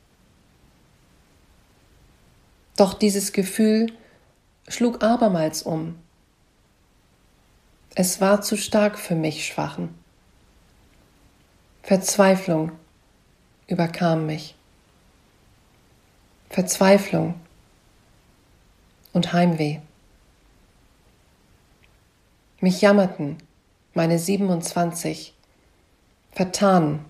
Doch 2.78 2.94
dieses 2.94 3.32
Gefühl 3.32 3.92
schlug 4.68 5.02
abermals 5.02 5.64
um. 5.64 5.98
Es 7.96 8.20
war 8.20 8.40
zu 8.40 8.56
stark 8.56 8.96
für 9.00 9.16
mich 9.16 9.44
Schwachen. 9.44 9.98
Verzweiflung 11.82 12.70
überkam 13.66 14.26
mich. 14.26 14.54
Verzweiflung 16.50 17.34
und 19.12 19.32
Heimweh. 19.32 19.80
Mich 22.60 22.80
jammerten 22.80 23.38
meine 23.92 24.20
27 24.20 25.34
vertanen 26.30 27.04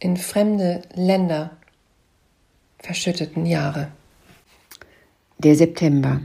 in 0.00 0.16
fremde 0.16 0.82
Länder 0.94 1.56
verschütteten 2.80 3.46
Jahre. 3.46 3.92
Der 5.42 5.54
September. 5.54 6.20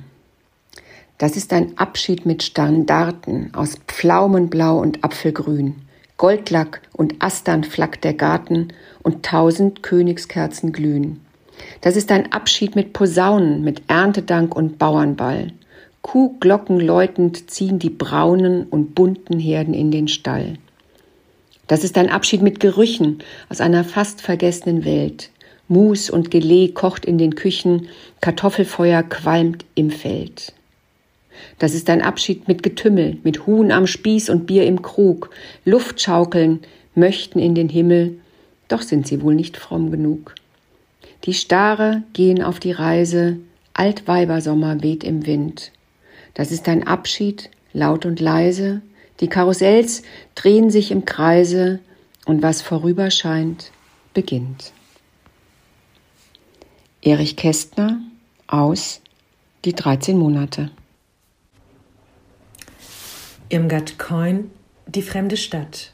Das 1.18 1.38
ist 1.38 1.53
ein 1.53 1.78
Abschied 1.78 2.26
mit 2.26 2.43
Standarten 2.43 3.49
aus 3.53 3.78
Pflaumenblau 3.88 4.78
und 4.78 5.05
Apfelgrün. 5.05 5.76
Goldlack 6.18 6.82
und 6.91 7.24
Astern 7.24 7.63
flackt 7.63 8.03
der 8.03 8.13
Garten 8.13 8.74
und 9.03 9.26
tausend 9.26 9.84
Königskerzen 9.84 10.74
glühen. 10.74 11.22
Das 11.80 11.95
ist 11.95 12.11
ein 12.11 12.34
Abschied 12.34 12.76
mit 12.76 12.91
Posaunen, 12.91 13.63
mit 13.63 13.84
Erntedank 13.88 14.53
und 14.53 14.78
Bauernball. 14.80 15.53
Kuhglocken 16.01 16.82
läutend 16.82 17.49
ziehen 17.49 17.80
die 17.80 17.91
braunen 17.91 18.66
und 18.66 18.95
bunten 18.95 19.39
Herden 19.39 19.74
in 19.74 19.91
den 19.91 20.09
Stall. 20.09 20.57
Das 21.68 21.86
ist 21.86 21.97
ein 21.97 22.09
Abschied 22.09 22.41
mit 22.41 22.59
Gerüchen 22.59 23.20
aus 23.47 23.61
einer 23.61 23.86
fast 23.86 24.22
vergessenen 24.22 24.84
Welt. 24.84 25.32
Mus 25.68 26.09
und 26.09 26.32
Gelee 26.32 26.70
kocht 26.70 27.05
in 27.05 27.18
den 27.18 27.36
Küchen, 27.36 27.88
Kartoffelfeuer 28.22 29.03
qualmt 29.03 29.66
im 29.76 29.89
Feld. 29.89 30.53
Das 31.59 31.74
ist 31.74 31.89
ein 31.89 32.01
Abschied 32.01 32.47
mit 32.47 32.63
Getümmel, 32.63 33.18
mit 33.24 33.45
Huhn 33.45 33.72
am 33.72 33.88
Spieß 33.88 34.30
und 34.30 34.45
Bier 34.45 34.66
im 34.66 34.82
Krug, 34.82 35.30
Luftschaukeln, 35.66 36.61
möchten 36.93 37.39
in 37.39 37.55
den 37.55 37.70
Himmel, 37.70 38.18
doch 38.68 38.82
sind 38.82 39.07
sie 39.07 39.22
wohl 39.22 39.36
nicht 39.36 39.57
fromm 39.57 39.91
genug. 39.91 40.36
Die 41.26 41.34
Stare 41.34 42.03
gehen 42.13 42.41
auf 42.41 42.59
die 42.59 42.72
Reise, 42.72 43.38
Altweibersommer 43.74 44.82
weht 44.82 45.03
im 45.03 45.26
Wind. 45.26 45.72
Das 46.34 46.51
ist 46.51 46.68
ein 46.68 46.88
Abschied, 46.88 47.49
laut 47.74 48.05
und 48.05 48.20
leise. 48.20 48.82
Die 49.20 49.28
Karussells 49.28 50.03
drehen 50.36 50.70
sich 50.70 50.91
im 50.91 51.05
Kreise 51.05 51.80
und 52.26 52.41
was 52.41 52.61
vorüber 52.61 53.11
scheint, 53.11 53.72
beginnt. 54.13 54.72
Erich 57.06 57.36
Kästner 57.36 58.01
aus 58.47 58.99
Die 59.64 59.76
13 59.76 60.18
Monate. 60.18 60.72
Irmgard 63.47 63.99
Coin, 63.99 64.49
Die 64.88 65.03
fremde 65.03 65.38
Stadt. 65.38 65.93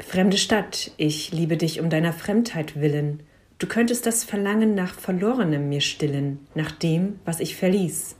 Fremde 0.00 0.36
Stadt, 0.36 0.90
ich 0.96 1.30
liebe 1.30 1.56
dich 1.56 1.78
um 1.78 1.90
deiner 1.90 2.12
Fremdheit 2.12 2.80
willen. 2.80 3.22
Du 3.60 3.68
könntest 3.68 4.04
das 4.04 4.24
Verlangen 4.24 4.74
nach 4.74 4.94
Verlorenem 4.94 5.68
mir 5.68 5.80
stillen, 5.80 6.40
nach 6.56 6.72
dem, 6.72 7.20
was 7.24 7.38
ich 7.38 7.54
verließ. 7.54 8.16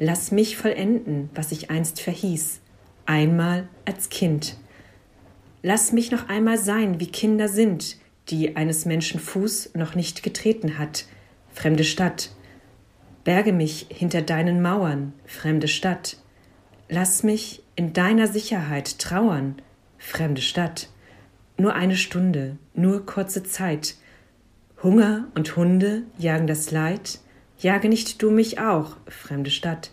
Lass 0.00 0.32
mich 0.32 0.56
vollenden, 0.56 1.30
was 1.32 1.52
ich 1.52 1.70
einst 1.70 2.00
verhieß, 2.00 2.60
einmal 3.06 3.68
als 3.84 4.08
Kind. 4.08 4.56
Lass 5.62 5.92
mich 5.92 6.10
noch 6.10 6.28
einmal 6.28 6.58
sein, 6.58 6.98
wie 6.98 7.06
Kinder 7.06 7.46
sind, 7.46 7.98
die 8.30 8.56
eines 8.56 8.84
Menschen 8.84 9.20
Fuß 9.20 9.74
noch 9.74 9.94
nicht 9.94 10.24
getreten 10.24 10.76
hat, 10.76 11.04
fremde 11.52 11.84
Stadt. 11.84 12.30
Berge 13.24 13.52
mich 13.52 13.86
hinter 13.90 14.22
deinen 14.22 14.62
Mauern, 14.62 15.12
fremde 15.26 15.68
Stadt. 15.68 16.16
Lass 16.88 17.22
mich 17.22 17.62
in 17.76 17.92
deiner 17.92 18.26
Sicherheit 18.26 18.98
trauern, 18.98 19.60
fremde 19.98 20.40
Stadt. 20.40 20.88
Nur 21.56 21.74
eine 21.74 21.96
Stunde, 21.96 22.56
nur 22.74 23.04
kurze 23.04 23.42
Zeit. 23.42 23.96
Hunger 24.82 25.28
und 25.34 25.56
Hunde 25.56 26.04
jagen 26.18 26.46
das 26.46 26.70
Leid, 26.70 27.20
jage 27.58 27.88
nicht 27.88 28.22
du 28.22 28.30
mich 28.30 28.58
auch, 28.58 28.96
fremde 29.06 29.50
Stadt. 29.50 29.90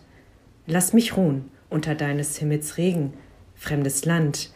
Lass 0.66 0.92
mich 0.92 1.16
ruhen 1.16 1.50
unter 1.70 1.94
deines 1.94 2.38
Himmels 2.38 2.78
Regen, 2.78 3.12
fremdes 3.54 4.04
Land. 4.04 4.52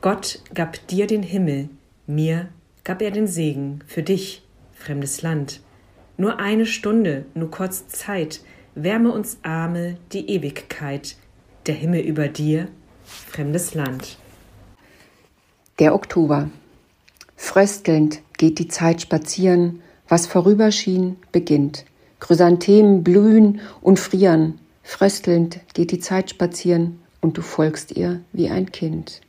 Gott 0.00 0.40
gab 0.54 0.86
dir 0.86 1.06
den 1.06 1.22
Himmel, 1.22 1.68
mir 2.06 2.48
gab 2.84 3.02
er 3.02 3.10
den 3.10 3.26
Segen 3.26 3.80
für 3.86 4.02
dich, 4.02 4.42
fremdes 4.72 5.20
Land. 5.22 5.60
Nur 6.20 6.40
eine 6.40 6.66
Stunde, 6.66 7.26
nur 7.34 7.48
kurz 7.48 7.86
Zeit, 7.86 8.40
wärme 8.74 9.12
uns 9.12 9.38
Arme 9.44 9.98
die 10.12 10.28
Ewigkeit, 10.28 11.14
der 11.66 11.76
Himmel 11.76 12.00
über 12.00 12.26
dir, 12.26 12.66
fremdes 13.04 13.74
Land. 13.74 14.18
Der 15.78 15.94
Oktober. 15.94 16.50
Fröstelnd 17.36 18.20
geht 18.36 18.58
die 18.58 18.66
Zeit 18.66 19.00
spazieren, 19.00 19.80
was 20.08 20.26
vorüberschien, 20.26 21.18
beginnt. 21.30 21.84
Chrysanthemen 22.18 23.04
blühen 23.04 23.60
und 23.80 24.00
frieren, 24.00 24.58
fröstelnd 24.82 25.60
geht 25.72 25.92
die 25.92 26.00
Zeit 26.00 26.30
spazieren 26.30 26.98
und 27.20 27.38
du 27.38 27.42
folgst 27.42 27.96
ihr 27.96 28.22
wie 28.32 28.48
ein 28.48 28.72
Kind. 28.72 29.20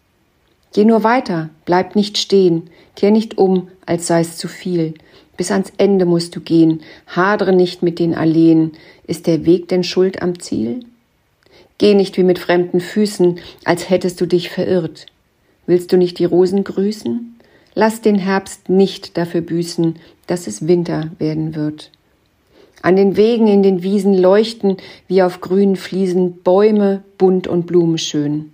Geh 0.73 0.85
nur 0.85 1.03
weiter, 1.03 1.51
bleib 1.65 1.95
nicht 1.95 2.17
stehen, 2.17 2.71
kehr 2.95 3.11
nicht 3.11 3.37
um, 3.37 3.69
als 3.85 4.07
sei's 4.07 4.37
zu 4.37 4.47
viel. 4.47 4.95
Bis 5.39 5.51
ans 5.51 5.71
Ende 5.77 6.05
musst 6.05 6.35
du 6.35 6.41
gehen, 6.41 6.81
hadre 7.07 7.53
nicht 7.53 7.81
mit 7.81 7.97
den 7.97 8.13
Alleen. 8.13 8.73
Ist 9.07 9.25
der 9.25 9.45
Weg 9.45 9.69
denn 9.69 9.85
schuld 9.85 10.21
am 10.21 10.37
Ziel? 10.37 10.81
Geh 11.77 11.93
nicht 11.93 12.17
wie 12.17 12.23
mit 12.23 12.39
fremden 12.39 12.81
Füßen, 12.81 13.39
als 13.63 13.89
hättest 13.89 14.19
du 14.19 14.25
dich 14.25 14.49
verirrt. 14.49 15.05
Willst 15.65 15.93
du 15.93 15.97
nicht 15.97 16.19
die 16.19 16.25
Rosen 16.25 16.65
grüßen? 16.65 17.39
Lass 17.73 18.01
den 18.01 18.15
Herbst 18.15 18.67
nicht 18.67 19.17
dafür 19.17 19.39
büßen, 19.39 19.95
dass 20.27 20.45
es 20.45 20.67
Winter 20.67 21.09
werden 21.19 21.55
wird. 21.55 21.89
An 22.81 22.97
den 22.97 23.15
Wegen 23.15 23.47
in 23.47 23.63
den 23.63 23.81
Wiesen 23.81 24.17
leuchten 24.17 24.75
wie 25.07 25.23
auf 25.23 25.39
grünen 25.39 25.77
Fliesen 25.77 26.43
Bäume 26.43 27.05
bunt 27.17 27.47
und 27.47 27.65
blumenschön. 27.65 28.51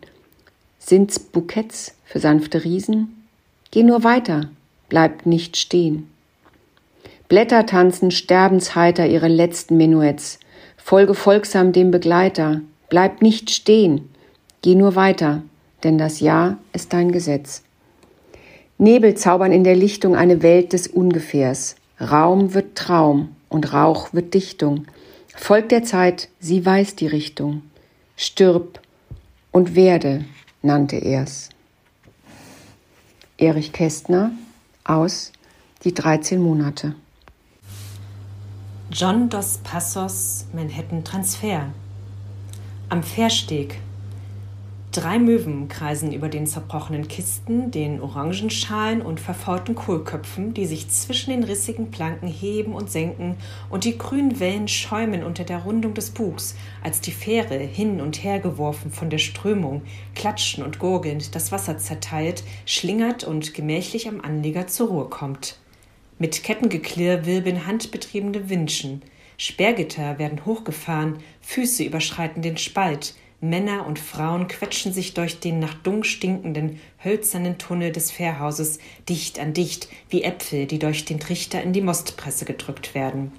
Sind's 0.78 1.18
Bouquets 1.18 1.96
für 2.06 2.20
sanfte 2.20 2.64
Riesen? 2.64 3.26
Geh 3.72 3.82
nur 3.82 4.04
weiter, 4.04 4.52
bleib 4.88 5.26
nicht 5.26 5.58
stehen. 5.58 6.12
Blätter 7.28 7.66
tanzen 7.66 8.12
sterbensheiter 8.12 9.08
ihre 9.08 9.28
letzten 9.28 9.78
Menuetts. 9.78 10.40
Folge 10.78 11.16
folgsam 11.16 11.72
dem 11.72 11.90
Begleiter, 11.90 12.62
bleib 12.90 13.22
nicht 13.22 13.50
stehen. 13.50 14.10
Geh 14.62 14.76
nur 14.76 14.96
weiter, 14.96 15.42
denn 15.84 15.98
das 15.98 16.20
Ja 16.20 16.58
ist 16.74 16.94
dein 16.94 17.12
Gesetz. 17.12 17.64
Nebel 18.78 19.16
zaubern 19.16 19.52
in 19.52 19.64
der 19.64 19.76
Lichtung 19.76 20.16
eine 20.16 20.44
Welt 20.44 20.74
des 20.74 20.88
Ungefährs. 20.88 21.76
Raum 22.00 22.54
wird 22.54 22.76
Traum 22.76 23.36
und 23.50 23.74
Rauch 23.74 24.14
wird 24.14 24.34
Dichtung. 24.34 24.86
Folgt 25.36 25.72
der 25.72 25.84
Zeit, 25.84 26.30
sie 26.40 26.66
weiß 26.66 26.96
die 26.96 27.08
Richtung. 27.08 27.64
Stirb 28.18 28.82
und 29.52 29.76
werde, 29.76 30.26
nannte 30.62 30.98
er's. 30.98 31.50
Erich 33.38 33.72
Kästner 33.72 34.32
aus 34.84 35.32
Die 35.84 35.94
13 35.94 36.42
Monate. 36.42 36.96
John 38.98 39.28
dos 39.28 39.58
Passos 39.58 40.46
Manhattan 40.54 41.04
Transfer. 41.04 41.74
Am 42.88 43.04
Fährsteg. 43.04 43.82
Drei 44.94 45.20
Möwen 45.20 45.68
kreisen 45.68 46.14
über 46.14 46.30
den 46.30 46.48
zerbrochenen 46.48 47.10
Kisten, 47.10 47.72
den 47.72 48.00
Orangenschalen 48.00 49.02
und 49.02 49.20
verfaulten 49.20 49.76
Kohlköpfen, 49.76 50.54
die 50.54 50.66
sich 50.66 50.88
zwischen 50.92 51.32
den 51.32 51.44
rissigen 51.44 51.92
Planken 51.92 52.30
heben 52.30 52.72
und 52.72 52.90
senken, 52.90 53.36
und 53.70 53.84
die 53.84 53.98
grünen 53.98 54.40
Wellen 54.40 54.70
schäumen 54.70 55.26
unter 55.26 55.44
der 55.44 55.64
Rundung 55.64 55.94
des 55.94 56.12
Bugs, 56.12 56.56
als 56.82 57.02
die 57.02 57.12
Fähre, 57.12 57.58
hin 57.58 58.00
und 58.00 58.24
her 58.24 58.40
geworfen 58.40 58.94
von 58.94 59.10
der 59.10 59.18
Strömung, 59.18 59.82
klatschen 60.16 60.64
und 60.64 60.80
gurgelnd 60.80 61.36
das 61.36 61.52
Wasser 61.52 61.78
zerteilt, 61.78 62.46
schlingert 62.66 63.26
und 63.26 63.54
gemächlich 63.54 64.08
am 64.08 64.22
Anleger 64.22 64.68
zur 64.68 64.88
Ruhe 64.88 65.10
kommt. 65.10 65.58
Mit 66.18 66.44
Kettengeklirr 66.44 67.26
wirbeln 67.26 67.68
handbetriebene 67.68 68.50
Winschen. 68.50 69.02
Sperrgitter 69.38 70.18
werden 70.18 70.46
hochgefahren, 70.46 71.18
Füße 71.42 71.84
überschreiten 71.84 72.42
den 72.42 72.58
Spalt, 72.58 73.16
Männer 73.42 73.86
und 73.86 74.00
Frauen 74.00 74.48
quetschen 74.48 74.94
sich 74.94 75.14
durch 75.14 75.42
den 75.42 75.60
nach 75.60 75.74
Dung 75.74 76.06
stinkenden, 76.06 76.80
hölzernen 77.04 77.58
Tunnel 77.58 77.92
des 77.92 78.12
Fährhauses 78.12 78.80
dicht 79.10 79.40
an 79.40 79.54
dicht, 79.54 79.90
wie 80.10 80.24
Äpfel, 80.24 80.68
die 80.68 80.80
durch 80.80 81.04
den 81.04 81.20
Trichter 81.20 81.62
in 81.62 81.74
die 81.74 81.82
Mostpresse 81.82 82.46
gedrückt 82.46 82.96
werden. 82.96 83.34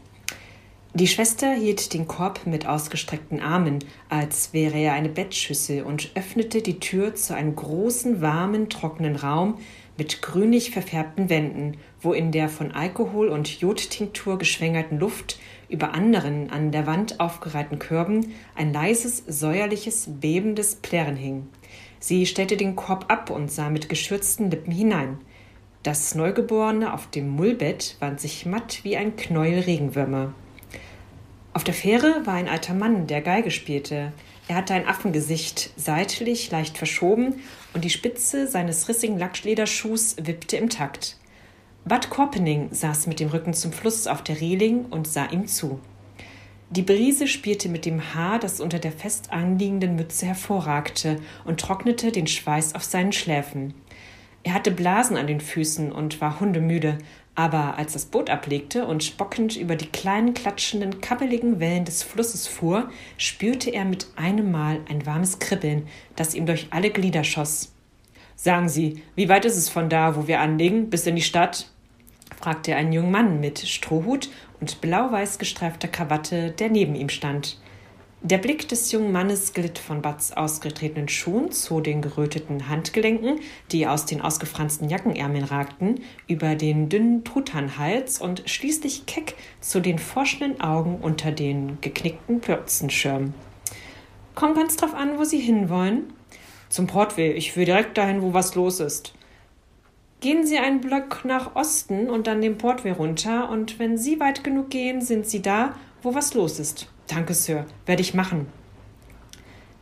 Die 0.92 1.06
Schwester 1.06 1.52
hielt 1.54 1.92
den 1.92 2.06
Korb 2.06 2.46
mit 2.46 2.66
ausgestreckten 2.66 3.40
Armen, 3.40 3.80
als 4.08 4.52
wäre 4.52 4.78
er 4.78 4.92
eine 4.92 5.10
Bettschüssel, 5.10 5.82
und 5.82 6.10
öffnete 6.14 6.62
die 6.62 6.80
Tür 6.80 7.14
zu 7.14 7.34
einem 7.34 7.54
großen, 7.54 8.22
warmen, 8.22 8.70
trockenen 8.70 9.16
Raum 9.16 9.58
mit 9.96 10.22
grünlich 10.22 10.70
verfärbten 10.70 11.28
Wänden, 11.28 11.78
wo 12.00 12.12
in 12.12 12.32
der 12.32 12.48
von 12.48 12.72
Alkohol 12.72 13.28
und 13.28 13.60
Jodtinktur 13.60 14.38
geschwängerten 14.38 14.98
Luft 14.98 15.38
über 15.68 15.94
anderen 15.94 16.50
an 16.50 16.70
der 16.70 16.86
Wand 16.86 17.20
aufgereihten 17.20 17.78
Körben 17.78 18.34
ein 18.54 18.72
leises, 18.72 19.24
säuerliches, 19.26 20.08
bebendes 20.20 20.76
Plärren 20.76 21.16
hing. 21.16 21.48
Sie 21.98 22.26
stellte 22.26 22.56
den 22.56 22.76
Korb 22.76 23.06
ab 23.08 23.30
und 23.30 23.50
sah 23.50 23.70
mit 23.70 23.88
geschürzten 23.88 24.50
Lippen 24.50 24.72
hinein. 24.72 25.18
Das 25.82 26.14
Neugeborene 26.14 26.92
auf 26.92 27.08
dem 27.08 27.28
Mullbett 27.28 27.96
wand 28.00 28.20
sich 28.20 28.44
matt 28.44 28.80
wie 28.82 28.96
ein 28.96 29.16
Knäuel 29.16 29.60
Regenwürmer. 29.60 30.34
Auf 31.52 31.64
der 31.64 31.74
Fähre 31.74 32.26
war 32.26 32.34
ein 32.34 32.48
alter 32.48 32.74
Mann, 32.74 33.06
der 33.06 33.22
Geige 33.22 33.50
spielte. 33.50 34.12
Er 34.48 34.56
hatte 34.56 34.74
ein 34.74 34.86
Affengesicht, 34.86 35.70
seitlich, 35.76 36.50
leicht 36.50 36.78
verschoben, 36.78 37.42
und 37.74 37.84
die 37.84 37.90
Spitze 37.90 38.46
seines 38.46 38.88
rissigen 38.88 39.18
Lackschlederschuhs 39.18 40.16
wippte 40.22 40.56
im 40.56 40.70
Takt. 40.70 41.16
Bud 41.84 42.10
Korpening 42.10 42.68
saß 42.72 43.06
mit 43.06 43.20
dem 43.20 43.28
Rücken 43.28 43.54
zum 43.54 43.72
Fluss 43.72 44.06
auf 44.06 44.22
der 44.22 44.40
Reling 44.40 44.86
und 44.86 45.06
sah 45.08 45.26
ihm 45.26 45.46
zu. 45.46 45.80
Die 46.70 46.82
Brise 46.82 47.28
spielte 47.28 47.68
mit 47.68 47.86
dem 47.86 48.14
Haar, 48.14 48.38
das 48.38 48.60
unter 48.60 48.78
der 48.78 48.92
fest 48.92 49.32
anliegenden 49.32 49.94
Mütze 49.94 50.26
hervorragte, 50.26 51.20
und 51.44 51.60
trocknete 51.60 52.10
den 52.10 52.26
Schweiß 52.26 52.74
auf 52.74 52.82
seinen 52.82 53.12
Schläfen. 53.12 53.74
Er 54.42 54.54
hatte 54.54 54.70
Blasen 54.70 55.16
an 55.16 55.26
den 55.26 55.40
Füßen 55.40 55.90
und 55.90 56.20
war 56.20 56.38
hundemüde, 56.38 56.98
aber 57.36 57.76
als 57.76 57.92
das 57.92 58.06
Boot 58.06 58.30
ablegte 58.30 58.86
und 58.86 59.18
bockend 59.18 59.56
über 59.56 59.76
die 59.76 59.86
kleinen, 59.86 60.32
klatschenden, 60.32 61.02
kabbeligen 61.02 61.60
Wellen 61.60 61.84
des 61.84 62.02
Flusses 62.02 62.48
fuhr, 62.48 62.90
spürte 63.18 63.70
er 63.70 63.84
mit 63.84 64.08
einem 64.16 64.50
Mal 64.50 64.80
ein 64.88 65.04
warmes 65.04 65.38
Kribbeln, 65.38 65.86
das 66.16 66.34
ihm 66.34 66.46
durch 66.46 66.68
alle 66.70 66.90
Glieder 66.90 67.24
schoss. 67.24 67.74
Sagen 68.34 68.68
Sie, 68.68 69.02
wie 69.14 69.28
weit 69.28 69.44
ist 69.44 69.56
es 69.56 69.68
von 69.68 69.88
da, 69.90 70.16
wo 70.16 70.26
wir 70.26 70.40
anlegen, 70.40 70.90
bis 70.90 71.06
in 71.06 71.16
die 71.16 71.22
Stadt? 71.22 71.70
fragte 72.38 72.72
er 72.72 72.78
einen 72.78 72.92
jungen 72.92 73.10
Mann 73.10 73.40
mit 73.40 73.60
Strohhut 73.60 74.30
und 74.60 74.80
blau-weiß 74.80 75.38
gestreifter 75.38 75.88
Krawatte, 75.88 76.50
der 76.52 76.70
neben 76.70 76.94
ihm 76.94 77.08
stand. 77.08 77.58
Der 78.22 78.38
Blick 78.38 78.66
des 78.66 78.90
jungen 78.92 79.12
Mannes 79.12 79.52
glitt 79.52 79.78
von 79.78 80.00
Bats 80.00 80.32
ausgetretenen 80.32 81.06
Schuhen 81.08 81.52
zu 81.52 81.80
den 81.80 82.00
geröteten 82.00 82.68
Handgelenken, 82.68 83.40
die 83.70 83.86
aus 83.86 84.06
den 84.06 84.22
ausgefransten 84.22 84.88
Jackenärmeln 84.88 85.44
ragten, 85.44 86.00
über 86.26 86.54
den 86.54 86.88
dünnen 86.88 87.24
Truthahnhals 87.24 88.20
und 88.20 88.42
schließlich 88.46 89.04
keck 89.06 89.34
zu 89.60 89.80
den 89.80 89.98
forschenden 89.98 90.60
Augen 90.60 90.98
unter 91.00 91.30
den 91.30 91.78
geknickten 91.82 92.40
Plötzenschirmen. 92.40 93.34
Kommt 94.34 94.56
ganz 94.56 94.76
drauf 94.76 94.94
an, 94.94 95.18
wo 95.18 95.24
Sie 95.24 95.38
hinwollen. 95.38 96.12
Zum 96.68 96.86
Portway. 96.86 97.32
Ich 97.32 97.54
will 97.56 97.66
direkt 97.66 97.96
dahin, 97.96 98.22
wo 98.22 98.32
was 98.32 98.54
los 98.54 98.80
ist. 98.80 99.14
Gehen 100.20 100.46
Sie 100.46 100.58
einen 100.58 100.80
Block 100.80 101.24
nach 101.24 101.54
Osten 101.54 102.08
und 102.10 102.26
dann 102.26 102.40
den 102.40 102.58
Portway 102.58 102.90
runter, 102.90 103.50
und 103.50 103.78
wenn 103.78 103.98
Sie 103.98 104.18
weit 104.18 104.42
genug 104.42 104.70
gehen, 104.70 105.00
sind 105.02 105.26
Sie 105.26 105.42
da, 105.42 105.76
wo 106.02 106.14
was 106.14 106.34
los 106.34 106.58
ist. 106.58 106.88
Danke, 107.06 107.34
Sir, 107.34 107.66
werde 107.86 108.02
ich 108.02 108.14
machen. 108.14 108.46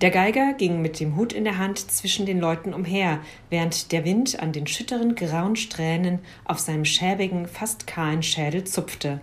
Der 0.00 0.10
Geiger 0.10 0.52
ging 0.54 0.82
mit 0.82 1.00
dem 1.00 1.16
Hut 1.16 1.32
in 1.32 1.44
der 1.44 1.56
Hand 1.56 1.78
zwischen 1.90 2.26
den 2.26 2.40
Leuten 2.40 2.74
umher, 2.74 3.20
während 3.48 3.92
der 3.92 4.04
Wind 4.04 4.40
an 4.40 4.52
den 4.52 4.66
schütteren 4.66 5.14
grauen 5.14 5.56
Strähnen 5.56 6.18
auf 6.44 6.58
seinem 6.58 6.84
schäbigen, 6.84 7.46
fast 7.46 7.86
kahlen 7.86 8.22
Schädel 8.22 8.64
zupfte. 8.64 9.20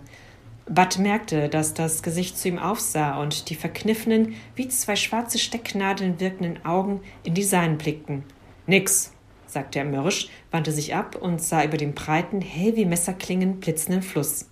Bud 0.66 0.98
merkte, 0.98 1.48
dass 1.48 1.74
das 1.74 2.02
Gesicht 2.02 2.38
zu 2.38 2.48
ihm 2.48 2.58
aufsah 2.58 3.20
und 3.20 3.50
die 3.50 3.54
verkniffenen, 3.54 4.34
wie 4.56 4.68
zwei 4.68 4.96
schwarze 4.96 5.38
Stecknadeln 5.38 6.18
wirkenden 6.20 6.64
Augen 6.64 7.00
in 7.22 7.34
die 7.34 7.42
seinen 7.42 7.78
blickten. 7.78 8.24
Nix, 8.66 9.12
sagte 9.46 9.80
er 9.80 9.84
mürrisch, 9.84 10.28
wandte 10.50 10.72
sich 10.72 10.94
ab 10.94 11.16
und 11.16 11.42
sah 11.42 11.64
über 11.64 11.76
den 11.76 11.94
breiten, 11.94 12.40
hell 12.40 12.74
wie 12.76 12.86
Messerklingen 12.86 13.60
blitzenden 13.60 14.02
Fluss. 14.02 14.48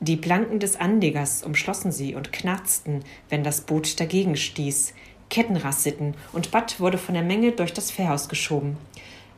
Die 0.00 0.16
Planken 0.16 0.58
des 0.58 0.76
Anlegers 0.76 1.42
umschlossen 1.42 1.90
sie 1.90 2.14
und 2.14 2.32
knarzten, 2.32 3.02
wenn 3.30 3.42
das 3.42 3.62
Boot 3.62 3.98
dagegen 3.98 4.36
stieß. 4.36 4.92
Ketten 5.30 5.56
rasselten 5.56 6.14
und 6.32 6.50
Bud 6.50 6.78
wurde 6.80 6.98
von 6.98 7.14
der 7.14 7.24
Menge 7.24 7.52
durch 7.52 7.72
das 7.72 7.90
Fährhaus 7.90 8.28
geschoben. 8.28 8.76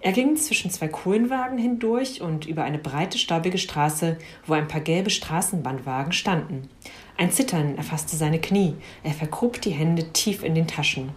Er 0.01 0.13
ging 0.13 0.37
zwischen 0.37 0.71
zwei 0.71 0.89
Kohlenwagen 0.89 1.59
hindurch 1.59 2.21
und 2.21 2.47
über 2.47 2.63
eine 2.65 2.79
breite, 2.79 3.19
staubige 3.19 3.59
Straße, 3.59 4.17
wo 4.47 4.55
ein 4.55 4.69
paar 4.69 4.81
gelbe 4.81 5.11
Straßenbahnwagen 5.11 6.13
standen. 6.13 6.69
Ein 7.17 7.33
Zittern 7.33 7.77
erfasste 7.77 8.17
seine 8.17 8.41
Knie. 8.41 8.75
Er 9.03 9.13
vergrub 9.13 9.61
die 9.61 9.73
Hände 9.73 10.13
tief 10.13 10.45
in 10.45 10.55
den 10.55 10.69
Taschen. 10.69 11.11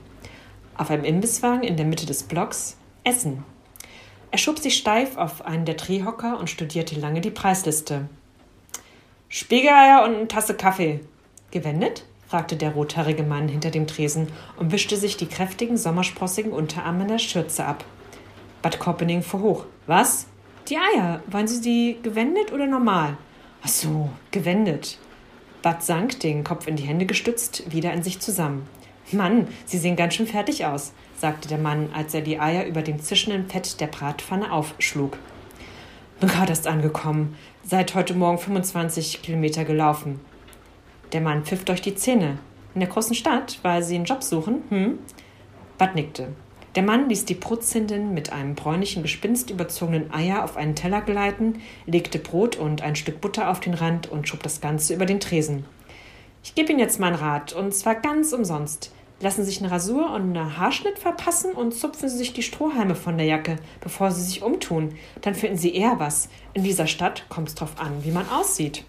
Auf 0.78 0.90
einem 0.90 1.04
Imbisswagen 1.04 1.64
in 1.64 1.78
der 1.78 1.86
Mitte 1.86 2.08
des 2.08 2.24
Blocks 2.24 2.78
Essen. 3.04 3.44
Er 4.32 4.38
schob 4.38 4.60
sich 4.60 4.78
steif 4.78 5.18
auf 5.18 5.46
einen 5.46 5.66
der 5.66 5.76
Drehhocker 5.76 6.40
und 6.40 6.50
studierte 6.50 7.00
lange 7.00 7.22
die 7.22 7.32
Preisliste. 7.32 8.08
Spiegeleier 9.34 10.04
und 10.04 10.14
eine 10.14 10.28
Tasse 10.28 10.56
Kaffee. 10.56 11.00
Gewendet? 11.52 12.04
fragte 12.28 12.58
der 12.58 12.72
rothaarige 12.72 13.24
Mann 13.24 13.48
hinter 13.48 13.72
dem 13.72 13.88
Tresen 13.88 14.28
und 14.58 14.74
wischte 14.74 14.98
sich 14.98 15.16
die 15.16 15.26
kräftigen, 15.26 15.78
sommersprossigen 15.78 16.52
Unterarme 16.52 17.04
in 17.04 17.08
der 17.08 17.18
Schürze 17.18 17.64
ab. 17.64 17.86
Bad 18.62 18.80
Koppening 18.80 19.24
fuhr 19.24 19.42
hoch. 19.42 19.66
Was? 19.88 20.28
Die 20.68 20.76
Eier. 20.76 21.24
Wollen 21.28 21.48
Sie 21.48 21.62
die 21.62 22.02
gewendet 22.04 22.52
oder 22.52 22.68
normal? 22.68 23.16
Ach 23.64 23.70
so, 23.70 24.10
gewendet. 24.32 25.00
Bad 25.62 25.82
sank, 25.82 26.20
den 26.20 26.44
Kopf 26.44 26.68
in 26.68 26.76
die 26.76 26.84
Hände 26.84 27.06
gestützt, 27.06 27.72
wieder 27.72 27.94
in 27.94 28.04
sich 28.04 28.20
zusammen. 28.20 28.68
Mann, 29.14 29.48
Sie 29.64 29.78
sehen 29.78 29.96
ganz 29.96 30.16
schön 30.16 30.28
fertig 30.28 30.66
aus. 30.66 30.92
sagte 31.16 31.48
der 31.48 31.58
Mann, 31.58 31.88
als 31.94 32.14
er 32.14 32.22
die 32.22 32.38
Eier 32.38 32.66
über 32.66 32.82
dem 32.82 33.00
zischenden 33.00 33.48
Fett 33.48 33.80
der 33.80 33.88
Bratpfanne 33.88 34.52
aufschlug. 34.52 35.18
Bin 36.22 36.30
gerade 36.30 36.50
erst 36.50 36.68
angekommen. 36.68 37.36
Seit 37.64 37.94
heute 37.94 38.16
Morgen 38.16 38.40
25 38.40 39.22
Kilometer 39.22 39.66
gelaufen. 39.66 40.20
Der 41.14 41.22
Mann 41.22 41.46
pfiff 41.46 41.64
durch 41.64 41.82
die 41.82 41.94
Zähne. 41.94 42.40
In 42.74 42.80
der 42.82 42.90
großen 42.90 43.14
Stadt, 43.14 43.60
weil 43.62 43.84
Sie 43.84 43.94
einen 43.96 44.06
Job 44.06 44.24
suchen? 44.24 44.64
Hm? 44.70 44.98
Bud 45.78 45.94
nickte. 45.94 46.30
Der 46.76 46.82
Mann 46.82 47.08
ließ 47.08 47.26
die 47.26 47.36
Brutzindin 47.36 48.16
mit 48.16 48.34
einem 48.34 48.56
bräunlichen 48.56 49.04
Gespinst 49.04 49.52
überzogenen 49.52 50.12
Eier 50.12 50.44
auf 50.44 50.58
einen 50.58 50.76
Teller 50.76 51.02
gleiten, 51.02 51.62
legte 51.86 52.18
Brot 52.18 52.56
und 52.56 52.82
ein 52.82 52.96
Stück 52.96 53.22
Butter 53.22 53.50
auf 53.50 53.60
den 53.60 53.76
Rand 53.76 54.10
und 54.10 54.28
schob 54.28 54.42
das 54.42 54.60
Ganze 54.60 54.96
über 54.96 55.06
den 55.06 55.20
Tresen. 55.20 55.66
Ich 56.44 56.56
gebe 56.56 56.72
Ihnen 56.72 56.80
jetzt 56.80 57.00
mein 57.00 57.14
Rat, 57.14 57.54
und 57.54 57.76
zwar 57.76 57.94
ganz 57.94 58.34
umsonst. 58.34 58.92
Lassen 59.22 59.46
sich 59.46 59.62
eine 59.62 59.70
Rasur 59.70 60.12
und 60.12 60.36
einen 60.36 60.58
Haarschnitt 60.58 60.98
verpassen 60.98 61.52
und 61.54 61.76
zupfen 61.76 62.10
Sie 62.10 62.18
sich 62.18 62.34
die 62.34 62.42
Strohhalme 62.42 62.96
von 62.96 63.18
der 63.18 63.28
Jacke, 63.28 63.58
bevor 63.80 64.10
Sie 64.10 64.24
sich 64.24 64.42
umtun. 64.42 64.96
Dann 65.22 65.36
finden 65.36 65.58
Sie 65.58 65.76
eher 65.76 66.00
was. 66.00 66.28
In 66.56 66.64
dieser 66.64 66.88
Stadt 66.88 67.26
kommt 67.30 67.50
es 67.50 67.56
drauf 67.56 67.76
an, 67.78 68.04
wie 68.04 68.10
man 68.10 68.28
aussieht. 68.30 68.84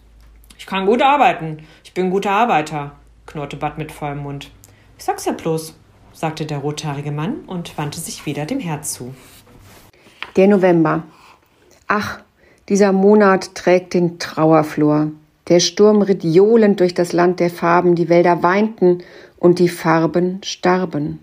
Ich 0.59 0.65
kann 0.65 0.87
gut 0.87 1.03
arbeiten. 1.03 1.59
Ich 1.85 1.93
bin 1.93 2.07
ein 2.07 2.11
guter 2.11 2.31
Arbeiter, 2.31 2.93
knurrte 3.27 3.59
Bud 3.59 3.77
mit 3.77 3.93
vollem 3.93 4.19
Mund. 4.19 4.51
Ich 4.97 5.05
sag's 5.05 5.27
ja 5.27 5.33
bloß, 5.33 5.75
sagte 6.15 6.47
der 6.47 6.59
rothaarige 6.59 7.13
Mann 7.13 7.41
und 7.47 7.77
wandte 7.77 8.01
sich 8.01 8.25
wieder 8.25 8.47
dem 8.47 8.61
Herd 8.61 8.87
zu. 8.87 9.15
Der 10.37 10.49
November. 10.49 11.03
Ach, 11.89 12.21
dieser 12.71 12.93
Monat 12.93 13.55
trägt 13.55 13.93
den 13.93 14.19
Trauerflor. 14.19 15.11
Der 15.49 15.61
Sturm 15.61 16.01
ritt 16.01 16.25
johlend 16.25 16.81
durch 16.81 16.95
das 16.95 17.13
Land 17.13 17.41
der 17.41 17.51
Farben, 17.51 17.97
die 17.97 18.09
Wälder 18.09 18.43
weinten 18.43 19.03
und 19.43 19.59
die 19.59 19.69
Farben 19.69 20.39
starben. 20.45 21.19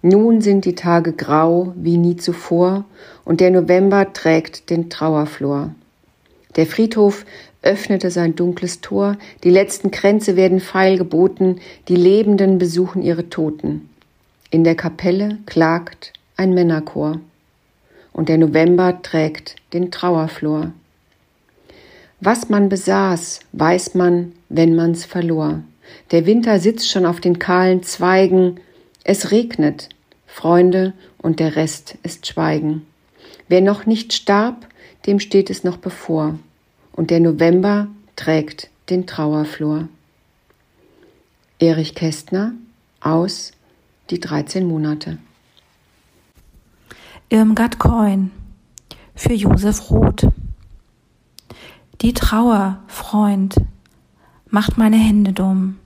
Nun 0.00 0.42
sind 0.42 0.64
die 0.64 0.76
Tage 0.76 1.12
grau 1.12 1.72
wie 1.74 1.96
nie 1.96 2.16
zuvor, 2.16 2.84
und 3.24 3.40
der 3.40 3.50
November 3.50 4.12
trägt 4.12 4.70
den 4.70 4.90
Trauerflor. 4.90 5.74
Der 6.54 6.66
Friedhof 6.66 7.26
öffnete 7.62 8.12
sein 8.12 8.36
dunkles 8.36 8.80
Tor, 8.80 9.16
die 9.42 9.50
letzten 9.50 9.90
Kränze 9.90 10.36
werden 10.36 10.60
feil 10.60 10.98
geboten, 10.98 11.56
die 11.88 11.96
Lebenden 11.96 12.58
besuchen 12.58 13.02
ihre 13.02 13.28
Toten. 13.28 13.90
In 14.52 14.62
der 14.62 14.76
Kapelle 14.76 15.38
klagt 15.44 16.12
ein 16.36 16.54
Männerchor, 16.54 17.18
und 18.12 18.28
der 18.28 18.38
November 18.38 19.02
trägt 19.02 19.56
den 19.72 19.90
Trauerflor. 19.90 20.70
Was 22.20 22.50
man 22.50 22.68
besaß, 22.68 23.40
weiß 23.50 23.96
man, 23.96 24.30
wenn 24.48 24.76
man's 24.76 25.04
verlor. 25.04 25.64
Der 26.10 26.26
Winter 26.26 26.60
sitzt 26.60 26.90
schon 26.90 27.06
auf 27.06 27.20
den 27.20 27.38
kahlen 27.38 27.82
Zweigen. 27.82 28.60
Es 29.04 29.30
regnet, 29.30 29.88
Freunde, 30.26 30.94
und 31.18 31.40
der 31.40 31.56
Rest 31.56 31.98
ist 32.02 32.26
Schweigen. 32.26 32.86
Wer 33.48 33.60
noch 33.60 33.86
nicht 33.86 34.12
starb, 34.12 34.66
dem 35.06 35.20
steht 35.20 35.50
es 35.50 35.64
noch 35.64 35.76
bevor. 35.78 36.38
Und 36.92 37.10
der 37.10 37.20
November 37.20 37.88
trägt 38.16 38.70
den 38.90 39.06
Trauerflor. 39.06 39.88
Erich 41.58 41.94
Kästner 41.94 42.52
aus 43.00 43.52
Die 44.10 44.20
13 44.20 44.66
Monate. 44.66 45.18
Irmgard 47.30 47.78
Coin 47.78 48.30
für 49.14 49.34
Josef 49.34 49.90
Roth. 49.90 50.28
Die 52.00 52.14
Trauer, 52.14 52.78
Freund, 52.86 53.56
macht 54.50 54.78
meine 54.78 54.96
Hände 54.96 55.32
dumm. 55.32 55.76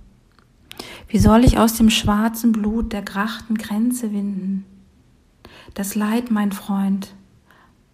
Wie 1.09 1.19
soll 1.19 1.45
ich 1.45 1.59
aus 1.59 1.75
dem 1.75 1.91
schwarzen 1.91 2.53
Blut 2.53 2.93
der 2.93 3.03
grachten 3.03 3.57
Grenze 3.57 4.13
winden? 4.13 4.65
Das 5.75 5.95
Leid, 5.95 6.31
mein 6.31 6.53
Freund, 6.53 7.15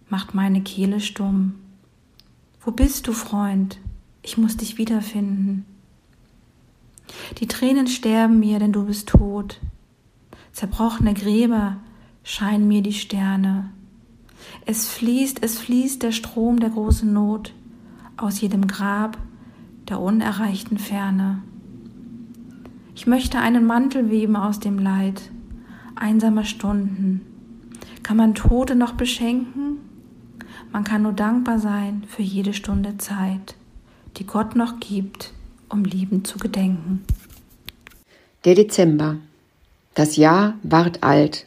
macht 0.09 0.33
meine 0.33 0.61
Kehle 0.61 0.99
stumm. 0.99 1.55
Wo 2.61 2.71
bist 2.71 3.07
du, 3.07 3.13
Freund? 3.13 3.79
Ich 4.21 4.37
muss 4.37 4.57
dich 4.57 4.77
wiederfinden. 4.77 5.65
Die 7.39 7.47
Tränen 7.47 7.87
sterben 7.87 8.39
mir, 8.39 8.59
denn 8.59 8.71
du 8.71 8.85
bist 8.85 9.09
tot. 9.09 9.59
Zerbrochene 10.51 11.13
Gräber 11.13 11.77
scheinen 12.23 12.67
mir 12.67 12.81
die 12.81 12.93
Sterne. 12.93 13.71
Es 14.65 14.87
fließt, 14.87 15.41
es 15.41 15.57
fließt 15.59 16.03
der 16.03 16.11
Strom 16.11 16.59
der 16.59 16.69
großen 16.69 17.11
Not 17.11 17.53
aus 18.17 18.41
jedem 18.41 18.67
Grab 18.67 19.17
der 19.89 19.99
unerreichten 19.99 20.77
Ferne. 20.77 21.41
Ich 22.95 23.07
möchte 23.07 23.39
einen 23.39 23.65
Mantel 23.65 24.09
weben 24.09 24.35
aus 24.35 24.59
dem 24.59 24.77
Leid 24.77 25.21
einsamer 25.95 26.45
Stunden. 26.45 27.25
Kann 28.03 28.17
man 28.17 28.35
Tote 28.35 28.75
noch 28.75 28.93
beschenken? 28.93 29.77
Man 30.71 30.83
kann 30.83 31.01
nur 31.01 31.13
dankbar 31.13 31.59
sein 31.59 32.03
für 32.07 32.21
jede 32.21 32.53
Stunde 32.53 32.97
Zeit, 32.97 33.55
die 34.17 34.25
Gott 34.25 34.55
noch 34.55 34.79
gibt, 34.79 35.33
um 35.67 35.83
liebend 35.83 36.27
zu 36.27 36.37
gedenken. 36.37 37.03
Der 38.45 38.55
Dezember. 38.55 39.17
Das 39.95 40.15
Jahr 40.15 40.53
ward 40.63 41.03
alt, 41.03 41.45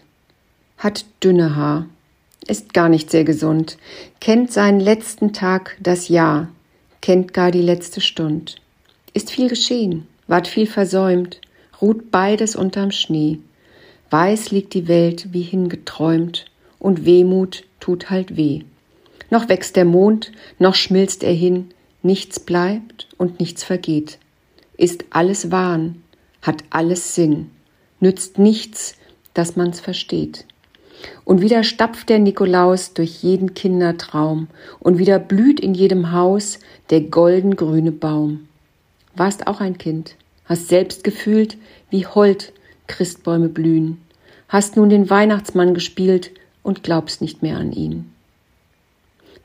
hat 0.77 1.07
dünne 1.23 1.57
Haar, 1.57 1.87
ist 2.47 2.75
gar 2.75 2.89
nicht 2.89 3.11
sehr 3.11 3.25
gesund, 3.25 3.79
kennt 4.21 4.53
seinen 4.53 4.81
letzten 4.81 5.33
Tag 5.33 5.77
das 5.81 6.09
Jahr, 6.09 6.49
kennt 7.03 7.35
gar 7.35 7.51
die 7.51 7.61
letzte 7.61 8.01
Stund. 8.01 8.57
Ist 9.13 9.31
viel 9.31 9.51
geschehen, 9.51 10.07
ward 10.27 10.49
viel 10.49 10.67
versäumt, 10.67 11.43
ruht 11.83 12.11
beides 12.11 12.57
unterm 12.57 12.93
Schnee. 12.93 13.41
Weiß 14.09 14.51
liegt 14.51 14.73
die 14.73 14.89
Welt 14.89 15.29
wie 15.33 15.43
hingeträumt, 15.43 16.47
und 16.79 17.05
Wehmut 17.05 17.65
tut 17.79 18.11
halt 18.11 18.37
weh. 18.37 18.63
Noch 19.31 19.49
wächst 19.49 19.77
der 19.77 19.85
Mond, 19.85 20.33
noch 20.59 20.75
schmilzt 20.75 21.23
er 21.23 21.33
hin, 21.33 21.71
nichts 22.03 22.41
bleibt 22.41 23.09
und 23.19 23.41
nichts 23.41 23.63
vergeht. 23.63 24.19
Ist 24.77 25.05
alles 25.11 25.51
Wahn, 25.51 26.03
hat 26.41 26.65
alles 26.71 27.15
Sinn, 27.15 27.51
nützt 28.01 28.39
nichts, 28.39 28.97
dass 29.35 29.57
man's 29.57 29.81
versteht. 29.81 30.45
Und 31.25 31.41
wieder 31.41 31.65
stapft 31.65 32.09
der 32.09 32.19
Nikolaus 32.19 32.95
durch 32.95 33.23
jeden 33.23 33.55
Kindertraum, 33.55 34.49
und 34.79 34.99
wieder 34.99 35.19
blüht 35.19 35.61
in 35.61 35.75
jedem 35.75 36.13
Haus 36.13 36.59
der 36.91 37.01
goldengrüne 37.01 37.93
Baum. 37.93 38.49
Warst 39.15 39.47
auch 39.47 39.61
ein 39.61 39.79
Kind, 39.79 40.17
hast 40.45 40.69
selbst 40.69 41.05
gefühlt, 41.05 41.57
wie 41.91 42.07
hold 42.07 42.53
Christbäume 42.87 43.49
blühen, 43.49 44.01
hast 44.49 44.77
nun 44.77 44.89
den 44.89 45.09
Weihnachtsmann 45.11 45.75
gespielt 45.75 46.31
und 46.63 46.83
glaubst 46.83 47.21
nicht 47.21 47.43
mehr 47.43 47.57
an 47.57 47.73
ihn. 47.73 48.13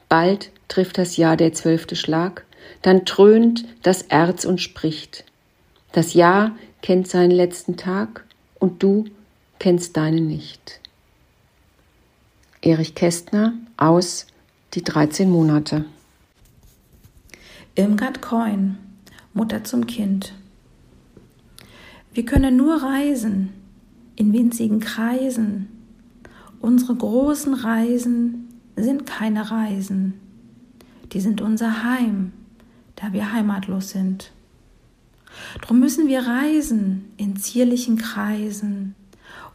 Bald 0.10 0.52
trifft 0.68 0.98
das 0.98 1.18
Jahr 1.18 1.38
der 1.38 1.54
zwölfte 1.54 1.96
Schlag, 1.96 2.46
dann 2.82 3.06
dröhnt 3.06 3.66
das 3.84 4.04
Erz 4.04 4.46
und 4.46 4.62
spricht. 4.62 5.26
Das 5.92 6.14
Jahr 6.14 6.56
kennt 6.82 7.08
seinen 7.08 7.32
letzten 7.32 7.78
Tag 7.78 8.26
und 8.60 8.84
du 8.84 9.06
kennst 9.60 9.98
deinen 9.98 10.28
nicht. 10.28 10.80
Erich 12.68 12.96
Kästner 12.96 13.54
aus 13.78 14.28
Die 14.74 14.84
13 14.84 15.30
Monate. 15.30 15.86
Irmgard 17.76 18.22
Coin, 18.22 18.78
Mutter 19.34 19.64
zum 19.64 19.88
Kind. 19.88 20.34
Wir 22.14 22.26
können 22.26 22.58
nur 22.58 22.84
reisen 22.84 23.54
in 24.18 24.34
winzigen 24.34 24.82
Kreisen. 24.82 25.70
Unsere 26.60 26.94
großen 26.94 27.54
Reisen 27.54 28.50
sind 28.76 29.06
keine 29.06 29.50
Reisen. 29.50 30.16
Die 31.14 31.22
sind 31.22 31.40
unser 31.40 31.86
Heim, 31.86 32.34
da 32.98 33.14
wir 33.14 33.32
heimatlos 33.32 33.92
sind. 33.92 34.34
Drum 35.62 35.80
müssen 35.80 36.10
wir 36.10 36.28
reisen 36.28 37.06
in 37.16 37.38
zierlichen 37.38 37.98
Kreisen 37.98 38.94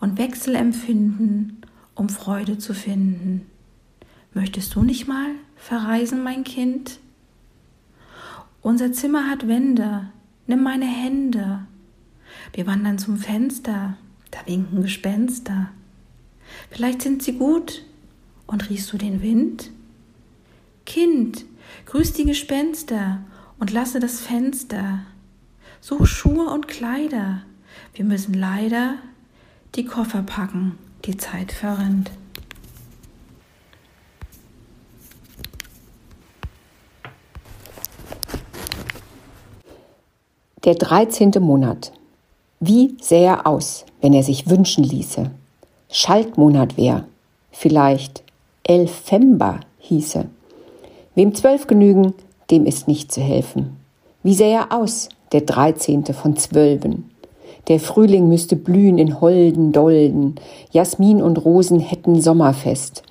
und 0.01 0.17
Wechsel 0.17 0.55
empfinden 0.55 1.62
um 1.95 2.09
Freude 2.09 2.59
zu 2.59 2.75
finden. 2.75 3.47
Möchtest 4.35 4.75
du 4.75 4.83
nicht 4.83 5.07
mal 5.07 5.31
verreisen, 5.57 6.23
mein 6.23 6.45
Kind? 6.45 6.99
Unser 8.63 8.93
Zimmer 8.93 9.29
hat 9.29 9.47
Wände, 9.49 10.09
nimm 10.47 10.63
meine 10.63 10.87
Hände. 10.87 11.67
Wir 12.55 12.67
wandern 12.67 12.99
zum 12.99 13.19
Fenster, 13.19 13.97
da 14.31 14.39
winken 14.47 14.83
Gespenster. 14.83 15.71
Vielleicht 16.71 17.03
sind 17.03 17.23
sie 17.23 17.35
gut 17.35 17.85
und 18.47 18.71
riechst 18.71 18.93
du 18.93 18.99
den 18.99 19.21
Wind? 19.23 19.71
Kind, 20.87 21.45
grüß 21.87 22.13
die 22.15 22.25
Gespenster 22.25 23.23
und 23.59 23.73
lasse 23.73 24.01
das 24.01 24.21
Fenster. 24.21 25.01
Such 25.81 26.07
Schuhe 26.07 26.47
und 26.47 26.69
Kleider, 26.69 27.43
wir 27.95 28.05
müssen 28.05 28.35
leider 28.35 28.95
die 29.75 29.85
Koffer 29.85 30.23
packen 30.23 30.79
die 31.05 31.17
Zeit 31.17 31.53
verrinnt. 31.53 32.11
Der 40.65 40.75
dreizehnte 40.75 41.41
Monat. 41.41 41.93
Wie 42.61 42.97
sähe 43.01 43.27
er 43.27 43.47
aus, 43.49 43.85
wenn 44.01 44.13
er 44.13 44.23
sich 44.23 44.49
wünschen 44.49 44.85
ließe? 44.85 45.33
Schaltmonat 45.91 46.77
wär, 46.77 47.07
vielleicht 47.51 48.23
Elfember 48.63 49.61
hieße. 49.81 50.27
Wem 51.17 51.35
zwölf 51.35 51.67
genügen, 51.67 52.15
dem 52.51 52.65
ist 52.65 52.87
nicht 52.87 53.11
zu 53.11 53.21
helfen. 53.21 53.77
Wie 54.23 54.35
sähe 54.35 54.55
er 54.55 54.73
aus, 54.73 55.09
der 55.33 55.41
dreizehnte 55.41 56.15
von 56.15 56.37
zwölfen? 56.37 57.11
Der 57.69 57.79
Frühling 57.79 58.29
müsste 58.29 58.57
blühen 58.57 58.99
in 58.99 59.21
holden 59.21 59.73
Dolden, 59.73 60.35
Jasmin 60.71 61.23
und 61.23 61.45
Rosen 61.45 61.81
hätten 61.81 62.21
Sommerfest. 62.21 63.03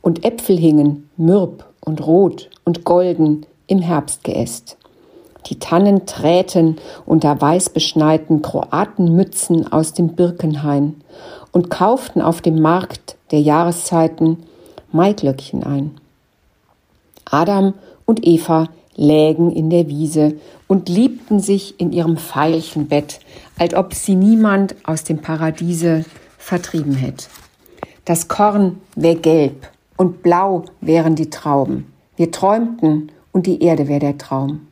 Und 0.00 0.24
Äpfel 0.24 0.56
hingen, 0.56 1.10
mürb 1.16 1.64
und 1.80 2.06
rot 2.06 2.48
und 2.64 2.84
golden, 2.84 3.46
im 3.66 3.80
Herbstgeäst. 3.80 4.76
Die 5.46 5.58
Tannen 5.58 6.04
träten 6.06 6.76
unter 7.06 7.40
weißbeschneiten 7.40 8.42
Kroatenmützen 8.42 9.70
aus 9.70 9.92
dem 9.92 10.14
Birkenhain 10.14 10.96
und 11.52 11.70
kauften 11.70 12.20
auf 12.20 12.40
dem 12.42 12.60
Markt 12.60 13.16
der 13.30 13.40
Jahreszeiten 13.40 14.44
Maiglöckchen 14.90 15.62
ein. 15.62 15.92
Adam 17.30 17.74
und 18.04 18.26
Eva 18.26 18.68
lägen 18.98 19.50
in 19.50 19.70
der 19.70 19.88
Wiese 19.88 20.34
und 20.66 20.88
liebten 20.88 21.40
sich 21.40 21.80
in 21.80 21.92
ihrem 21.92 22.18
Veilchenbett, 22.18 23.20
als 23.56 23.72
ob 23.74 23.94
sie 23.94 24.16
niemand 24.16 24.74
aus 24.84 25.04
dem 25.04 25.18
Paradiese 25.18 26.04
vertrieben 26.36 26.94
hätte. 26.94 27.26
Das 28.04 28.28
Korn 28.28 28.80
wär 28.96 29.14
gelb 29.14 29.70
und 29.96 30.22
blau 30.22 30.64
wären 30.80 31.14
die 31.14 31.30
Trauben. 31.30 31.86
Wir 32.16 32.32
träumten 32.32 33.12
und 33.32 33.46
die 33.46 33.62
Erde 33.62 33.86
wär 33.86 34.00
der 34.00 34.18
Traum. 34.18 34.66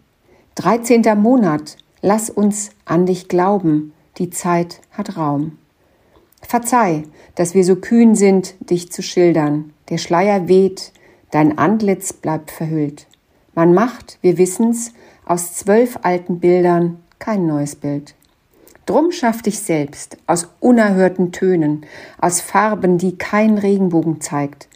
Dreizehnter 0.57 1.15
Monat, 1.15 1.77
lass 2.03 2.29
uns 2.29 2.71
an 2.85 3.07
dich 3.07 3.29
glauben, 3.29 3.93
die 4.19 4.31
Zeit 4.31 4.81
hat 4.91 5.17
Raum. 5.17 5.59
Verzeih, 6.43 7.05
dass 7.35 7.55
wir 7.55 7.65
so 7.65 7.77
kühn 7.77 8.15
sind, 8.15 8.55
dich 8.71 8.91
zu 8.91 9.03
schildern. 9.03 9.73
Der 9.89 9.99
Schleier 9.99 10.49
weht, 10.49 10.93
dein 11.31 11.59
Antlitz 11.59 12.13
bleibt 12.13 12.51
verhüllt. 12.51 13.07
Man 13.57 13.73
macht, 13.73 14.19
wir 14.21 14.37
wissen's, 14.37 14.93
aus 15.25 15.55
zwölf 15.55 15.99
alten 16.03 16.41
Bildern 16.41 16.99
kein 17.19 17.47
neues 17.47 17.75
Bild. 17.75 18.15
Drum 18.85 19.13
schaff 19.13 19.41
dich 19.41 19.61
selbst 19.61 20.19
aus 20.27 20.49
unerhörten 20.61 21.33
Tönen, 21.33 21.87
aus 22.21 22.43
Farben, 22.43 22.99
die 22.99 23.17
kein 23.17 23.57
Regenbogen 23.57 24.21
zeigt. 24.21 24.69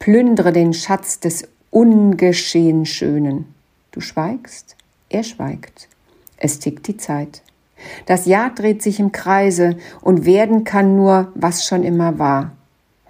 Plündere 0.00 0.52
den 0.52 0.74
Schatz 0.74 1.20
des 1.20 1.48
ungeschehen 1.70 2.86
Schönen. 2.86 3.54
Du 3.92 4.00
schweigst? 4.00 4.74
Er 5.08 5.22
schweigt. 5.22 5.88
Es 6.36 6.58
tickt 6.58 6.88
die 6.88 6.96
Zeit. 6.96 7.40
Das 8.06 8.26
Jahr 8.26 8.50
dreht 8.50 8.82
sich 8.82 8.98
im 8.98 9.12
Kreise 9.12 9.76
und 10.00 10.26
werden 10.26 10.64
kann 10.64 10.96
nur, 10.96 11.30
was 11.36 11.66
schon 11.66 11.84
immer 11.84 12.18
war. 12.18 12.50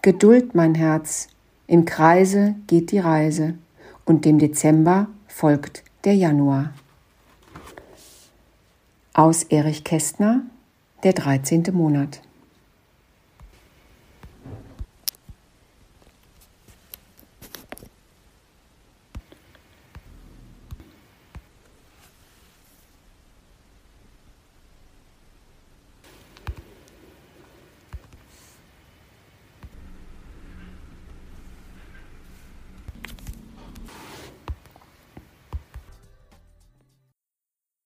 Geduld, 0.03 0.55
mein 0.55 0.75
Herz. 0.75 1.29
Im 1.66 1.87
Kreise 1.87 2.57
geht 2.66 2.93
die 2.93 2.99
Reise 2.99 3.55
und 4.05 4.25
dem 4.25 4.39
Dezember 4.39 5.09
folgt 5.27 5.83
der 6.05 6.15
Januar. 6.15 6.73
Aus 9.13 9.45
Erich 9.45 9.85
Kästner, 9.85 10.43
der 11.03 11.13
13. 11.13 11.65
Monat. 11.73 12.21